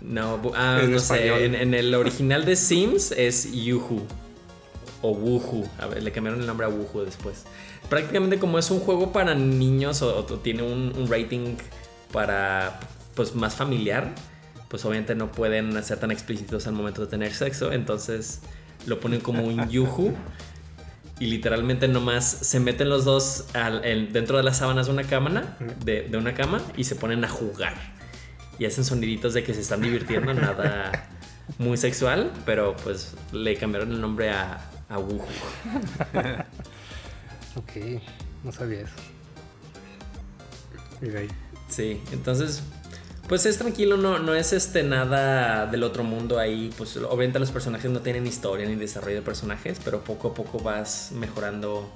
No, 0.00 0.40
ah, 0.54 0.80
En 0.82 0.90
no 0.90 0.96
español. 0.98 1.38
sé, 1.38 1.44
en, 1.46 1.54
en 1.54 1.74
el 1.74 1.94
original 1.94 2.44
de 2.44 2.56
Sims 2.56 3.12
es 3.12 3.50
Yuhu 3.52 4.02
o 5.02 5.10
Wuhu, 5.12 5.68
a 5.78 5.86
ver, 5.86 6.02
le 6.02 6.12
cambiaron 6.12 6.40
el 6.40 6.46
nombre 6.46 6.66
a 6.66 6.68
Wuhu 6.70 7.04
después. 7.04 7.44
Prácticamente 7.88 8.38
como 8.38 8.58
es 8.58 8.70
un 8.70 8.80
juego 8.80 9.12
para 9.12 9.34
niños 9.34 10.02
o, 10.02 10.16
o 10.18 10.24
tiene 10.38 10.62
un, 10.62 10.92
un 10.96 11.08
rating 11.10 11.56
para 12.12 12.80
pues 13.14 13.34
más 13.34 13.54
familiar, 13.54 14.14
pues 14.68 14.84
obviamente 14.84 15.14
no 15.14 15.30
pueden 15.30 15.82
ser 15.84 15.98
tan 16.00 16.10
explícitos 16.10 16.66
al 16.66 16.72
momento 16.74 17.02
de 17.02 17.06
tener 17.06 17.32
sexo, 17.34 17.72
entonces 17.72 18.40
lo 18.86 19.00
ponen 19.00 19.20
como 19.20 19.42
un 19.44 19.68
yuhu 19.68 20.14
y 21.20 21.26
literalmente 21.26 21.86
nomás 21.88 22.24
se 22.24 22.58
meten 22.60 22.88
los 22.88 23.04
dos 23.04 23.44
al- 23.54 23.84
el- 23.84 24.12
dentro 24.12 24.36
de 24.36 24.42
las 24.42 24.58
sábanas 24.58 24.86
de 24.86 24.92
una 24.92 25.04
cama, 25.04 25.56
de, 25.84 26.02
de 26.02 26.16
una 26.18 26.34
cama 26.34 26.60
y 26.76 26.84
se 26.84 26.96
ponen 26.96 27.24
a 27.24 27.28
jugar 27.28 27.74
y 28.58 28.64
hacen 28.66 28.84
soniditos 28.84 29.34
de 29.34 29.42
que 29.44 29.54
se 29.54 29.60
están 29.60 29.80
divirtiendo, 29.80 30.32
nada 30.34 31.08
muy 31.58 31.76
sexual, 31.76 32.32
pero 32.46 32.74
pues 32.84 33.14
le 33.32 33.56
cambiaron 33.56 33.92
el 33.92 34.00
nombre 34.00 34.30
a, 34.30 34.70
a 34.88 34.98
Wuhu. 34.98 35.24
Ok, 37.56 38.00
no 38.42 38.50
sabía 38.50 38.80
eso. 38.80 38.94
Ahí. 41.16 41.28
Sí, 41.68 42.00
entonces, 42.12 42.62
pues 43.28 43.46
es 43.46 43.58
tranquilo, 43.58 43.96
no, 43.96 44.18
no 44.18 44.34
es 44.34 44.52
este 44.52 44.82
nada 44.82 45.66
del 45.66 45.82
otro 45.82 46.04
mundo 46.04 46.38
ahí. 46.38 46.70
Pues 46.76 46.96
obviamente 46.96 47.38
los 47.38 47.50
personajes 47.50 47.90
no 47.90 48.00
tienen 48.00 48.26
historia 48.26 48.66
ni 48.66 48.74
desarrollo 48.74 49.16
de 49.16 49.22
personajes, 49.22 49.78
pero 49.84 50.04
poco 50.04 50.28
a 50.28 50.34
poco 50.34 50.58
vas 50.58 51.10
mejorando 51.12 51.90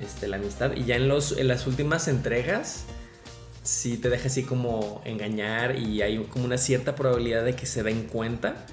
este, 0.00 0.26
la 0.26 0.36
amistad. 0.36 0.72
Y 0.74 0.84
ya 0.84 0.96
en, 0.96 1.08
los, 1.08 1.36
en 1.38 1.48
las 1.48 1.66
últimas 1.66 2.08
entregas, 2.08 2.84
sí 3.62 3.96
te 3.96 4.08
deja 4.10 4.26
así 4.26 4.42
como 4.42 5.02
engañar 5.04 5.76
y 5.76 6.02
hay 6.02 6.18
como 6.24 6.44
una 6.44 6.58
cierta 6.58 6.94
probabilidad 6.94 7.44
de 7.44 7.54
que 7.54 7.66
se 7.66 7.82
den 7.82 8.04
cuenta. 8.04 8.66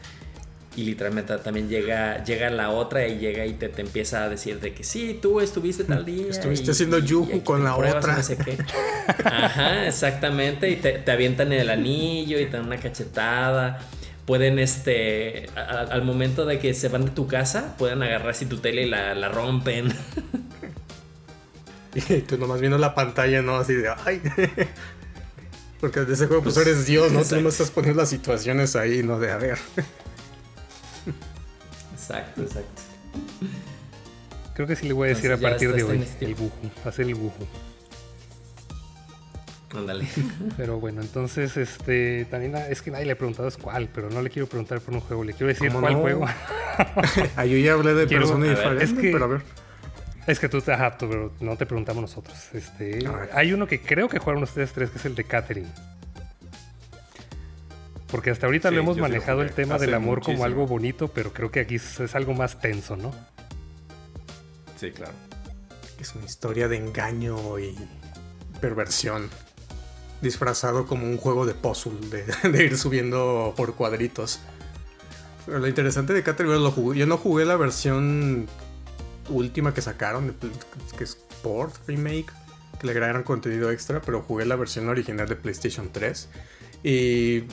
Y 0.78 0.84
literalmente 0.84 1.36
también 1.40 1.68
llega, 1.68 2.24
llega 2.24 2.50
la 2.52 2.70
otra 2.70 3.06
y 3.08 3.18
llega 3.18 3.46
y 3.46 3.54
te, 3.54 3.68
te 3.68 3.82
empieza 3.82 4.24
a 4.24 4.30
decir 4.30 4.60
de 4.62 4.74
que 4.74 4.84
sí, 4.86 5.18
tú 5.22 5.42
estuviste 5.42 5.84
tal 5.84 6.06
día. 6.06 6.28
Estuviste 6.30 6.68
y- 6.68 6.70
haciendo 6.72 7.00
yuju 7.00 7.44
con 7.44 7.64
la 7.66 7.76
otra. 7.76 8.16
no 8.18 8.24
sé 8.24 8.38
qué. 8.38 8.58
Ajá, 9.26 9.88
exactamente. 9.88 10.70
Y 10.70 10.76
te, 10.78 10.92
te 10.94 11.12
avientan 11.12 11.52
el 11.52 11.70
anillo 11.72 12.40
y 12.40 12.46
te 12.46 12.58
dan 12.58 12.68
una 12.68 12.78
cachetada. 12.78 13.80
Pueden, 14.26 14.60
este, 14.60 15.50
a- 15.56 15.80
al 15.90 16.04
momento 16.04 16.46
de 16.46 16.60
que 16.60 16.74
se 16.76 16.90
van 16.90 17.06
de 17.06 17.12
tu 17.12 17.28
casa, 17.28 17.76
pueden 17.78 18.04
agarrar 18.04 18.30
así 18.30 18.46
tu 18.46 18.58
tele 18.58 18.84
y 18.84 18.90
la, 18.90 19.16
la 19.16 19.30
rompen. 19.30 19.92
Y 21.96 22.22
tú 22.22 22.38
nomás 22.38 22.60
viendo 22.60 22.78
la 22.78 22.94
pantalla, 22.94 23.42
¿no? 23.42 23.56
Así 23.58 23.74
de, 23.74 23.90
ay. 24.06 24.22
Porque 25.80 26.02
de 26.02 26.14
ese 26.14 26.28
juego, 26.28 26.44
pues 26.44 26.56
Pues, 26.56 26.68
eres 26.68 26.86
Dios, 26.86 27.12
¿no? 27.12 27.24
Tú 27.24 27.36
nomás 27.36 27.54
estás 27.54 27.72
poniendo 27.72 28.02
las 28.02 28.10
situaciones 28.10 28.76
ahí, 28.76 29.02
¿no? 29.04 29.20
De, 29.20 29.32
a 29.32 29.38
ver. 29.38 29.58
Exacto, 32.10 32.42
exacto. 32.42 32.82
Creo 34.54 34.68
que 34.68 34.76
sí 34.76 34.88
le 34.88 34.94
voy 34.94 35.08
a 35.08 35.10
decir 35.10 35.30
a 35.32 35.36
Entonces 35.36 35.52
partir 35.52 35.74
de 35.74 35.84
hoy 35.84 36.02
este 36.02 36.26
el 36.26 36.36
buju, 36.36 36.70
hacer 36.86 37.06
el 37.06 37.16
buju. 37.16 37.46
Ándale. 39.76 40.08
Pero 40.58 40.80
bueno, 40.80 41.02
entonces, 41.02 41.58
este, 41.58 42.26
también 42.32 42.56
ah, 42.56 42.68
es 42.68 42.82
que 42.82 42.90
nadie 42.90 43.06
le 43.06 43.12
ha 43.12 43.18
preguntado 43.18 43.48
es 43.50 43.58
cuál, 43.58 43.90
pero 43.94 44.10
no 44.10 44.22
le 44.22 44.30
quiero 44.30 44.48
preguntar 44.48 44.80
por 44.80 44.94
un 44.94 45.02
juego, 45.02 45.24
le 45.26 45.34
quiero 45.34 45.48
decir 45.48 45.68
¿Cómo 45.68 45.82
cuál 45.82 45.94
no? 45.94 46.00
juego. 46.00 46.26
Ah, 47.36 47.46
yo 47.46 47.58
ya 47.58 47.74
hablé 47.74 47.94
de 47.96 48.06
Quiero- 48.08 48.24
persona 48.24 48.46
a 48.46 48.48
ver, 48.50 48.58
diferente, 48.58 48.84
es 48.86 48.94
que- 48.94 49.12
pero 49.12 49.26
a 49.26 49.28
ver. 49.28 49.42
es 50.28 50.40
que 50.40 50.48
tú 50.48 50.62
te 50.62 50.72
has 50.72 50.80
apto, 50.82 51.10
pero 51.10 51.34
no 51.42 51.58
te 51.58 51.66
preguntamos 51.66 52.02
nosotros. 52.02 52.38
Este, 52.54 53.06
A 53.08 53.12
ver. 53.12 53.30
hay 53.34 53.52
uno 53.52 53.68
que 53.68 53.82
creo 53.82 54.08
que 54.08 54.20
jugaron 54.20 54.44
ustedes 54.44 54.72
tres, 54.74 54.90
que 54.92 54.98
es 55.00 55.06
el 55.06 55.16
de 55.16 55.24
Catherine. 55.26 55.68
Porque 58.10 58.30
hasta 58.30 58.46
ahorita 58.46 58.70
Sí, 58.70 58.76
lo 58.76 58.82
hemos 58.82 58.98
manejado 58.98 59.42
el 59.42 59.52
tema 59.52 59.76
hace 59.76 59.86
del 59.86 59.96
amor 59.96 60.22
como 60.22 60.44
algo 60.44 60.66
bonito, 60.66 61.10
pero 61.10 61.34
creo 61.34 61.52
que 61.52 61.60
aquí 61.60 61.76
es, 61.76 62.16
algo 62.16 62.34
más 62.34 62.60
tenso, 62.60 62.96
¿no? 62.96 63.14
Sí, 64.80 64.92
claro. 64.92 65.14
Es 66.00 66.16
una 66.16 66.26
historia 66.26 66.68
de 66.68 66.78
engaño 66.78 67.60
y 67.60 67.76
perversión. 68.62 69.30
Disfrazado 70.22 70.88
como 70.88 71.06
un 71.06 71.18
juego 71.18 71.46
de 71.46 71.54
puzzle, 71.54 72.00
de, 72.10 72.50
de 72.50 72.64
ir 72.64 72.78
subiendo 72.78 73.54
por 73.58 73.76
cuadritos. 73.76 74.40
Pero 75.46 75.60
lo 75.60 75.68
interesante 75.68 76.14
de 76.14 76.24
Catherine 76.24 76.56
lo 76.58 76.72
jugué. 76.72 77.00
Yo 77.00 77.06
no 77.06 77.18
jugué 77.18 77.46
la 77.46 77.56
versión 77.56 78.48
última 79.30 79.74
que 79.74 79.82
sacaron, 79.82 80.36
que 80.98 81.04
es 81.04 81.16
Port 81.42 81.76
Remake, 81.88 82.28
que 82.80 82.86
le 82.86 82.92
agregaron 82.92 83.24
contenido 83.24 83.72
extra, 83.72 84.02
pero 84.02 84.22
jugué 84.22 84.46
la 84.46 84.56
versión 84.56 84.90
original 84.90 85.28
de 85.28 85.36
PlayStation 85.36 85.90
3. 85.92 86.30
Y, 86.84 87.44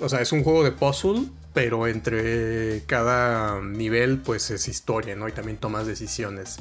o 0.00 0.08
sea, 0.08 0.20
es 0.20 0.32
un 0.32 0.42
juego 0.42 0.64
de 0.64 0.72
puzzle, 0.72 1.26
pero 1.52 1.86
entre 1.86 2.82
cada 2.86 3.60
nivel, 3.60 4.18
pues 4.18 4.50
es 4.50 4.68
historia, 4.68 5.14
¿no? 5.14 5.28
Y 5.28 5.32
también 5.32 5.56
tomas 5.58 5.86
decisiones 5.86 6.56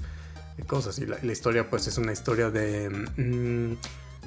de 0.58 0.64
cosas. 0.64 1.00
Y 1.00 1.06
la, 1.06 1.18
historia, 1.32 1.70
pues 1.70 1.88
es 1.88 1.98
una 1.98 2.14
historia 2.14 2.50
de 2.52 2.90
mm, 2.90 3.78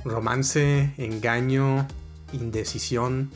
romance, 0.04 0.92
engaño, 0.96 1.86
indecisión, 2.32 3.30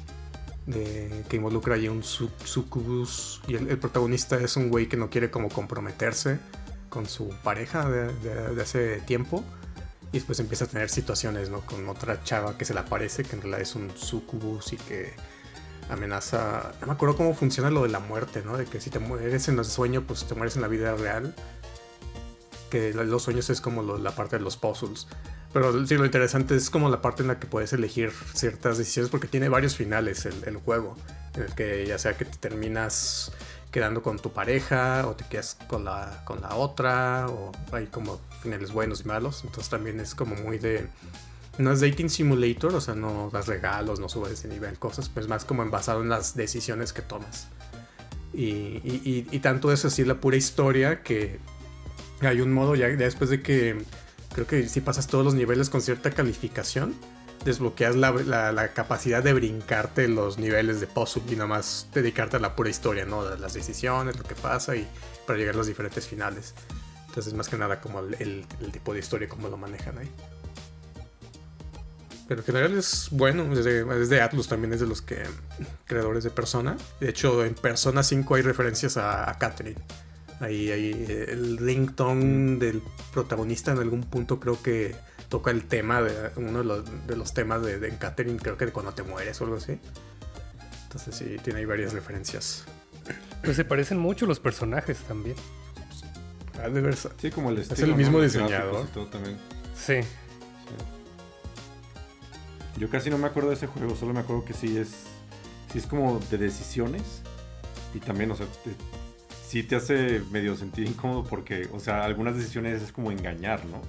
de, 0.66 1.24
que 1.28 1.36
involucra 1.36 1.76
ahí 1.76 1.88
un 1.88 2.02
su- 2.02 2.30
sucubus. 2.44 3.40
Y 3.46 3.54
el, 3.54 3.78
protagonista 3.78 4.36
es 4.38 4.56
un 4.56 4.68
güey 4.68 4.88
que 4.88 4.96
no 4.96 5.08
quiere 5.08 5.30
como 5.30 5.48
comprometerse 5.48 6.38
con 6.88 7.06
su 7.06 7.28
pareja 7.44 7.88
de, 7.88 8.12
de- 8.14 8.54
de 8.54 8.62
hace 8.62 9.00
tiempo. 9.02 9.44
Y 10.12 10.18
después 10.18 10.40
empieza 10.40 10.64
a 10.64 10.68
tener 10.68 10.90
situaciones, 10.90 11.50
¿no? 11.50 11.60
Con 11.60 11.88
otra 11.88 12.24
chava 12.24 12.58
que 12.58 12.64
se 12.64 12.74
le 12.74 12.80
aparece, 12.80 13.22
que 13.22 13.36
en 13.36 13.42
realidad 13.42 13.60
es 13.60 13.76
un 13.76 13.92
sucubus 13.96 14.72
y 14.72 14.76
que 14.76 15.12
amenaza. 15.90 16.72
No 16.80 16.86
me 16.86 16.92
acuerdo 16.92 17.16
cómo 17.16 17.34
funciona 17.34 17.70
lo 17.70 17.82
de 17.82 17.88
la 17.88 18.00
muerte, 18.00 18.42
¿no? 18.44 18.56
De 18.56 18.66
que 18.66 18.80
si 18.80 18.90
te 18.90 18.98
mueres 18.98 19.48
en 19.48 19.58
el 19.58 19.64
sueño, 19.64 20.02
pues 20.06 20.24
te 20.24 20.34
mueres 20.34 20.56
en 20.56 20.62
la 20.62 20.68
vida 20.68 20.94
real. 20.94 21.34
Que 22.70 22.94
los 22.94 23.22
sueños 23.22 23.50
es 23.50 23.60
como 23.60 23.82
la 23.98 24.12
parte 24.12 24.38
de 24.38 24.42
los 24.42 24.56
puzzles. 24.56 25.08
Pero 25.52 25.84
sí, 25.86 25.96
lo 25.96 26.04
interesante 26.04 26.54
es 26.54 26.70
como 26.70 26.88
la 26.88 27.02
parte 27.02 27.22
en 27.22 27.28
la 27.28 27.40
que 27.40 27.46
puedes 27.46 27.72
elegir 27.72 28.12
ciertas 28.34 28.78
decisiones, 28.78 29.10
porque 29.10 29.26
tiene 29.26 29.48
varios 29.48 29.74
finales 29.74 30.24
el, 30.26 30.44
el 30.44 30.56
juego. 30.58 30.96
En 31.34 31.42
el 31.42 31.54
que 31.54 31.86
ya 31.86 31.98
sea 31.98 32.16
que 32.16 32.24
te 32.24 32.38
terminas 32.38 33.32
quedando 33.70 34.02
con 34.02 34.18
tu 34.18 34.32
pareja 34.32 35.06
o 35.06 35.14
te 35.14 35.24
quedas 35.24 35.56
con 35.68 35.84
la, 35.84 36.22
con 36.24 36.40
la 36.40 36.56
otra 36.56 37.26
o 37.28 37.52
hay 37.72 37.86
como 37.86 38.20
finales 38.42 38.72
buenos 38.72 39.02
y 39.02 39.04
malos. 39.04 39.42
Entonces 39.44 39.70
también 39.70 40.00
es 40.00 40.14
como 40.14 40.34
muy 40.36 40.58
de... 40.58 40.88
No 41.60 41.72
es 41.72 41.80
dating 41.80 42.08
simulator, 42.08 42.74
o 42.74 42.80
sea, 42.80 42.94
no 42.94 43.30
das 43.32 43.46
regalos, 43.46 44.00
no 44.00 44.08
subes 44.08 44.42
de 44.42 44.48
nivel, 44.48 44.78
cosas, 44.78 45.08
pues 45.08 45.28
más 45.28 45.44
como 45.44 45.64
basado 45.68 46.02
en 46.02 46.08
las 46.08 46.34
decisiones 46.34 46.92
que 46.92 47.02
tomas. 47.02 47.48
Y, 48.32 48.44
y, 48.84 49.26
y, 49.30 49.38
tanto 49.40 49.72
es 49.72 49.84
así 49.84 50.04
la 50.04 50.20
pura 50.20 50.36
historia 50.36 51.02
que 51.02 51.40
hay 52.20 52.40
un 52.40 52.52
modo 52.52 52.76
ya 52.76 52.86
después 52.86 53.28
de 53.28 53.42
que 53.42 53.82
creo 54.32 54.46
que 54.46 54.68
si 54.68 54.80
pasas 54.80 55.06
todos 55.06 55.24
los 55.24 55.34
niveles 55.34 55.68
con 55.68 55.82
cierta 55.82 56.10
calificación, 56.10 56.94
desbloqueas 57.44 57.96
la, 57.96 58.68
capacidad 58.74 59.22
de 59.22 59.32
brincarte 59.32 60.08
los 60.08 60.38
niveles 60.38 60.80
de 60.80 60.86
puzzle 60.86 61.22
y 61.28 61.32
nada 61.32 61.46
más 61.46 61.88
dedicarte 61.92 62.36
a 62.36 62.40
la 62.40 62.54
pura 62.54 62.70
historia, 62.70 63.04
¿no? 63.04 63.24
Las 63.36 63.54
decisiones, 63.54 64.16
lo 64.16 64.24
que 64.24 64.34
pasa 64.34 64.76
y 64.76 64.86
para 65.26 65.38
llegar 65.38 65.54
a 65.54 65.58
los 65.58 65.66
diferentes 65.66 66.06
finales. 66.06 66.54
Entonces, 67.08 67.34
más 67.34 67.48
que 67.48 67.56
nada, 67.56 67.80
como 67.80 68.00
el, 68.00 68.46
tipo 68.72 68.92
de 68.92 69.00
historia, 69.00 69.28
cómo 69.28 69.48
lo 69.48 69.56
manejan 69.56 69.98
ahí. 69.98 70.10
Pero 72.30 72.42
en 72.42 72.46
general 72.46 72.78
es 72.78 73.08
bueno, 73.10 73.52
es 73.52 74.08
de, 74.08 74.22
Atlus 74.22 74.46
también, 74.46 74.72
es 74.72 74.78
de 74.78 74.86
los 74.86 75.02
que 75.02 75.24
creadores 75.84 76.22
de 76.22 76.30
Persona. 76.30 76.76
De 77.00 77.10
hecho, 77.10 77.44
en 77.44 77.54
Persona 77.54 78.04
5 78.04 78.36
hay 78.36 78.42
referencias 78.42 78.96
a, 78.96 79.28
a 79.28 79.36
Catherine. 79.36 79.80
Ahí, 80.38 80.70
ahí 80.70 81.26
el 81.26 81.58
ringtone 81.58 82.58
del 82.60 82.84
protagonista 83.12 83.72
en 83.72 83.78
algún 83.78 84.04
punto 84.04 84.38
creo 84.38 84.62
que 84.62 84.94
toca 85.28 85.50
el 85.50 85.64
tema 85.64 86.02
de 86.02 86.30
uno 86.36 86.58
de 86.58 86.64
los, 86.64 87.06
de 87.08 87.16
los 87.16 87.34
temas 87.34 87.64
de, 87.64 87.80
de 87.80 87.98
Catherine, 87.98 88.38
creo 88.38 88.56
que 88.56 88.66
de 88.66 88.72
cuando 88.72 88.92
te 88.94 89.02
mueres 89.02 89.40
o 89.40 89.44
algo 89.46 89.56
así. 89.56 89.80
Entonces 90.84 91.16
sí, 91.16 91.36
tiene 91.42 91.58
ahí 91.58 91.64
varias 91.64 91.92
referencias. 91.94 92.64
Pues 93.42 93.56
se 93.56 93.64
parecen 93.64 93.98
mucho 93.98 94.26
los 94.26 94.38
personajes 94.38 94.98
también. 94.98 95.34
Ah, 96.62 96.68
de 96.68 96.80
verdad. 96.80 97.10
Sí, 97.20 97.32
como 97.32 97.50
el 97.50 97.58
estilo, 97.58 97.76
Es 97.76 97.82
el 97.82 97.96
mismo 97.96 98.22
diseñador. 98.22 98.86
Sí. 99.74 99.94
Yo 102.76 102.88
casi 102.88 103.10
no 103.10 103.18
me 103.18 103.26
acuerdo 103.26 103.50
de 103.50 103.56
ese 103.56 103.66
juego, 103.66 103.94
solo 103.96 104.12
me 104.12 104.20
acuerdo 104.20 104.44
que 104.44 104.54
sí 104.54 104.76
es, 104.78 104.88
sí 105.72 105.78
es 105.78 105.86
como 105.86 106.20
de 106.30 106.38
decisiones. 106.38 107.22
Y 107.94 107.98
también, 107.98 108.30
o 108.30 108.36
sea, 108.36 108.46
sí 109.46 109.64
te 109.64 109.76
hace 109.76 110.22
medio 110.30 110.56
sentir 110.56 110.86
incómodo 110.86 111.24
porque, 111.24 111.68
o 111.72 111.80
sea, 111.80 112.04
algunas 112.04 112.36
decisiones 112.36 112.82
es 112.82 112.92
como 112.92 113.10
engañar, 113.10 113.64
¿no? 113.66 113.82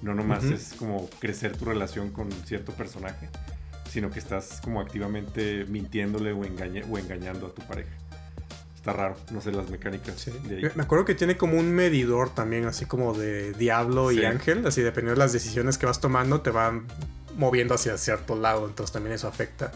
No 0.00 0.14
nomás 0.14 0.44
es 0.44 0.72
como 0.72 1.08
crecer 1.20 1.56
tu 1.56 1.64
relación 1.64 2.10
con 2.10 2.32
cierto 2.32 2.72
personaje, 2.72 3.28
sino 3.88 4.10
que 4.10 4.18
estás 4.18 4.60
como 4.64 4.80
activamente 4.80 5.64
mintiéndole 5.66 6.32
o, 6.32 6.40
o 6.40 6.98
engañando 6.98 7.46
a 7.46 7.54
tu 7.54 7.62
pareja. 7.62 7.92
Está 8.74 8.94
raro, 8.94 9.16
no 9.30 9.40
sé 9.40 9.52
las 9.52 9.70
mecánicas. 9.70 10.28
Me 10.74 10.82
acuerdo 10.82 11.04
que 11.04 11.14
tiene 11.14 11.36
como 11.36 11.56
un 11.56 11.70
medidor 11.72 12.34
también, 12.34 12.64
así 12.64 12.84
como 12.84 13.14
de 13.14 13.52
diablo 13.52 14.10
y 14.10 14.24
ángel, 14.24 14.66
así 14.66 14.82
dependiendo 14.82 15.20
de 15.20 15.24
las 15.24 15.32
decisiones 15.32 15.78
que 15.78 15.86
vas 15.86 16.00
tomando, 16.00 16.40
te 16.40 16.50
van 16.50 16.86
moviendo 17.36 17.74
hacia 17.74 17.96
cierto 17.98 18.36
lado, 18.36 18.66
entonces 18.66 18.92
también 18.92 19.14
eso 19.14 19.28
afecta. 19.28 19.72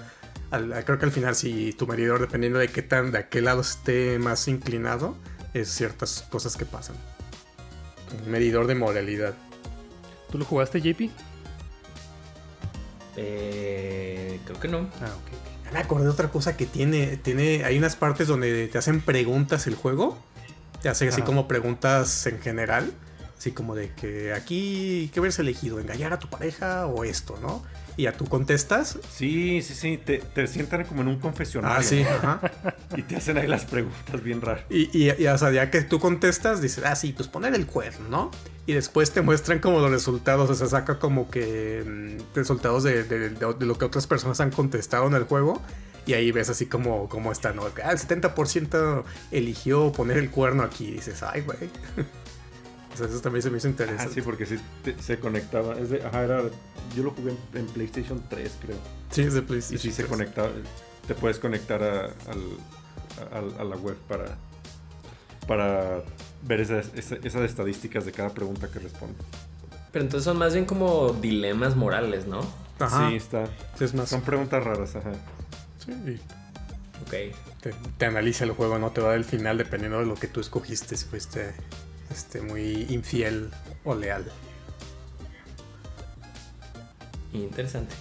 creo 0.50 0.98
que 0.98 1.04
al 1.04 1.12
final 1.12 1.34
si 1.34 1.72
tu 1.72 1.86
medidor, 1.86 2.20
dependiendo 2.20 2.58
de 2.58 2.68
qué 2.68 2.82
tan, 2.82 3.12
de 3.12 3.18
a 3.18 3.28
qué 3.28 3.40
lado 3.40 3.60
esté 3.60 4.18
más 4.18 4.48
inclinado, 4.48 5.16
es 5.54 5.68
ciertas 5.68 6.26
cosas 6.30 6.56
que 6.56 6.64
pasan. 6.64 6.96
Un 8.24 8.30
medidor 8.30 8.66
de 8.66 8.74
moralidad. 8.74 9.34
¿Tú 10.30 10.38
lo 10.38 10.44
jugaste, 10.44 10.80
JP? 10.80 11.10
Eh, 13.16 14.40
creo 14.44 14.60
que 14.60 14.68
no. 14.68 14.88
Ah, 15.00 15.10
ok. 15.16 15.72
Me 15.72 15.80
acordé 15.80 16.04
de 16.04 16.10
otra 16.10 16.28
cosa 16.28 16.56
que 16.56 16.66
tiene, 16.66 17.16
tiene. 17.16 17.64
Hay 17.64 17.76
unas 17.78 17.96
partes 17.96 18.28
donde 18.28 18.68
te 18.68 18.78
hacen 18.78 19.00
preguntas 19.00 19.66
el 19.66 19.74
juego. 19.74 20.18
Te 20.82 20.88
hace 20.88 21.08
así 21.08 21.22
como 21.22 21.48
preguntas 21.48 22.26
en 22.26 22.40
general. 22.40 22.92
Así 23.38 23.52
como 23.52 23.74
de 23.74 23.92
que 23.92 24.32
aquí, 24.32 25.10
¿qué 25.12 25.20
hubieras 25.20 25.38
elegido? 25.38 25.78
¿Engañar 25.78 26.12
a 26.12 26.18
tu 26.18 26.28
pareja 26.28 26.86
o 26.86 27.04
esto, 27.04 27.38
no? 27.42 27.62
y 27.96 28.02
ya 28.02 28.12
tú 28.12 28.26
contestas. 28.26 28.98
Sí, 29.10 29.62
sí, 29.62 29.74
sí, 29.74 29.98
te, 30.02 30.18
te 30.18 30.46
sientan 30.46 30.84
como 30.84 31.00
en 31.00 31.08
un 31.08 31.18
confesionario. 31.18 31.78
Ah, 31.78 31.82
sí, 31.82 32.02
ajá. 32.02 32.40
Y 32.96 33.02
te 33.02 33.16
hacen 33.16 33.38
ahí 33.38 33.46
las 33.46 33.64
preguntas 33.64 34.22
bien 34.22 34.40
raras. 34.40 34.64
Y, 34.70 34.90
y, 34.96 35.26
o 35.26 35.38
sea, 35.38 35.50
ya 35.50 35.70
que 35.70 35.82
tú 35.82 35.98
contestas, 35.98 36.60
dices, 36.60 36.84
ah, 36.84 36.94
sí, 36.94 37.12
pues 37.12 37.28
poner 37.28 37.54
el 37.54 37.66
cuerno, 37.66 38.08
¿no? 38.08 38.30
Y 38.66 38.74
después 38.74 39.12
te 39.12 39.22
muestran 39.22 39.58
como 39.58 39.80
los 39.80 39.90
resultados, 39.90 40.50
o 40.50 40.54
sea, 40.54 40.66
saca 40.66 40.98
como 40.98 41.30
que 41.30 41.82
mm, 41.86 42.34
resultados 42.34 42.82
de, 42.84 43.04
de, 43.04 43.30
lo 43.40 43.78
que 43.78 43.84
otras 43.84 44.06
personas 44.06 44.40
han 44.40 44.50
contestado 44.50 45.06
en 45.06 45.14
el 45.14 45.24
juego. 45.24 45.62
Y 46.06 46.14
ahí 46.14 46.30
ves 46.30 46.50
así 46.50 46.66
como, 46.66 47.08
como 47.08 47.32
está, 47.32 47.52
¿no? 47.52 47.64
Ah, 47.82 47.90
el 47.90 47.98
70% 47.98 49.04
eligió 49.32 49.90
poner 49.92 50.18
el 50.18 50.30
cuerno 50.30 50.62
aquí. 50.62 50.88
Y 50.88 50.92
dices, 50.92 51.22
ay, 51.22 51.42
güey. 51.42 51.58
O 52.96 52.98
sea, 52.98 53.08
eso 53.08 53.20
también 53.20 53.42
se 53.42 53.50
me 53.50 53.58
hizo 53.58 53.68
interesante. 53.68 54.10
Ah, 54.10 54.14
sí, 54.14 54.22
porque 54.22 54.46
sí 54.46 54.58
se 54.98 55.18
conectaba. 55.18 55.78
Es 55.78 55.90
de, 55.90 56.02
ajá, 56.02 56.24
era, 56.24 56.42
yo 56.96 57.02
lo 57.02 57.10
jugué 57.10 57.34
en, 57.52 57.66
PlayStation 57.66 58.22
3, 58.26 58.52
creo. 58.62 58.76
Sí, 59.10 59.20
es 59.20 59.34
de 59.34 59.42
PlayStation. 59.42 59.76
Y 59.76 59.82
sí 59.82 59.92
se 59.92 60.06
conectaba. 60.06 60.48
Te 61.06 61.14
puedes 61.14 61.38
conectar 61.38 61.82
a, 61.82 62.06
a, 63.34 63.64
la 63.64 63.76
web 63.76 63.96
para, 64.08 64.38
para 65.46 66.02
ver 66.42 66.60
esas, 66.62 66.90
esas, 66.94 67.42
estadísticas 67.42 68.06
de 68.06 68.12
cada 68.12 68.30
pregunta 68.30 68.70
que 68.70 68.78
responde. 68.78 69.18
Pero 69.92 70.02
entonces 70.02 70.24
son 70.24 70.38
más 70.38 70.54
bien 70.54 70.64
como 70.64 71.10
dilemas 71.12 71.76
morales, 71.76 72.26
¿no? 72.26 72.40
Ajá. 72.78 73.10
Sí, 73.10 73.16
está. 73.16 73.44
es 73.78 73.92
más... 73.92 74.08
Son 74.08 74.22
preguntas 74.22 74.64
raras, 74.64 74.96
ajá. 74.96 75.12
Sí. 75.84 76.18
Ok. 77.02 77.36
Te, 77.60 77.74
te, 77.98 78.06
analiza 78.06 78.44
el 78.44 78.52
juego, 78.52 78.78
¿no? 78.78 78.90
Te 78.90 79.02
va 79.02 79.08
a 79.08 79.10
dar 79.10 79.18
el 79.18 79.26
final 79.26 79.58
dependiendo 79.58 79.98
de 79.98 80.06
lo 80.06 80.14
que 80.14 80.28
tú 80.28 80.40
escogiste. 80.40 80.96
Si 80.96 81.04
fuiste 81.04 81.52
este, 82.16 82.40
muy 82.40 82.86
infiel 82.88 83.50
o 83.84 83.94
leal. 83.94 84.24
Interesante. 87.32 87.94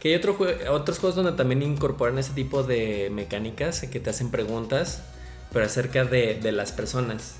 Que 0.00 0.08
hay 0.08 0.14
otro 0.14 0.36
otros 0.70 0.98
juegos 0.98 1.14
donde 1.14 1.32
también 1.32 1.62
incorporan 1.62 2.18
ese 2.18 2.32
tipo 2.32 2.62
de 2.62 3.10
mecánicas 3.12 3.82
que 3.82 4.00
te 4.00 4.10
hacen 4.10 4.30
preguntas, 4.30 5.02
pero 5.52 5.64
acerca 5.64 6.04
de, 6.04 6.40
las 6.52 6.72
personas. 6.72 7.36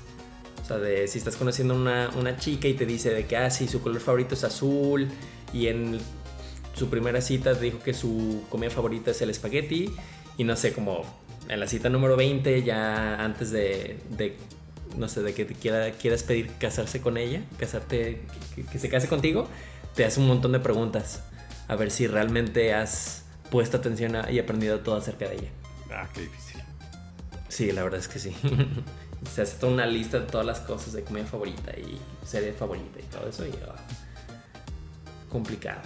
O 0.63 0.65
sea, 0.65 0.77
de 0.77 1.07
si 1.07 1.17
estás 1.17 1.35
conociendo 1.35 1.75
una, 1.75 2.11
una 2.17 2.37
chica 2.37 2.67
y 2.67 2.75
te 2.75 2.85
dice 2.85 3.09
de 3.09 3.25
que, 3.25 3.35
ah, 3.35 3.49
sí, 3.49 3.67
su 3.67 3.81
color 3.81 3.99
favorito 3.99 4.35
es 4.35 4.43
azul 4.43 5.09
y 5.53 5.67
en 5.67 5.99
su 6.75 6.89
primera 6.89 7.19
cita 7.19 7.53
dijo 7.55 7.79
que 7.79 7.93
su 7.93 8.43
comida 8.49 8.69
favorita 8.69 9.11
es 9.11 9.21
el 9.21 9.31
espagueti 9.31 9.93
y 10.37 10.43
no 10.43 10.55
sé, 10.55 10.71
como 10.71 11.03
en 11.49 11.59
la 11.59 11.67
cita 11.67 11.89
número 11.89 12.15
20, 12.15 12.63
ya 12.63 13.21
antes 13.21 13.51
de, 13.51 13.99
de 14.11 14.37
no 14.97 15.07
sé, 15.07 15.21
de 15.21 15.33
que 15.33 15.45
te 15.45 15.53
quiera, 15.53 15.91
quieras 15.91 16.23
pedir 16.23 16.51
casarse 16.59 17.01
con 17.01 17.17
ella, 17.17 17.41
casarte, 17.59 18.21
que, 18.55 18.79
se 18.79 18.89
case 18.89 19.07
contigo, 19.07 19.47
te 19.95 20.05
hace 20.05 20.19
un 20.19 20.27
montón 20.27 20.51
de 20.51 20.59
preguntas. 20.59 21.23
A 21.67 21.75
ver 21.75 21.91
si 21.91 22.07
realmente 22.07 22.73
has 22.73 23.23
puesto 23.49 23.77
atención 23.77 24.15
y 24.29 24.39
aprendido 24.39 24.79
todo 24.79 24.95
acerca 24.95 25.27
de 25.27 25.35
ella. 25.35 25.49
Ah, 25.91 26.07
qué 26.13 26.21
difícil. 26.21 26.61
Sí, 27.49 27.71
la 27.71 27.83
verdad 27.83 27.99
es 27.99 28.07
que 28.07 28.19
sí. 28.19 28.35
se 29.33 29.41
hace 29.41 29.57
toda 29.57 29.73
una 29.73 29.85
lista 29.85 30.19
de 30.19 30.25
todas 30.25 30.45
las 30.45 30.59
cosas 30.61 30.93
de 30.93 31.03
comida 31.03 31.25
favorita 31.25 31.71
y 31.77 31.99
serie 32.25 32.53
favorita 32.53 32.99
y 32.99 33.03
todo 33.03 33.27
eso 33.29 33.45
y 33.45 33.51
ah, 33.67 33.75
complicado. 35.29 35.81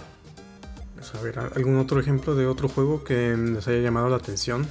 Pues, 0.94 1.14
a 1.14 1.20
ver, 1.20 1.38
¿algún 1.38 1.78
otro 1.78 2.00
ejemplo 2.00 2.34
de 2.34 2.46
otro 2.46 2.68
juego 2.68 3.04
que 3.04 3.36
les 3.36 3.68
haya 3.68 3.80
llamado 3.80 4.08
la 4.08 4.16
atención? 4.16 4.66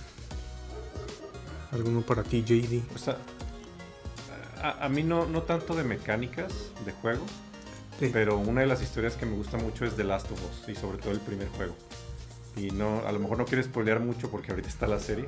¿Alguno 1.72 2.02
para 2.02 2.24
ti, 2.24 2.44
JD? 2.44 2.96
O 2.96 2.98
sea, 2.98 3.18
a, 4.72 4.90
mí 4.90 5.04
no, 5.04 5.26
no 5.26 5.44
tanto 5.44 5.76
de 5.76 5.84
mecánicas 5.84 6.72
de 6.86 6.92
juego, 6.92 7.26
pero 8.12 8.38
una 8.38 8.62
de 8.62 8.68
las 8.68 8.82
historias 8.82 9.16
que 9.16 9.26
me 9.26 9.36
gusta 9.36 9.58
mucho 9.58 9.86
es 9.86 9.96
The 9.96 10.04
Last 10.04 10.32
of 10.32 10.40
Us 10.44 10.70
y 10.70 10.76
sobre 10.76 10.98
todo 10.98 11.12
el 11.12 11.20
primer 11.20 11.48
juego. 11.50 11.76
Y 12.58 12.72
no, 12.72 13.06
a 13.06 13.12
lo 13.12 13.20
mejor 13.20 13.38
no 13.38 13.46
quiero 13.46 13.62
spoilear 13.64 14.00
mucho 14.00 14.32
porque 14.32 14.52
ahorita 14.52 14.70
está 14.70 14.88
la 14.88 15.00
serie 15.00 15.26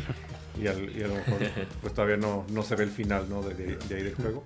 y, 0.60 0.66
a 0.66 0.72
lo 0.72 1.14
mejor 1.14 1.38
pues 1.80 1.94
todavía 1.94 2.16
no, 2.16 2.44
no 2.50 2.62
se 2.62 2.74
ve 2.74 2.84
el 2.84 2.90
final 2.90 3.28
¿no? 3.28 3.42
de, 3.42 3.76
de, 3.76 3.94
ahí 3.94 4.02
del 4.02 4.14
juego. 4.14 4.42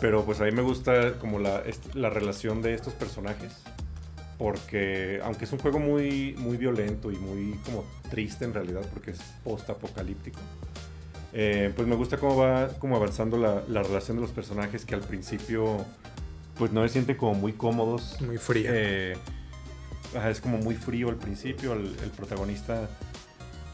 Pero 0.00 0.24
pues 0.24 0.40
a 0.40 0.44
mí 0.44 0.50
me 0.50 0.62
gusta 0.62 1.14
como 1.14 1.38
la, 1.38 1.62
la 1.94 2.10
relación 2.10 2.60
de 2.60 2.74
estos 2.74 2.92
personajes 2.94 3.62
porque 4.42 5.20
aunque 5.22 5.44
es 5.44 5.52
un 5.52 5.60
juego 5.60 5.78
muy, 5.78 6.34
muy 6.36 6.56
violento 6.56 7.12
y 7.12 7.16
muy 7.16 7.56
como 7.64 7.84
triste 8.10 8.44
en 8.44 8.52
realidad 8.52 8.82
porque 8.92 9.12
es 9.12 9.20
post-apocalíptico, 9.44 10.40
eh, 11.32 11.72
pues 11.74 11.88
me 11.88 11.94
gusta 11.96 12.18
cómo 12.18 12.36
va 12.36 12.68
como 12.78 12.96
avanzando 12.96 13.36
la, 13.36 13.62
relación 13.82 14.16
de 14.18 14.22
los 14.22 14.30
personajes 14.32 14.84
que 14.84 14.94
al 14.94 15.00
principio 15.00 15.84
pues 16.58 16.72
no 16.72 16.82
se 16.82 16.90
sienten 16.90 17.16
como 17.16 17.34
muy 17.34 17.52
cómodos. 17.54 18.20
Muy 18.20 18.38
fría. 18.38 18.70
Eh, 18.72 19.16
es 20.28 20.40
como 20.40 20.58
muy 20.58 20.74
frío 20.74 21.08
al 21.08 21.16
principio. 21.16 21.72
El, 21.72 21.86
el 22.02 22.10
protagonista, 22.10 22.88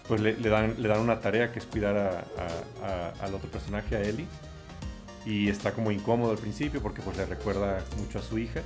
pues 0.07 0.21
le, 0.21 0.37
le 0.37 0.49
dan, 0.49 0.75
le 0.79 0.89
dan 0.89 1.01
una 1.01 1.21
tarea 1.21 1.53
que 1.53 1.59
es 1.59 1.67
cuidar 1.67 1.97
a- 1.97 2.21
a- 2.21 2.87
a- 2.87 3.25
al 3.25 3.35
otro 3.35 3.51
personaje, 3.51 3.97
a 3.97 4.01
Ellie. 4.03 4.27
Y 5.27 5.49
está 5.49 5.73
como 5.73 5.91
incómodo 5.91 6.31
al 6.31 6.39
principio 6.39 6.81
porque 6.81 7.03
pues 7.03 7.17
le 7.17 7.27
recuerda 7.27 7.85
mucho 7.99 8.21
a 8.21 8.23
su 8.23 8.39
hija. 8.39 8.61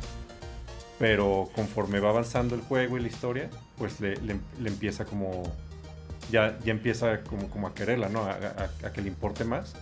Pero 0.99 1.49
conforme 1.55 1.99
va 1.99 2.11
avanzando 2.11 2.55
el 2.55 2.61
juego 2.61 2.97
y 2.99 3.01
la 3.01 3.09
historia, 3.09 3.49
pues 3.79 3.99
le, 4.01 4.17
le- 4.17 4.39
le 4.61 4.69
empieza 4.69 5.05
como... 5.07 5.43
Ya, 6.33 6.59
ya 6.65 6.73
empieza 6.73 7.21
como, 7.23 7.49
como 7.51 7.67
a 7.69 7.75
quererla, 7.75 8.09
¿no? 8.09 8.23
A, 8.25 8.33
a- 8.33 8.87
a 8.87 8.93
que 8.93 9.03
le 9.03 9.09
importe 9.09 9.45
más. 9.45 9.75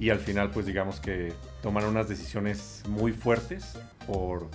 Y 0.00 0.10
al 0.10 0.18
final, 0.18 0.50
pues 0.50 0.64
digamos 0.66 0.98
que 0.98 1.32
toman 1.62 1.84
unas 1.84 2.08
decisiones 2.08 2.82
muy 2.88 3.12
fuertes 3.12 3.74
por... 4.06 4.48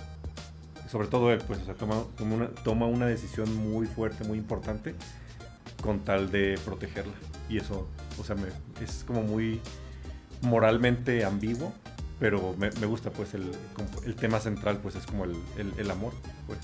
Sobre 0.90 1.08
todo 1.08 1.32
él, 1.32 1.40
pues, 1.46 1.60
o 1.62 1.64
sea, 1.64 1.74
toma, 1.74 2.02
toma 2.16 2.34
una, 2.34 2.48
toma 2.48 2.86
una 2.86 3.06
decisión 3.06 3.54
muy 3.70 3.86
fuerte, 3.86 4.24
muy 4.24 4.38
importante 4.38 4.94
con 5.82 6.00
tal 6.00 6.30
de 6.30 6.58
protegerla. 6.64 7.14
Y 7.48 7.58
eso, 7.58 7.88
o 8.20 8.24
sea, 8.24 8.36
me- 8.36 8.48
es 8.84 9.04
como 9.06 9.22
muy 9.22 9.60
moralmente 10.42 11.24
ambiguo, 11.24 11.72
pero 12.20 12.54
me, 12.58 12.70
me 12.80 12.86
gusta, 12.86 13.10
pues, 13.10 13.34
el, 13.34 13.50
el 14.04 14.14
tema 14.16 14.40
central, 14.40 14.78
pues, 14.82 14.94
es 14.96 15.06
como 15.06 15.24
el, 15.24 15.36
el- 15.58 15.72
el 15.78 15.90
amor, 15.90 16.12
pues. 16.46 16.58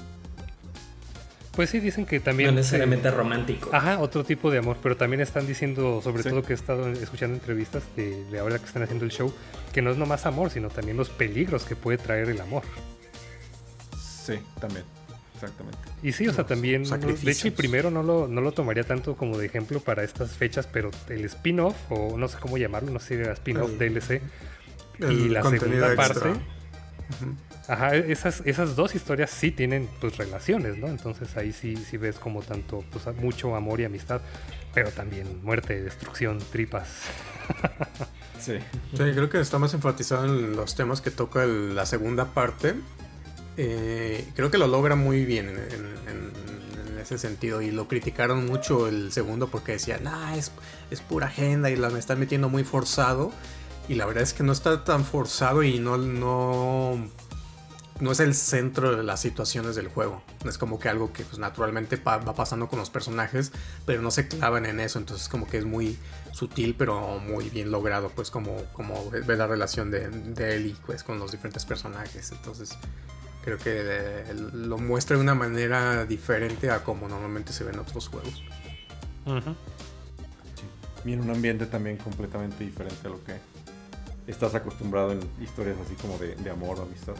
Pues 1.53 1.71
sí, 1.71 1.81
dicen 1.81 2.07
que 2.07 2.19
No 2.19 2.25
también... 2.25 2.55
necesariamente 2.55 3.09
eh, 3.09 3.11
romántico. 3.11 3.71
Ajá, 3.73 3.99
otro 3.99 4.25
tipo 4.25 4.51
de 4.51 4.59
amor, 4.59 4.77
pero 4.83 4.97
también 4.97 5.21
están 5.21 5.47
diciendo, 5.47 6.01
sobre 6.03 6.23
Sí. 6.23 6.31
todo 6.31 6.43
que 6.43 6.53
he 6.53 6.57
estado 6.57 6.89
escuchando 6.91 7.35
entrevistas 7.37 7.83
de, 7.97 8.25
de 8.27 8.39
ahora 8.39 8.59
que 8.59 8.67
están 8.67 8.83
haciendo 8.83 9.05
el 9.05 9.11
show, 9.11 9.33
que 9.73 9.83
no 9.83 9.91
es 9.91 9.97
nomás 9.97 10.27
amor, 10.27 10.51
sino 10.51 10.69
también 10.69 10.97
los 10.97 11.11
peligros 11.11 11.65
que 11.65 11.75
puede 11.77 11.99
traer 11.99 12.29
el 12.29 12.41
amor. 12.41 12.63
Sí, 13.99 14.35
también, 14.61 14.85
exactamente. 15.35 15.79
Y 16.05 16.13
sí, 16.13 16.29
o 16.29 16.33
sea, 16.33 16.47
también, 16.47 16.83
¿no? 16.85 16.97
de 16.97 17.31
hecho, 17.33 17.49
el 17.49 17.53
primero 17.53 17.91
no 17.91 18.03
lo, 18.05 18.29
no 18.29 18.41
lo 18.41 18.53
tomaría 18.53 18.85
tanto 18.85 19.17
como 19.17 19.37
de 19.37 19.47
ejemplo 19.47 19.81
para 19.81 20.05
estas 20.05 20.31
fechas, 20.37 20.69
pero 20.73 20.91
el 21.09 21.25
spin-off, 21.25 21.75
o 21.91 22.17
no 22.17 22.29
sé 22.29 22.39
cómo 22.39 22.59
llamarlo, 22.59 22.93
no 22.93 23.01
sé 23.01 23.09
si 23.09 23.15
era 23.15 23.33
spin-off 23.33 23.71
El- 23.73 23.79
DLC, 23.95 24.23
y 25.01 25.05
El 25.05 25.33
la 25.33 25.41
contenido 25.41 25.87
segunda 25.89 26.05
extra. 26.07 26.31
parte, 26.31 26.41
ajá, 27.69 27.95
esas, 27.95 28.43
esas 28.45 28.77
dos 28.77 28.95
historias 28.95 29.31
sí 29.31 29.51
tienen 29.51 29.89
pues 30.01 30.17
relaciones, 30.17 30.77
¿no? 30.79 30.89
Entonces 30.89 31.37
ahí 31.37 31.53
sí, 31.53 31.77
sí 31.77 31.97
ves 31.97 32.19
como 32.19 32.43
tanto, 32.43 32.85
pues 32.91 33.05
mucho 33.17 33.55
amor 33.57 33.81
y 33.81 33.85
amistad, 33.85 34.21
pero 34.75 34.91
también 34.91 35.43
muerte, 35.43 35.81
destrucción, 35.83 36.39
tripas. 36.53 36.89
Sí. 38.41 38.55
Sí, 38.93 38.97
creo 38.97 39.29
que 39.29 39.39
está 39.39 39.59
más 39.59 39.75
enfatizado 39.75 40.25
en 40.25 40.57
los 40.57 40.75
temas 40.75 41.03
que 41.03 41.11
toca 41.11 41.45
el- 41.45 41.77
la 41.77 41.85
segunda 41.85 42.25
parte. 42.33 42.75
Eh, 43.59 44.27
creo 44.35 44.51
que 44.51 44.57
lo 44.57 44.67
logra 44.67 44.95
muy 44.97 45.27
bien 45.27 45.51
en, 45.51 45.59
en- 45.59 46.09
en- 46.09 46.91
en 46.93 46.99
ese 46.99 47.19
sentido. 47.19 47.61
Y 47.61 47.71
lo 47.71 47.87
criticaron 47.87 48.47
mucho 48.47 48.89
el 48.89 49.13
segundo 49.13 49.49
porque 49.49 49.73
decían, 49.73 50.07
ah, 50.07 50.35
es, 50.39 50.53
es 50.91 51.03
pura 51.03 51.27
agenda 51.27 51.69
y 51.69 51.77
la 51.77 51.91
me 51.91 51.99
están 51.99 52.19
metiendo 52.19 52.49
muy 52.49 52.65
forzado. 52.65 53.31
Y 53.91 53.95
la 53.97 54.07
verdad 54.07 54.23
es 54.23 54.33
que 54.33 54.43
no 54.43 54.53
está 54.53 54.85
tan 54.85 55.05
forzado 55.05 55.63
y 55.63 55.79
no, 55.79 55.99
no, 55.99 57.07
no 58.01 58.13
es 58.13 58.21
el 58.21 58.35
centro 58.35 58.97
de 58.97 59.03
las 59.03 59.21
situaciones 59.21 59.77
del 59.77 59.89
juego. 59.89 60.23
Es 60.45 60.59
como 60.59 60.79
que 60.79 60.89
algo 60.89 61.13
que 61.13 61.25
pues, 61.25 61.39
naturalmente 61.39 61.97
pa- 61.99 62.19
va 62.19 62.35
pasando 62.35 62.69
con 62.69 62.79
los 62.79 62.91
personajes, 62.91 63.53
pero 63.87 64.03
no 64.03 64.11
se 64.11 64.27
clavan 64.29 64.67
en 64.67 64.81
eso. 64.81 64.99
Entonces 64.99 65.29
como 65.29 65.47
que 65.47 65.59
es 65.59 65.65
muy 65.65 65.99
sutil, 66.33 66.75
pero 66.77 67.19
muy 67.19 67.51
bien 67.51 67.71
logrado, 67.71 68.11
pues 68.11 68.31
como, 68.31 68.57
como 68.73 69.11
ve 69.11 69.37
la 69.37 69.47
relación 69.47 69.91
de, 69.91 70.09
de 70.09 70.57
Ellie 70.57 70.77
pues, 70.87 71.03
con 71.05 71.19
los 71.19 71.33
diferentes 71.33 71.65
personajes. 71.65 72.33
Entonces 72.33 72.77
creo 73.45 73.59
que 73.59 73.81
eh, 73.83 74.35
lo 74.53 74.79
muestra 74.79 75.17
de 75.17 75.23
una 75.23 75.35
manera 75.35 76.05
diferente 76.07 76.71
a 76.71 76.83
como 76.85 77.09
normalmente 77.09 77.53
se 77.53 77.65
ven 77.65 77.79
otros 77.79 78.09
juegos. 78.09 78.43
Ujú. 79.27 79.55
Y 81.05 81.13
en 81.15 81.21
un 81.21 81.31
ambiente 81.31 81.67
también 81.67 81.97
completamente 81.97 82.63
diferente 82.65 83.07
a 83.07 83.11
lo 83.11 83.25
que 83.25 83.39
estás 84.27 84.55
acostumbrado 84.55 85.13
en 85.13 85.21
historias 85.41 85.77
así 85.85 85.95
como 85.95 86.19
de, 86.19 86.35
de 86.37 86.51
amor 86.51 86.79
o 86.79 86.83
amistad. 86.83 87.15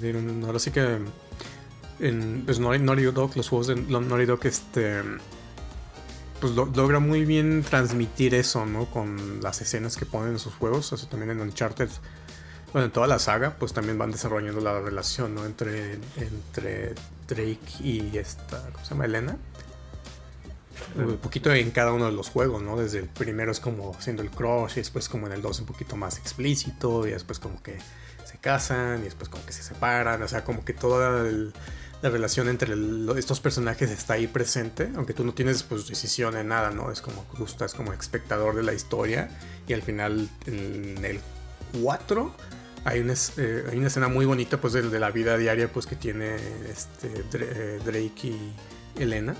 Sí, 0.00 0.12
ahora 0.44 0.58
sí 0.58 0.70
que 0.70 0.98
en 2.00 2.42
pues, 2.44 2.58
Naughty, 2.58 3.04
Dog, 3.04 3.36
los 3.36 3.48
juegos 3.48 3.68
de 3.68 3.76
Naughty 3.76 4.26
Dog, 4.26 4.40
este, 4.44 5.02
pues 6.40 6.52
lo- 6.54 6.66
logra 6.66 6.98
muy 7.00 7.24
bien 7.24 7.62
transmitir 7.62 8.34
eso, 8.34 8.66
¿no? 8.66 8.86
Con 8.86 9.40
las 9.42 9.60
escenas 9.62 9.96
que 9.96 10.04
ponen 10.06 10.32
en 10.32 10.38
sus 10.38 10.54
juegos, 10.54 10.92
eso 10.92 11.06
también 11.08 11.30
en 11.30 11.40
Uncharted, 11.40 11.88
bueno, 12.72 12.86
en 12.86 12.92
toda 12.92 13.06
la 13.06 13.18
saga, 13.18 13.56
pues 13.58 13.72
también 13.72 13.96
van 13.96 14.10
desarrollando 14.10 14.60
la 14.60 14.80
relación, 14.80 15.34
¿no? 15.34 15.46
Entre, 15.46 15.94
entre 16.16 16.94
Drake 17.26 17.58
y 17.82 18.18
esta, 18.18 18.60
¿cómo 18.72 18.84
se 18.84 18.90
llama? 18.90 19.04
Elena. 19.06 19.36
Un 20.94 21.16
poquito 21.16 21.52
en 21.54 21.70
cada 21.70 21.92
uno 21.92 22.04
de 22.06 22.12
los 22.12 22.28
juegos, 22.28 22.60
¿no? 22.62 22.76
Desde 22.76 22.98
el 22.98 23.06
primero 23.06 23.50
es 23.50 23.60
como 23.60 23.94
haciendo 23.96 24.22
el 24.22 24.30
crush, 24.30 24.72
y 24.72 24.80
después 24.80 25.08
como 25.08 25.26
en 25.26 25.32
el 25.32 25.40
2 25.42 25.60
un 25.60 25.66
poquito 25.66 25.96
más 25.96 26.18
explícito, 26.18 27.06
y 27.06 27.10
después 27.12 27.38
como 27.38 27.62
que 27.62 27.78
casan, 28.46 29.00
y 29.00 29.04
después 29.06 29.28
como 29.28 29.44
que 29.44 29.52
se 29.52 29.64
separan, 29.64 30.22
o 30.22 30.28
sea, 30.28 30.44
como 30.44 30.64
que 30.64 30.72
toda 30.72 31.24
la 32.00 32.10
relación 32.10 32.48
entre 32.48 32.74
estos 33.18 33.40
personajes 33.40 33.90
está 33.90 34.14
ahí 34.14 34.28
presente, 34.28 34.92
aunque 34.94 35.14
tú 35.14 35.24
no 35.24 35.34
tienes 35.34 35.64
pues 35.64 35.88
decisión 35.88 36.36
en 36.36 36.46
nada, 36.46 36.70
¿no? 36.70 36.92
Es 36.92 37.00
como 37.00 37.26
tú 37.36 37.44
estás 37.44 37.74
como 37.74 37.92
espectador 37.92 38.54
de 38.54 38.62
la 38.62 38.72
historia, 38.72 39.28
y 39.66 39.72
al 39.72 39.82
final 39.82 40.28
en 40.46 41.04
el 41.04 41.18
4 41.82 42.32
hay 42.84 43.00
una, 43.00 43.14
eh, 43.36 43.64
hay 43.68 43.78
una 43.78 43.88
escena 43.88 44.06
muy 44.06 44.26
bonita 44.26 44.60
pues 44.60 44.72
de, 44.74 44.82
de 44.82 45.00
la 45.00 45.10
vida 45.10 45.36
diaria 45.36 45.72
pues 45.72 45.86
que 45.86 45.96
tiene 45.96 46.36
este 46.70 47.08
eh, 47.32 47.80
Drake 47.84 48.28
y 48.28 48.54
Elena 48.96 49.34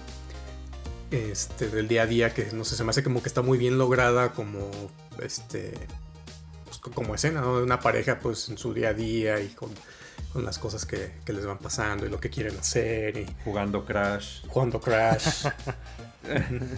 este, 1.13 1.69
del 1.69 1.87
día 1.87 2.03
a 2.03 2.07
día 2.07 2.35
que 2.35 2.51
no 2.53 2.65
sé, 2.65 2.75
se 2.75 2.83
me 2.83 2.91
hace 2.91 3.05
como 3.05 3.23
que 3.23 3.29
está 3.29 3.43
muy 3.43 3.59
bien 3.59 3.79
lograda 3.79 4.33
como 4.33 4.69
este 5.23 5.75
como 6.93 7.15
escena 7.15 7.41
¿no? 7.41 7.59
de 7.59 7.63
una 7.65 7.81
pareja 7.81 8.19
pues 8.19 8.49
en 8.49 8.59
su 8.59 8.73
día 8.75 8.91
a 8.91 8.95
día 8.95 9.41
y 9.41 9.49
con, 9.49 9.71
con 10.33 10.45
las 10.45 10.59
cosas 10.59 10.87
que, 10.87 11.13
que 11.25 11.33
les 11.33 11.47
van 11.47 11.59
pasando 11.59 12.07
y 12.07 12.09
lo 12.09 12.19
que 12.21 12.31
quieren 12.31 12.57
hacer 12.59 13.17
y 13.17 13.27
Jugando 13.45 13.85
Crash. 13.85 14.47
jugando 14.49 14.81
Crash 14.81 15.47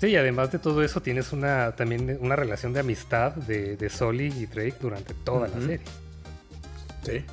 Sí, 0.00 0.06
y 0.08 0.16
además 0.16 0.52
de 0.52 0.60
todo 0.60 0.84
eso 0.84 1.02
tienes 1.02 1.32
una 1.32 1.74
también 1.74 2.18
una 2.20 2.36
relación 2.36 2.72
de 2.72 2.80
amistad 2.80 3.32
de, 3.32 3.76
de 3.76 3.90
Sully 3.90 4.26
y 4.26 4.46
Drake 4.46 4.76
durante 4.80 5.12
toda 5.12 5.48
la 5.48 5.58
serie. 5.60 5.80
Sí. 7.04 7.24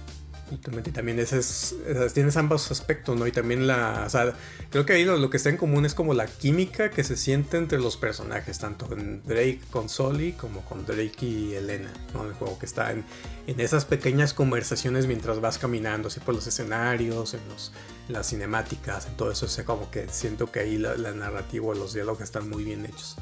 También, 0.61 0.83
y 0.85 0.91
también 0.91 1.19
ese 1.19 1.39
es- 1.39 1.75
tienes 2.13 2.37
ambos 2.37 2.69
aspectos, 2.69 3.17
¿no? 3.17 3.25
Y 3.25 3.31
también 3.31 3.65
la. 3.65 4.03
O 4.05 4.09
sea, 4.09 4.33
creo 4.69 4.85
que 4.85 4.93
ahí 4.93 5.03
lo, 5.03 5.17
lo 5.17 5.29
que 5.31 5.37
está 5.37 5.49
en 5.49 5.57
común 5.57 5.85
es 5.85 5.95
como 5.95 6.13
la 6.13 6.27
química 6.27 6.91
que 6.91 7.03
se 7.03 7.17
siente 7.17 7.57
entre 7.57 7.79
los 7.79 7.97
personajes, 7.97 8.59
tanto 8.59 8.87
en 8.93 9.23
Drake 9.23 9.61
con 9.71 9.89
Sully 9.89 10.33
como 10.33 10.61
con 10.65 10.85
Drake 10.85 11.25
y 11.25 11.53
Elena, 11.55 11.91
¿no? 12.13 12.25
El 12.25 12.33
juego 12.33 12.59
que 12.59 12.67
está 12.67 12.91
en, 12.91 13.03
en 13.47 13.59
esas 13.59 13.85
pequeñas 13.85 14.33
conversaciones 14.35 15.07
mientras 15.07 15.41
vas 15.41 15.57
caminando, 15.57 16.09
así 16.09 16.19
por 16.19 16.35
los 16.35 16.45
escenarios, 16.45 17.33
en, 17.33 17.41
los, 17.49 17.71
las 18.07 18.29
cinemáticas, 18.29 19.07
en 19.07 19.17
todo 19.17 19.31
eso. 19.31 19.47
O 19.47 19.49
sea, 19.49 19.65
como 19.65 19.89
que 19.89 20.07
siento 20.09 20.51
que 20.51 20.59
ahí 20.59 20.77
la, 20.77 20.95
la 20.95 21.11
narrativa, 21.11 21.73
los 21.73 21.93
diálogos 21.93 22.21
están 22.21 22.47
muy 22.49 22.63
bien 22.63 22.85
hechos. 22.85 23.15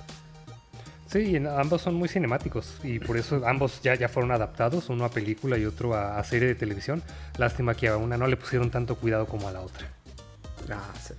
Sí, 1.13 1.37
ambos 1.37 1.83
son 1.83 1.93
muy 1.93 2.09
cinemáticos 2.09 2.79
y 2.83 2.97
por 2.97 3.17
eso 3.17 3.43
ambos 3.45 3.83
ya, 3.83 3.93
ya 3.93 4.09
fueron 4.09 4.31
adaptados, 4.31 4.89
uno 4.89 5.05
a 5.05 5.11
película 5.11 5.59
y 5.59 5.65
otro 5.65 5.93
a, 5.93 6.17
a 6.17 6.23
serie 6.23 6.47
de 6.47 6.55
televisión. 6.55 7.03
Lástima 7.37 7.75
que 7.75 7.87
a 7.87 7.97
una 7.97 8.17
no 8.17 8.25
le 8.25 8.35
pusieron 8.35 8.71
tanto 8.71 8.95
cuidado 8.95 9.27
como 9.27 9.47
a 9.47 9.51
la 9.51 9.61
otra. 9.61 9.87
Ah, 10.71 10.91
sí. 10.99 11.13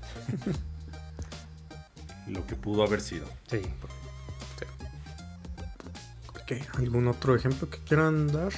Lo 2.32 2.44
que 2.44 2.56
pudo 2.56 2.82
haber 2.82 3.00
sido. 3.00 3.24
Sí. 3.48 3.62
Ok, 6.30 6.52
¿Algún 6.78 7.06
otro 7.06 7.36
ejemplo 7.36 7.70
que 7.70 7.78
quieran 7.78 8.26
dar? 8.32 8.52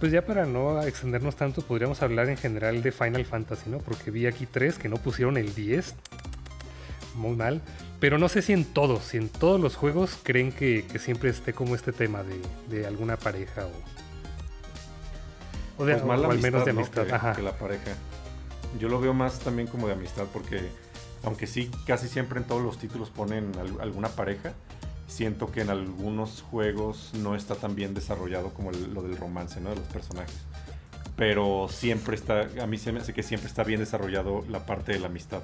Pues 0.00 0.12
ya 0.12 0.24
para 0.24 0.46
no 0.46 0.80
extendernos 0.82 1.36
tanto, 1.36 1.60
podríamos 1.60 2.00
hablar 2.00 2.30
en 2.30 2.38
general 2.38 2.82
de 2.82 2.90
Final 2.90 3.26
Fantasy, 3.26 3.68
¿no? 3.68 3.80
Porque 3.80 4.10
vi 4.10 4.24
aquí 4.24 4.46
tres 4.46 4.78
que 4.78 4.88
no 4.88 4.96
pusieron 4.96 5.36
el 5.36 5.54
10. 5.54 5.94
Muy 7.16 7.36
mal. 7.36 7.60
Pero 8.00 8.18
no 8.18 8.28
sé 8.28 8.42
si 8.42 8.52
en 8.52 8.64
todos, 8.64 9.04
si 9.04 9.16
en 9.16 9.28
todos 9.28 9.60
los 9.60 9.76
juegos 9.76 10.18
creen 10.22 10.52
que, 10.52 10.84
que 10.90 10.98
siempre 10.98 11.30
esté 11.30 11.52
como 11.54 11.74
este 11.74 11.92
tema 11.92 12.22
de, 12.22 12.40
de 12.68 12.86
alguna 12.86 13.16
pareja 13.16 13.66
o. 13.66 13.72
O, 15.82 15.84
de, 15.84 15.94
Pues 15.94 16.04
más 16.06 16.20
la 16.20 16.28
o 16.28 16.30
al 16.30 16.38
menos 16.38 16.64
de 16.64 16.70
amistad, 16.72 17.00
amistad. 17.00 17.02
¿no? 17.02 17.08
que, 17.08 17.14
Ajá. 17.14 17.32
que 17.36 17.42
la 17.42 17.56
pareja. 17.58 17.92
Yo 18.78 18.88
lo 18.88 19.00
veo 19.00 19.14
más 19.14 19.38
también 19.40 19.68
como 19.68 19.86
de 19.86 19.94
amistad 19.94 20.24
porque, 20.32 20.60
aunque 21.24 21.46
sí, 21.46 21.70
casi 21.86 22.08
siempre 22.08 22.38
en 22.40 22.46
todos 22.46 22.62
los 22.62 22.78
títulos 22.78 23.10
ponen 23.10 23.52
al- 23.58 23.80
alguna 23.80 24.08
pareja, 24.08 24.52
siento 25.06 25.50
que 25.52 25.62
en 25.62 25.70
algunos 25.70 26.42
juegos 26.42 27.12
no 27.14 27.34
está 27.34 27.54
tan 27.54 27.74
bien 27.74 27.94
desarrollado 27.94 28.50
como 28.52 28.70
el- 28.70 28.92
lo 28.92 29.02
del 29.02 29.16
romance, 29.16 29.60
¿no? 29.60 29.70
De 29.70 29.76
los 29.76 29.86
personajes. 29.86 30.34
Pero 31.16 31.68
siempre 31.70 32.14
está, 32.16 32.48
a 32.60 32.66
mí 32.66 32.76
se 32.76 32.92
me 32.92 33.00
hace 33.00 33.14
que 33.14 33.22
siempre 33.22 33.48
está 33.48 33.64
bien 33.64 33.80
desarrollado 33.80 34.44
la 34.50 34.66
parte 34.66 34.92
de 34.92 34.98
la 34.98 35.06
amistad. 35.06 35.42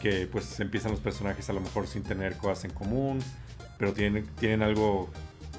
Que 0.00 0.26
pues 0.26 0.58
empiezan 0.60 0.92
los 0.92 1.00
personajes 1.00 1.48
a 1.50 1.52
lo 1.52 1.60
mejor 1.60 1.86
sin 1.86 2.02
tener 2.02 2.36
cosas 2.36 2.64
en 2.64 2.70
común, 2.70 3.20
pero 3.78 3.92
tienen, 3.92 4.26
tienen 4.38 4.62
algo 4.62 5.10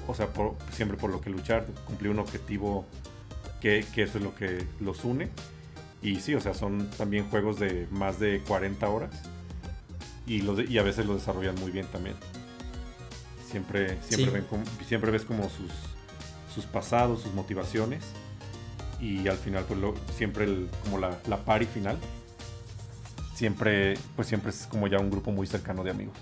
o 0.08 0.14
sea, 0.14 0.28
siempre 0.72 0.96
por 0.96 1.10
lo 1.10 1.20
que 1.20 1.30
luchar, 1.30 1.66
cumplir 1.86 2.10
un 2.10 2.18
objetivo 2.18 2.86
que, 3.60 3.84
que, 3.94 4.02
eso 4.02 4.18
es 4.18 4.24
lo 4.24 4.34
que 4.34 4.66
los 4.80 5.04
une. 5.04 5.28
Y 6.02 6.16
sí, 6.16 6.34
o 6.34 6.40
sea, 6.40 6.54
son 6.54 6.90
también 6.90 7.28
juegos 7.30 7.60
de 7.60 7.86
más 7.90 8.18
de 8.18 8.40
40 8.40 8.88
horas 8.88 9.10
y, 10.26 10.42
los 10.42 10.58
y 10.68 10.78
a 10.78 10.82
veces 10.82 11.06
lo 11.06 11.14
desarrollan 11.14 11.54
muy 11.56 11.70
bien 11.70 11.86
también. 11.86 12.16
Siempre, 13.48 13.98
siempre, 14.02 14.42
siempre 14.88 15.10
ves 15.10 15.24
como 15.24 15.44
sus, 15.44 15.70
sus 16.52 16.64
pasados, 16.64 17.22
sus 17.22 17.34
motivaciones 17.34 18.02
y 19.00 19.28
al 19.28 19.36
final 19.36 19.64
pues 19.68 19.78
lo, 19.78 19.94
siempre 20.16 20.44
el, 20.44 20.68
como 20.84 20.98
la, 20.98 21.20
la 21.28 21.44
party 21.44 21.66
final 21.66 21.98
siempre 23.42 23.94
pues 24.14 24.28
siempre 24.28 24.50
es 24.50 24.68
como 24.68 24.86
ya 24.86 24.98
un 25.00 25.10
grupo 25.10 25.32
muy 25.32 25.48
cercano 25.48 25.82
de 25.82 25.90
amigos. 25.90 26.14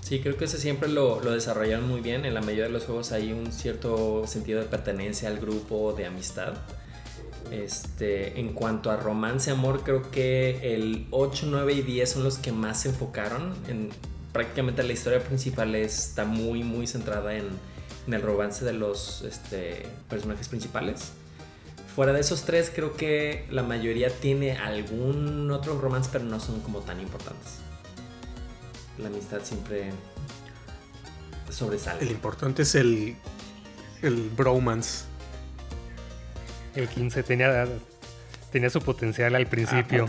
Sí, 0.00 0.20
creo 0.20 0.36
que 0.36 0.44
ese 0.44 0.58
siempre 0.58 0.88
lo, 0.88 1.20
lo, 1.20 1.32
desarrollaron 1.32 1.88
muy 1.88 2.00
bien. 2.00 2.24
En 2.24 2.34
la 2.34 2.40
mayoría 2.40 2.66
de 2.66 2.70
los 2.70 2.84
juegos 2.84 3.10
hay 3.10 3.32
un 3.32 3.50
cierto 3.50 4.24
sentido 4.28 4.60
de 4.60 4.66
pertenencia 4.66 5.28
al 5.28 5.40
grupo, 5.40 5.92
de 5.92 6.06
amistad. 6.06 6.54
Este, 7.50 8.38
en 8.38 8.52
cuanto 8.52 8.92
a 8.92 8.96
romance, 8.96 9.50
amor, 9.50 9.82
creo 9.82 10.08
que 10.12 10.72
el 10.72 11.08
8, 11.10 11.48
9 11.50 11.72
y 11.72 11.82
10 11.82 12.08
son 12.12 12.22
los 12.22 12.38
que 12.38 12.52
más 12.52 12.82
se 12.82 12.90
enfocaron. 12.90 13.52
En, 13.66 13.90
prácticamente 14.32 14.84
la 14.84 14.92
historia 14.92 15.18
principal 15.18 15.74
está 15.74 16.24
muy, 16.24 16.62
muy 16.62 16.86
centrada 16.86 17.34
en, 17.34 17.46
en 18.06 18.14
el 18.14 18.22
romance 18.22 18.64
de 18.64 18.74
los 18.74 19.22
este, 19.22 19.84
personajes 20.08 20.46
principales. 20.46 21.10
Fuera 21.96 22.12
de 22.12 22.20
esos 22.20 22.44
tres, 22.44 22.70
creo 22.74 22.92
que 22.92 23.46
la 23.50 23.62
mayoría 23.62 24.10
tiene 24.10 24.58
algún 24.58 25.50
otro 25.50 25.80
romance, 25.80 26.10
pero 26.12 26.26
no 26.26 26.38
son 26.40 26.60
como 26.60 26.80
tan 26.80 27.00
importantes. 27.00 27.54
La 28.98 29.08
amistad 29.08 29.40
siempre 29.42 29.92
sobresale. 31.50 32.02
El 32.02 32.10
importante 32.10 32.64
es 32.64 32.74
el, 32.74 33.16
el 34.02 34.28
bromance. 34.28 35.06
El 36.74 36.86
15 36.86 37.22
tenía 37.22 37.66
tenía 38.50 38.70
su 38.70 38.80
potencial 38.80 39.34
al 39.34 39.46
principio. 39.46 40.06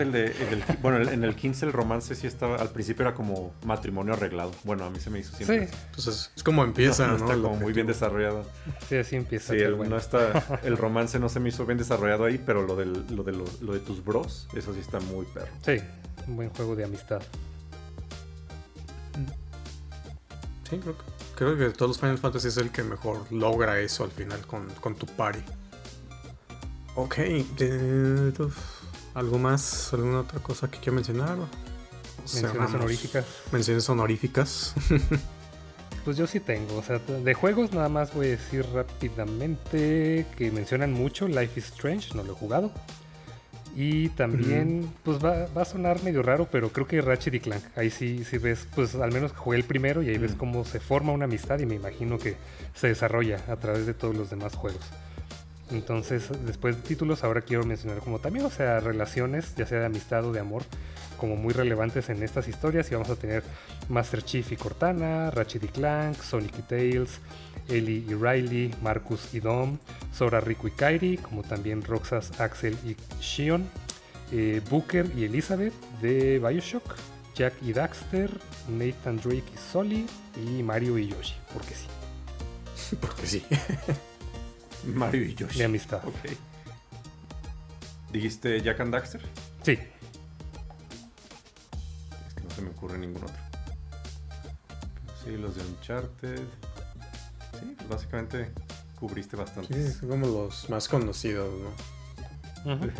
bueno, 0.82 1.10
en 1.10 1.24
el 1.24 1.36
15 1.36 1.66
el 1.66 1.74
romance 1.74 2.16
sí 2.16 2.28
estaba, 2.28 2.58
al 2.58 2.70
principio 2.70 3.04
era 3.04 3.14
como 3.14 3.54
matrimonio 3.66 4.14
arreglado. 4.14 4.52
Bueno, 4.64 4.86
a 4.86 4.90
mí 4.90 5.00
se 5.00 5.10
me 5.10 5.20
hizo 5.20 5.36
siempre. 5.36 5.68
Sí. 5.68 5.76
Entonces 5.90 6.32
es 6.36 6.44
como 6.44 6.64
empieza, 6.64 7.08
¿no? 7.08 7.16
está 7.16 7.34
como 7.34 7.56
muy 7.56 7.74
bien 7.74 7.88
desarrollado. 7.88 8.46
Sí, 8.88 8.98
así 8.98 9.16
empieza. 9.16 9.54
Sí, 9.54 9.60
el, 9.60 9.78
no 9.78 9.98
está, 9.98 10.60
el 10.64 10.78
romance 10.78 11.20
no 11.20 11.30
se 11.30 11.40
me 11.40 11.50
hizo 11.50 11.66
bien 11.66 11.78
desarrollado 11.78 12.26
ahí, 12.26 12.42
pero 12.44 12.66
lo, 12.66 12.76
del, 12.76 13.06
lo, 13.16 13.24
de, 13.24 13.34
lo, 13.34 13.74
de 13.74 13.80
tus 13.80 14.04
bros, 14.04 14.48
eso 14.56 14.74
sí 14.74 14.80
está 14.80 15.00
muy 15.00 15.26
perro. 15.26 15.52
Sí, 15.66 15.78
un 16.28 16.36
buen 16.36 16.50
juego 16.50 16.76
de 16.76 16.86
amistad. 16.86 17.22
Sí, 20.70 20.78
creo 20.78 20.98
que, 20.98 21.04
creo 21.36 21.58
que 21.58 21.64
de 21.64 21.72
todos 21.72 21.90
los 21.90 22.00
Final 22.00 22.18
Fantasy 22.18 22.50
es 22.50 22.58
el 22.58 22.72
que 22.72 22.84
mejor 22.84 23.32
logra 23.32 23.80
eso 23.80 24.04
al 24.04 24.12
final 24.12 24.46
con, 24.46 24.68
con 24.82 24.96
tu 24.96 25.06
party. 25.06 25.40
Ok, 27.00 27.20
¿algo 29.14 29.38
más? 29.38 29.94
¿Alguna 29.94 30.22
otra 30.22 30.40
cosa 30.40 30.68
que 30.72 30.80
quiero 30.80 30.94
mencionar? 30.94 31.38
Menciones 32.34 32.74
honoríficas. 32.74 33.26
Menciones 33.52 33.88
honoríficas. 33.88 34.74
pues 36.06 36.18
yo 36.18 36.26
sí 36.26 36.40
tengo. 36.40 36.76
O 36.76 36.82
sea, 36.82 36.98
de 36.98 37.34
juegos 37.36 37.72
nada 37.72 37.88
más 37.88 38.16
voy 38.16 38.26
a 38.26 38.30
decir 38.32 38.66
rápidamente 38.74 40.26
que 40.36 40.50
mencionan 40.50 40.92
mucho 40.92 41.28
Life 41.28 41.60
is 41.60 41.68
Strange, 41.68 42.16
no 42.16 42.24
lo 42.24 42.34
he 42.34 42.36
jugado. 42.36 42.72
Y 43.76 44.10
también, 44.10 44.92
pues 45.04 45.24
va, 45.24 45.48
a 45.56 45.66
sonar 45.66 46.02
medio 46.02 46.24
raro, 46.24 46.48
pero 46.52 46.74
creo 46.74 46.88
que 46.88 47.00
Ratchet 47.00 47.36
y 47.36 47.40
Clank. 47.40 47.64
Ahí 47.76 47.92
sí, 47.92 48.24
sí 48.24 48.40
ves, 48.40 48.68
pues 48.74 48.96
al 48.96 49.12
menos 49.12 49.34
jugué 49.34 49.58
el 49.58 49.66
primero 49.66 50.02
y 50.02 50.10
ahí 50.10 50.18
ves 50.18 50.34
cómo 50.34 50.66
se 50.66 50.80
forma 50.80 51.12
una 51.12 51.26
amistad 51.26 51.60
y 51.60 51.68
me 51.68 51.76
imagino 51.76 52.18
que 52.18 52.38
se 52.74 52.88
desarrolla 52.88 53.44
a 53.48 53.56
través 53.58 53.86
de 53.86 53.94
todos 53.94 54.16
los 54.16 54.32
demás 54.32 54.56
juegos. 54.56 54.82
Entonces, 55.72 56.30
después 56.46 56.78
de 56.78 56.82
títulos, 56.82 57.24
ahora 57.24 57.42
quiero 57.42 57.66
mencionar 57.66 58.00
como 58.00 58.20
también, 58.20 58.46
o 58.46 58.50
sea, 58.50 58.80
relaciones, 58.80 59.54
ya 59.56 59.66
sea 59.66 59.80
de 59.80 59.86
amistad 59.86 60.24
o 60.26 60.32
de 60.32 60.40
amor, 60.40 60.64
como 61.18 61.36
muy 61.36 61.54
relevantes 61.54 62.10
en 62.10 62.24
estas 62.24 62.48
historias. 62.48 62.90
Y 62.90 62.96
vamos 62.96 63.10
a 63.10 63.16
tener 63.16 63.44
Master 63.90 64.24
Chief 64.24 64.50
y 64.52 64.56
Cortana, 64.56 65.30
Ratchet 65.32 65.64
y 65.64 65.68
Clank, 65.68 66.22
Sonic 66.22 66.58
y 66.60 66.62
Tails, 66.62 67.20
Ellie 67.68 68.06
y 68.08 68.14
Riley, 68.14 68.74
Marcus 68.82 69.34
y 69.34 69.40
Dom, 69.40 69.78
Sora, 70.14 70.40
Rico 70.40 70.68
y 70.68 70.72
Kairi, 70.72 71.18
como 71.18 71.44
también 71.44 71.84
Roxas, 71.84 72.40
Axel 72.40 72.78
y 72.86 72.96
Shion, 73.22 73.68
eh, 74.32 74.62
Booker 74.70 75.12
y 75.18 75.26
Elizabeth 75.26 75.74
de 76.02 76.40
Bioshock, 76.40 76.96
Jack 77.36 77.54
y 77.62 77.74
Daxter, 77.74 78.32
Nathan 78.70 79.18
Drake 79.18 79.44
y 79.54 79.58
Sully, 79.72 80.06
y 80.36 80.64
Mario 80.64 80.98
y 80.98 81.10
Yoshi, 81.10 81.36
porque 81.54 81.76
sí. 81.76 82.96
porque 83.02 83.28
sí. 83.28 83.44
Mario 84.96 85.24
y 85.24 85.36
Yoshi. 85.36 85.60
De 85.60 85.66
amistad. 85.66 86.06
Ok. 86.06 86.16
¿Dijiste 88.12 88.62
Jack 88.62 88.80
and 88.80 88.94
Daxter? 88.94 89.22
Sí. 89.64 89.78
Es 92.28 92.34
que 92.34 92.42
no 92.42 92.50
se 92.50 92.62
me 92.62 92.70
ocurre 92.70 92.98
ningún 92.98 93.24
otro. 93.24 93.36
Sí, 95.24 95.38
los 95.38 95.56
de 95.56 95.64
Uncharted. 95.64 96.40
Sí, 97.60 97.74
pues 97.78 97.90
básicamente 97.90 98.52
cubriste 99.00 99.36
bastante. 99.36 99.74
Sí, 99.74 100.00
son 100.00 100.10
como 100.10 100.28
los 100.28 100.70
más 100.70 100.88
conocidos, 100.88 101.50
¿no? 102.66 102.80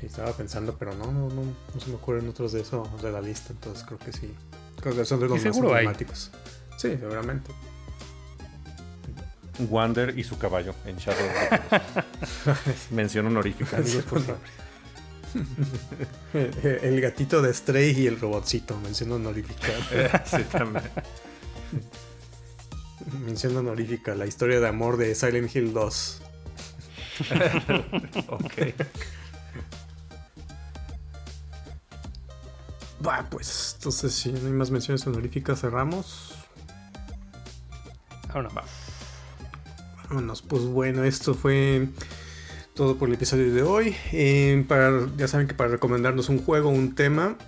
Sí, 0.00 0.06
estaba 0.06 0.32
pensando, 0.32 0.76
pero 0.78 0.94
no, 0.94 1.12
no, 1.12 1.28
no, 1.28 1.42
no 1.42 1.78
se 1.80 1.90
me 1.90 1.96
ocurren 1.96 2.26
otros 2.26 2.52
de 2.52 2.62
eso 2.62 2.90
de 3.02 3.12
la 3.12 3.20
lista, 3.20 3.52
entonces 3.52 3.84
creo 3.84 3.98
que 3.98 4.14
sí. 4.14 4.32
Creo 4.80 4.96
que 4.96 5.04
son 5.04 5.20
de 5.20 5.28
los 5.28 5.44
más 5.44 5.56
emblemáticos. 5.56 6.30
Sí, 6.78 6.96
seguramente. 6.98 7.50
Wander 9.68 10.18
y 10.18 10.24
su 10.24 10.38
caballo 10.38 10.74
en 10.86 10.96
Shadow 10.96 11.26
Mención 12.90 13.26
honorífica. 13.26 13.78
el 16.62 17.00
gatito 17.00 17.42
de 17.42 17.52
Stray 17.52 17.98
y 17.98 18.06
el 18.06 18.18
robotcito, 18.18 18.78
mención 18.80 19.12
honorífica. 19.12 19.68
sí, 20.24 20.42
también. 20.50 20.84
Mención 23.24 23.56
honorífica, 23.56 24.14
la 24.14 24.26
historia 24.26 24.60
de 24.60 24.68
amor 24.68 24.96
de 24.96 25.14
Silent 25.14 25.54
Hill 25.54 25.72
2. 25.72 26.22
ok. 28.28 28.52
Va, 33.06 33.26
pues, 33.30 33.74
entonces 33.76 34.12
si 34.12 34.30
no 34.30 34.46
hay 34.46 34.52
más 34.52 34.70
menciones 34.70 35.06
honoríficas, 35.06 35.60
cerramos. 35.60 36.34
Ahora 38.28 38.50
más. 38.50 38.89
Vámonos, 40.10 40.42
pues 40.42 40.64
bueno, 40.64 41.04
esto 41.04 41.34
fue 41.34 41.86
todo 42.74 42.96
por 42.96 43.08
el 43.08 43.14
episodio 43.14 43.54
de 43.54 43.62
hoy. 43.62 43.94
Eh, 44.10 44.64
para, 44.66 45.06
ya 45.16 45.28
saben 45.28 45.46
que 45.46 45.54
para 45.54 45.70
recomendarnos 45.70 46.28
un 46.28 46.42
juego, 46.42 46.68
un 46.68 46.96
tema, 46.96 47.38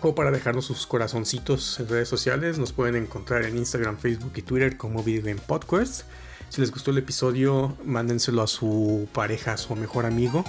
o 0.00 0.14
para 0.14 0.30
dejarnos 0.30 0.64
sus 0.64 0.86
corazoncitos 0.86 1.80
en 1.80 1.88
redes 1.88 2.08
sociales, 2.08 2.56
nos 2.56 2.72
pueden 2.72 2.94
encontrar 2.94 3.44
en 3.44 3.56
Instagram, 3.56 3.98
Facebook 3.98 4.30
y 4.36 4.42
Twitter 4.42 4.76
como 4.76 5.02
Video 5.02 5.24
Game 5.24 5.40
Podcast. 5.44 6.02
Si 6.50 6.60
les 6.60 6.70
gustó 6.70 6.92
el 6.92 6.98
episodio, 6.98 7.76
mándenselo 7.84 8.42
a 8.42 8.46
su 8.46 9.08
pareja, 9.12 9.54
a 9.54 9.56
su 9.56 9.74
mejor 9.74 10.06
amigo 10.06 10.44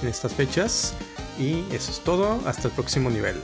en 0.00 0.08
estas 0.08 0.32
fechas. 0.32 0.94
Y 1.38 1.64
eso 1.74 1.90
es 1.90 2.00
todo. 2.02 2.40
Hasta 2.46 2.68
el 2.68 2.74
próximo 2.74 3.10
nivel. 3.10 3.34